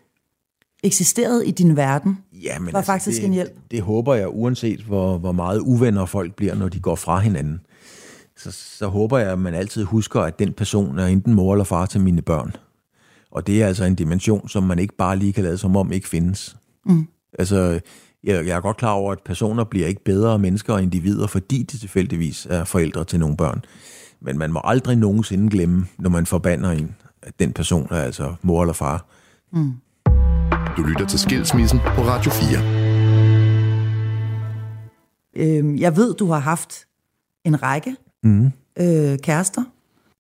eksisterede 0.86 1.48
i 1.48 1.52
din 1.52 1.76
verden, 1.76 2.18
ja, 2.34 2.60
men 2.60 2.74
var 2.74 2.80
altså, 2.80 2.92
faktisk 2.92 3.18
det, 3.18 3.28
en 3.28 3.34
hjælp. 3.34 3.52
Det 3.72 3.82
håber 3.82 4.16
jeg, 4.16 4.28
uanset 4.30 4.80
hvor, 4.80 5.18
hvor 5.18 5.32
meget 5.32 5.60
uvenner 5.60 6.06
folk 6.06 6.36
bliver, 6.36 6.56
når 6.56 6.70
de 6.70 6.80
går 6.80 6.96
fra 6.96 7.20
hinanden. 7.20 7.60
Så, 8.38 8.52
så 8.52 8.88
håber 8.88 9.18
jeg, 9.18 9.32
at 9.32 9.40
man 9.40 9.54
altid 9.54 9.84
husker, 9.84 10.22
at 10.22 10.40
den 10.40 10.54
person 10.54 11.00
er 11.00 11.06
enten 11.06 11.34
mor 11.34 11.54
eller 11.54 11.64
far 11.64 11.86
til 11.86 12.02
mine 12.02 12.22
børn. 12.22 12.56
Og 13.32 13.48
det 13.48 13.64
er 13.64 13.68
altså 13.68 13.86
en 13.86 13.96
dimension, 13.96 14.50
som 14.50 14.64
man 14.64 14.80
ikke 14.80 14.96
bare 14.96 15.18
lige 15.18 15.34
kan 15.34 15.44
lade 15.44 15.58
som 15.58 15.76
om 15.76 15.92
ikke 15.92 16.10
findes. 16.10 16.58
Mm. 16.86 17.08
Altså, 17.40 17.80
jeg, 18.24 18.48
jeg 18.48 18.58
er 18.58 18.62
godt 18.62 18.78
klar 18.78 18.92
over, 18.92 19.12
at 19.12 19.20
personer 19.26 19.64
bliver 19.64 19.88
ikke 19.88 20.04
bedre 20.04 20.40
mennesker 20.40 20.74
og 20.74 20.84
individer, 20.84 21.28
fordi 21.28 21.64
de 21.64 21.78
tilfældigvis 21.78 22.48
er 22.50 22.64
forældre 22.64 23.04
til 23.04 23.20
nogle 23.20 23.38
børn. 23.38 23.66
Men 24.22 24.38
man 24.38 24.52
må 24.52 24.62
aldrig 24.64 24.96
nogensinde 24.96 25.50
glemme, 25.50 25.88
når 25.98 26.10
man 26.10 26.26
forbander 26.26 26.72
en, 26.72 26.96
at 27.22 27.40
den 27.40 27.54
person 27.54 27.88
er 27.92 28.02
altså 28.02 28.36
mor 28.42 28.62
eller 28.62 28.74
far. 28.74 29.06
Mm. 29.54 29.74
Du 30.78 30.84
lytter 30.84 31.08
til 31.08 31.20
Skilsmissen 31.20 31.80
på 31.80 32.02
Radio 32.02 32.32
4. 32.32 32.60
Øhm, 35.36 35.78
jeg 35.78 35.98
ved, 35.98 36.14
du 36.14 36.26
har 36.26 36.40
haft 36.40 36.86
en 37.44 37.64
række 37.64 37.96
mm. 38.24 38.52
øh, 38.80 39.20
kærester, 39.20 39.64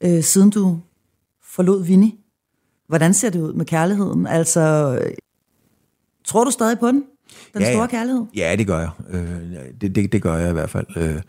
øh, 0.03 0.23
siden 0.23 0.49
du 0.49 0.79
forlod 1.43 1.85
Vinnie. 1.85 2.11
Hvordan 2.87 3.13
ser 3.13 3.29
det 3.29 3.39
ud 3.39 3.53
med 3.53 3.65
kærligheden? 3.65 4.27
Altså, 4.27 4.99
tror 6.25 6.43
du 6.43 6.51
stadig 6.51 6.79
på 6.79 6.87
den? 6.87 7.03
Den 7.53 7.61
ja, 7.61 7.73
store 7.73 7.87
kærlighed? 7.87 8.25
Ja, 8.35 8.55
det 8.57 8.67
gør 8.67 8.79
jeg. 8.79 8.89
Øh, 9.09 9.41
det, 9.81 9.95
det, 9.95 10.11
det 10.11 10.21
gør 10.21 10.35
jeg 10.35 10.49
i 10.49 10.53
hvert 10.53 10.69
fald. 10.69 10.87
Øh, 10.97 11.21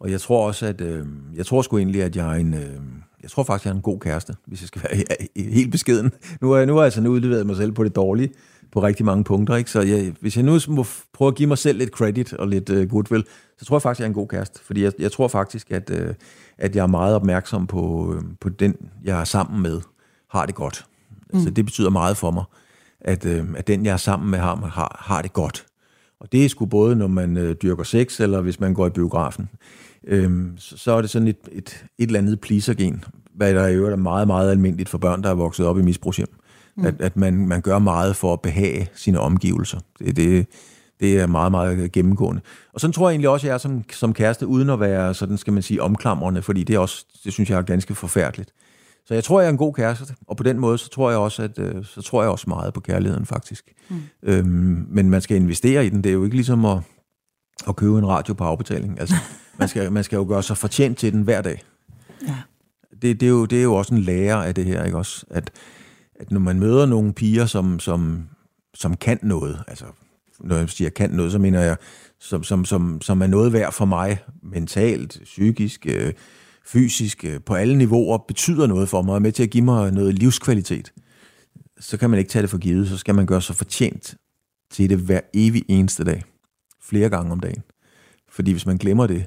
og 0.00 0.10
jeg 0.10 0.20
tror 0.20 0.46
også, 0.46 0.66
at 0.66 0.80
øh, 0.80 1.06
jeg 1.34 1.46
tror 1.46 1.62
sgu 1.62 1.78
egentlig, 1.78 2.02
at 2.02 2.16
jeg 2.16 2.30
er 2.30 2.40
en... 2.40 2.54
Øh, 2.54 2.80
jeg 3.22 3.30
tror 3.30 3.42
faktisk, 3.42 3.64
jeg 3.64 3.70
er 3.70 3.76
en 3.76 3.82
god 3.82 4.00
kæreste, 4.00 4.34
hvis 4.46 4.60
jeg 4.60 4.68
skal 4.68 4.82
være 4.82 5.02
helt 5.54 5.70
beskeden. 5.70 6.12
Nu 6.40 6.50
har 6.50 6.56
jeg, 6.56 6.66
nu 6.66 6.76
har 6.76 6.82
jeg 6.82 6.92
sådan 6.92 7.08
udleveret 7.08 7.46
mig 7.46 7.56
selv 7.56 7.72
på 7.72 7.84
det 7.84 7.96
dårlige 7.96 8.32
på 8.72 8.82
rigtig 8.82 9.06
mange 9.06 9.24
punkter. 9.24 9.56
Ikke? 9.56 9.70
Så 9.70 9.80
jeg, 9.80 10.12
hvis 10.20 10.36
jeg 10.36 10.44
nu 10.44 10.58
må 10.68 10.86
prøve 11.12 11.28
at 11.28 11.34
give 11.34 11.48
mig 11.48 11.58
selv 11.58 11.78
lidt 11.78 11.90
credit 11.90 12.32
og 12.32 12.48
lidt 12.48 12.70
uh, 12.70 12.90
goodwill, 12.90 13.24
så 13.58 13.64
tror 13.64 13.76
jeg 13.76 13.82
faktisk, 13.82 13.98
at 13.98 14.00
jeg 14.00 14.06
er 14.06 14.10
en 14.10 14.14
god 14.14 14.28
kæreste. 14.28 14.60
Fordi 14.64 14.82
jeg, 14.82 14.92
jeg 14.98 15.12
tror 15.12 15.28
faktisk, 15.28 15.70
at, 15.70 15.90
uh, 15.90 16.14
at 16.58 16.76
jeg 16.76 16.82
er 16.82 16.86
meget 16.86 17.14
opmærksom 17.14 17.66
på, 17.66 17.80
uh, 17.80 18.22
på 18.40 18.48
den, 18.48 18.76
jeg 19.04 19.20
er 19.20 19.24
sammen 19.24 19.62
med, 19.62 19.80
har 20.30 20.46
det 20.46 20.54
godt. 20.54 20.86
Mm. 21.10 21.38
Altså, 21.38 21.50
det 21.50 21.64
betyder 21.64 21.90
meget 21.90 22.16
for 22.16 22.30
mig, 22.30 22.44
at, 23.00 23.26
uh, 23.26 23.44
at 23.56 23.66
den, 23.66 23.84
jeg 23.84 23.92
er 23.92 23.96
sammen 23.96 24.30
med, 24.30 24.38
har, 24.38 24.56
har, 24.56 24.96
har 25.00 25.22
det 25.22 25.32
godt. 25.32 25.66
Og 26.20 26.32
det 26.32 26.44
er 26.44 26.48
sgu 26.48 26.66
både, 26.66 26.96
når 26.96 27.06
man 27.06 27.36
uh, 27.36 27.52
dyrker 27.52 27.84
sex, 27.84 28.20
eller 28.20 28.40
hvis 28.40 28.60
man 28.60 28.74
går 28.74 28.86
i 28.86 28.90
biografen. 28.90 29.48
Øhm, 30.06 30.54
så, 30.58 30.76
så 30.76 30.92
er 30.92 31.00
det 31.00 31.10
sådan 31.10 31.28
et, 31.28 31.36
et, 31.52 31.84
et 31.98 32.06
eller 32.06 32.18
andet 32.18 32.40
pleaser-gen, 32.40 33.04
hvad 33.34 33.54
der 33.54 33.66
i 33.66 33.74
øvrigt 33.74 33.92
er 33.92 33.96
meget, 33.96 34.26
meget 34.26 34.50
almindeligt 34.50 34.88
for 34.88 34.98
børn, 34.98 35.22
der 35.22 35.30
er 35.30 35.34
vokset 35.34 35.66
op 35.66 35.78
i 35.78 35.82
misbrugshjem. 35.82 36.28
Mm. 36.76 36.86
At, 36.86 37.00
at 37.00 37.16
man, 37.16 37.46
man 37.46 37.60
gør 37.60 37.78
meget 37.78 38.16
for 38.16 38.32
at 38.32 38.40
behage 38.40 38.90
sine 38.94 39.20
omgivelser. 39.20 39.80
Det, 39.98 40.16
det, 40.16 40.46
det 41.00 41.20
er 41.20 41.26
meget, 41.26 41.50
meget 41.50 41.92
gennemgående. 41.92 42.40
Og 42.72 42.80
sådan 42.80 42.92
tror 42.92 43.08
jeg 43.08 43.12
egentlig 43.12 43.28
også, 43.28 43.46
at 43.46 43.48
jeg 43.48 43.54
er 43.54 43.58
som, 43.58 43.84
som 43.92 44.14
kæreste, 44.14 44.46
uden 44.46 44.70
at 44.70 44.80
være, 44.80 45.14
sådan 45.14 45.38
skal 45.38 45.52
man 45.52 45.62
sige, 45.62 45.82
omklamrende, 45.82 46.42
fordi 46.42 46.64
det, 46.64 46.74
er 46.74 46.78
også, 46.78 47.06
det 47.24 47.32
synes 47.32 47.50
jeg 47.50 47.58
er 47.58 47.62
ganske 47.62 47.94
forfærdeligt. 47.94 48.52
Så 49.06 49.14
jeg 49.14 49.24
tror, 49.24 49.40
jeg 49.40 49.46
er 49.46 49.50
en 49.50 49.56
god 49.56 49.74
kæreste, 49.74 50.14
og 50.26 50.36
på 50.36 50.42
den 50.42 50.58
måde, 50.58 50.78
så 50.78 50.88
tror 50.88 51.10
jeg 51.10 51.18
også, 51.18 51.42
at, 51.42 51.58
øh, 51.58 51.84
så 51.84 52.02
tror 52.02 52.22
jeg 52.22 52.30
også 52.30 52.44
meget 52.48 52.74
på 52.74 52.80
kærligheden, 52.80 53.26
faktisk. 53.26 53.72
Mm. 53.88 54.02
Øhm, 54.22 54.86
men 54.88 55.10
man 55.10 55.20
skal 55.20 55.36
investere 55.36 55.86
i 55.86 55.88
den. 55.88 56.04
Det 56.04 56.10
er 56.10 56.14
jo 56.14 56.24
ikke 56.24 56.36
ligesom 56.36 56.64
at, 56.64 56.78
at 57.68 57.76
købe 57.76 57.98
en 57.98 58.08
radio 58.08 58.34
på 58.34 58.44
afbetaling. 58.44 59.00
Altså, 59.00 59.14
man, 59.58 59.68
skal, 59.68 59.92
man 59.92 60.04
skal 60.04 60.16
jo 60.16 60.24
gøre 60.28 60.42
sig 60.42 60.56
fortjent 60.56 60.98
til 60.98 61.12
den 61.12 61.22
hver 61.22 61.42
dag. 61.42 61.62
Ja. 62.26 62.36
Det, 63.02 63.20
det, 63.20 63.26
er 63.26 63.30
jo, 63.30 63.44
det 63.44 63.58
er 63.58 63.62
jo 63.62 63.74
også 63.74 63.94
en 63.94 64.00
lærer 64.00 64.36
af 64.36 64.54
det 64.54 64.64
her, 64.64 64.84
ikke 64.84 64.98
også? 64.98 65.26
At, 65.30 65.50
at 66.22 66.30
når 66.30 66.40
man 66.40 66.58
møder 66.58 66.86
nogle 66.86 67.12
piger, 67.12 67.46
som, 67.46 67.80
som, 67.80 68.28
som 68.74 68.96
kan 68.96 69.18
noget, 69.22 69.64
altså 69.68 69.84
når 70.40 70.56
jeg 70.56 70.70
siger 70.70 70.90
kan 70.90 71.10
noget, 71.10 71.32
så 71.32 71.38
mener 71.38 71.60
jeg, 71.60 71.76
som, 72.20 72.44
som, 72.44 72.64
som, 72.64 73.00
som 73.00 73.22
er 73.22 73.26
noget 73.26 73.52
værd 73.52 73.72
for 73.72 73.84
mig, 73.84 74.18
mentalt, 74.42 75.20
psykisk, 75.24 75.86
øh, 75.86 76.12
fysisk, 76.66 77.24
øh, 77.24 77.40
på 77.40 77.54
alle 77.54 77.78
niveauer, 77.78 78.18
betyder 78.18 78.66
noget 78.66 78.88
for 78.88 79.02
mig, 79.02 79.12
og 79.12 79.16
er 79.16 79.20
med 79.20 79.32
til 79.32 79.42
at 79.42 79.50
give 79.50 79.64
mig 79.64 79.92
noget 79.92 80.14
livskvalitet, 80.14 80.92
så 81.80 81.96
kan 81.96 82.10
man 82.10 82.18
ikke 82.18 82.30
tage 82.30 82.42
det 82.42 82.50
for 82.50 82.58
givet, 82.58 82.88
så 82.88 82.96
skal 82.96 83.14
man 83.14 83.26
gøre 83.26 83.42
sig 83.42 83.56
fortjent 83.56 84.14
til 84.70 84.90
det 84.90 84.98
hver 84.98 85.20
evig 85.34 85.64
eneste 85.68 86.04
dag, 86.04 86.22
flere 86.82 87.08
gange 87.08 87.32
om 87.32 87.40
dagen. 87.40 87.62
Fordi 88.28 88.50
hvis 88.50 88.66
man 88.66 88.76
glemmer 88.76 89.06
det, 89.06 89.26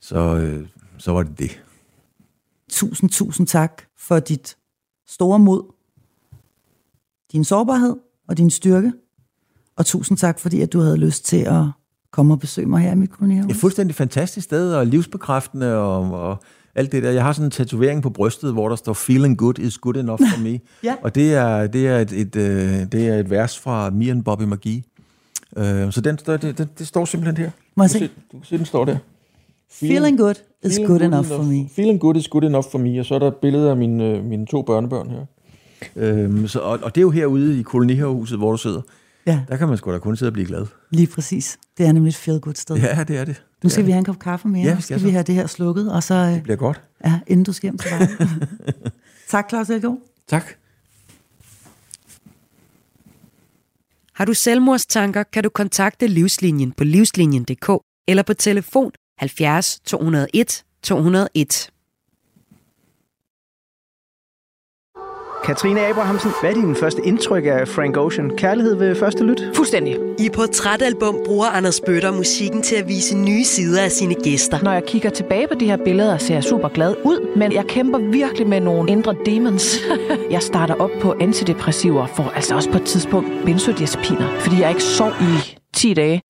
så, 0.00 0.36
øh, 0.36 0.68
så 0.98 1.12
var 1.12 1.22
det 1.22 1.38
det. 1.38 1.62
Tusind, 2.70 3.10
tusind 3.10 3.46
tak 3.46 3.82
for 3.98 4.18
dit 4.18 4.56
store 5.06 5.38
mod 5.38 5.77
din 7.32 7.44
sårbarhed 7.44 7.96
og 8.28 8.38
din 8.38 8.50
styrke. 8.50 8.92
Og 9.76 9.86
tusind 9.86 10.18
tak, 10.18 10.38
fordi 10.38 10.60
at 10.60 10.72
du 10.72 10.80
havde 10.80 10.96
lyst 10.96 11.24
til 11.24 11.36
at 11.36 11.64
komme 12.10 12.34
og 12.34 12.40
besøge 12.40 12.66
mig 12.66 12.82
her 12.82 12.92
i 12.92 12.94
mit 12.94 13.10
kolonihus. 13.10 13.50
Et 13.50 13.56
fuldstændig 13.56 13.94
fantastisk 13.94 14.44
sted, 14.44 14.74
og 14.74 14.86
livsbekræftende, 14.86 15.76
og, 15.76 16.12
og 16.12 16.42
alt 16.74 16.92
det 16.92 17.02
der. 17.02 17.10
Jeg 17.10 17.24
har 17.24 17.32
sådan 17.32 17.46
en 17.46 17.50
tatovering 17.50 18.02
på 18.02 18.10
brystet, 18.10 18.52
hvor 18.52 18.68
der 18.68 18.76
står, 18.76 18.92
feeling 18.92 19.38
good 19.38 19.58
is 19.58 19.78
good 19.78 19.96
enough 19.96 20.20
for 20.32 20.40
me. 20.40 20.60
ja. 20.88 20.94
Og 21.02 21.14
det 21.14 21.34
er, 21.34 21.66
det, 21.66 21.88
er 21.88 21.98
et, 21.98 22.12
et, 22.12 22.36
øh, 22.36 22.92
det 22.92 23.08
er 23.08 23.18
et 23.18 23.30
vers 23.30 23.58
fra 23.58 23.90
Me 23.90 24.10
and 24.10 24.24
Bobby 24.24 24.42
McGee. 24.42 24.82
Uh, 25.56 25.62
så 25.90 26.00
den, 26.04 26.16
det, 26.16 26.42
det, 26.42 26.78
det 26.78 26.86
står 26.86 27.04
simpelthen 27.04 27.36
her. 27.44 27.50
Må 27.76 27.82
jeg 27.84 27.90
se? 27.90 28.00
Du 28.32 28.38
kan 28.38 28.44
se, 28.44 28.58
den 28.58 28.66
står 28.66 28.84
der. 28.84 28.96
Feeling, 29.70 29.98
feeling 29.98 30.18
good 30.18 30.34
is 30.34 30.76
feeling 30.76 30.86
good, 30.86 30.98
good 30.98 31.06
enough, 31.06 31.26
enough 31.26 31.40
for 31.40 31.52
me. 31.52 31.68
Feeling 31.76 32.00
good 32.00 32.16
is 32.16 32.28
good 32.28 32.42
enough 32.42 32.70
for 32.70 32.78
me. 32.78 33.00
Og 33.00 33.06
så 33.06 33.14
er 33.14 33.18
der 33.18 33.28
et 33.28 33.36
billede 33.36 33.70
af 33.70 33.76
mine, 33.76 34.22
mine 34.22 34.46
to 34.46 34.62
børnebørn 34.62 35.10
her. 35.10 35.24
Øhm, 35.96 36.48
så, 36.48 36.60
og, 36.60 36.78
og 36.82 36.94
det 36.94 37.00
er 37.00 37.02
jo 37.02 37.10
herude 37.10 37.60
i 37.60 37.62
kolonihavehuset, 37.62 38.38
hvor 38.38 38.50
du 38.50 38.56
sidder. 38.56 38.80
Ja. 39.26 39.40
Der 39.48 39.56
kan 39.56 39.68
man 39.68 39.76
sgu 39.76 39.92
da 39.92 39.98
kun 39.98 40.16
sidde 40.16 40.28
og 40.28 40.32
blive 40.32 40.46
glad. 40.46 40.66
Lige 40.90 41.06
præcis. 41.06 41.58
Det 41.78 41.86
er 41.86 41.92
nemlig 41.92 42.08
et 42.08 42.16
feel 42.16 42.40
good 42.40 42.54
sted. 42.54 42.76
Ja, 42.76 43.04
det 43.08 43.18
er 43.18 43.24
det. 43.24 43.42
Nu 43.62 43.70
skal 43.70 43.86
vi 43.86 43.90
have 43.90 43.98
en 43.98 44.04
kop 44.04 44.18
kaffe 44.18 44.48
mere. 44.48 44.64
Ja, 44.64 44.74
vi 44.74 44.82
skal, 44.82 44.98
skal 44.98 45.06
vi 45.08 45.12
have 45.12 45.22
det 45.22 45.34
her 45.34 45.46
slukket. 45.46 45.92
Og 45.92 46.02
så, 46.02 46.14
øh, 46.14 46.32
det 46.32 46.42
bliver 46.42 46.56
godt. 46.56 46.80
Ja, 47.04 47.20
inden 47.26 47.44
du 47.44 47.52
skal 47.52 47.66
hjem 47.66 47.78
til 47.78 47.90
dig. 47.90 48.08
tak, 49.30 49.48
Claus 49.48 49.70
Elgaard. 49.70 49.98
Tak. 50.28 50.44
Har 54.14 54.24
du 54.24 54.34
selvmordstanker, 54.34 55.22
kan 55.22 55.42
du 55.42 55.48
kontakte 55.48 56.06
Livslinjen 56.06 56.72
på 56.72 56.84
livslinjen.dk 56.84 57.70
eller 58.08 58.22
på 58.22 58.34
telefon 58.34 58.92
70 59.18 59.80
201 59.84 60.64
201. 60.82 61.70
Katrine 65.48 65.86
Abrahamsen, 65.86 66.30
hvad 66.40 66.50
er 66.50 66.54
din 66.54 66.76
første 66.76 67.02
indtryk 67.04 67.44
af 67.46 67.68
Frank 67.68 67.96
Ocean? 67.96 68.30
Kærlighed 68.36 68.74
ved 68.74 68.94
første 68.94 69.24
lyt? 69.24 69.42
Fuldstændig. 69.54 69.96
I 70.18 70.28
Portrætalbum 70.30 71.16
bruger 71.26 71.46
Anders 71.46 71.80
Bøtter 71.80 72.12
musikken 72.12 72.62
til 72.62 72.76
at 72.76 72.88
vise 72.88 73.16
nye 73.16 73.44
sider 73.44 73.82
af 73.82 73.90
sine 73.90 74.14
gæster. 74.14 74.58
Når 74.62 74.72
jeg 74.72 74.84
kigger 74.84 75.10
tilbage 75.10 75.48
på 75.48 75.54
de 75.54 75.66
her 75.66 75.76
billeder, 75.84 76.18
ser 76.18 76.34
jeg 76.34 76.44
super 76.44 76.68
glad 76.68 76.94
ud, 77.04 77.36
men 77.36 77.52
jeg 77.52 77.64
kæmper 77.64 77.98
virkelig 77.98 78.48
med 78.48 78.60
nogle 78.60 78.90
indre 78.90 79.14
demons. 79.26 79.78
jeg 80.30 80.42
starter 80.42 80.74
op 80.74 80.90
på 81.00 81.14
antidepressiver, 81.20 82.06
for 82.06 82.32
altså 82.36 82.54
også 82.54 82.70
på 82.70 82.76
et 82.76 82.84
tidspunkt 82.84 83.28
benzodiazepiner, 83.44 84.28
fordi 84.40 84.60
jeg 84.60 84.70
ikke 84.70 84.82
sov 84.82 85.10
i 85.20 85.58
10 85.76 85.94
dage. 85.94 86.27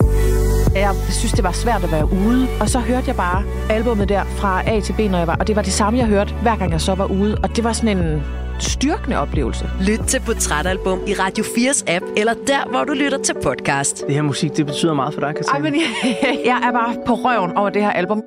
Jeg 0.74 0.94
synes, 1.10 1.32
det 1.32 1.44
var 1.44 1.52
svært 1.52 1.84
at 1.84 1.92
være 1.92 2.04
ude, 2.12 2.48
og 2.60 2.68
så 2.68 2.78
hørte 2.78 3.04
jeg 3.06 3.16
bare 3.16 3.44
albummet 3.70 4.08
der 4.08 4.24
fra 4.24 4.70
A 4.70 4.80
til 4.80 4.92
B, 4.92 4.98
når 4.98 5.18
jeg 5.18 5.26
var, 5.26 5.36
og 5.36 5.46
det 5.46 5.56
var 5.56 5.62
det 5.62 5.72
samme, 5.72 5.98
jeg 5.98 6.06
hørte, 6.06 6.34
hver 6.42 6.56
gang 6.56 6.72
jeg 6.72 6.80
så 6.80 6.94
var 6.94 7.04
ude, 7.04 7.38
og 7.42 7.56
det 7.56 7.64
var 7.64 7.72
sådan 7.72 7.98
en 7.98 8.22
styrkende 8.58 9.16
oplevelse. 9.18 9.70
Lyt 9.80 9.98
til 10.06 10.20
Portrætalbum 10.26 11.00
i 11.06 11.14
Radio 11.14 11.44
4's 11.44 11.84
app, 11.86 12.04
eller 12.16 12.34
der, 12.46 12.70
hvor 12.70 12.84
du 12.84 12.92
lytter 12.92 13.18
til 13.18 13.34
podcast. 13.42 14.06
Det 14.06 14.14
her 14.14 14.22
musik, 14.22 14.56
det 14.56 14.66
betyder 14.66 14.94
meget 14.94 15.14
for 15.14 15.20
dig, 15.20 15.34
Katrine. 15.34 15.66
Ej, 15.66 15.70
men 15.70 15.80
jeg, 15.80 16.18
jeg 16.50 16.60
er 16.68 16.72
bare 16.72 16.96
på 17.06 17.14
røven 17.14 17.56
over 17.56 17.70
det 17.70 17.82
her 17.82 17.90
album. 17.90 18.22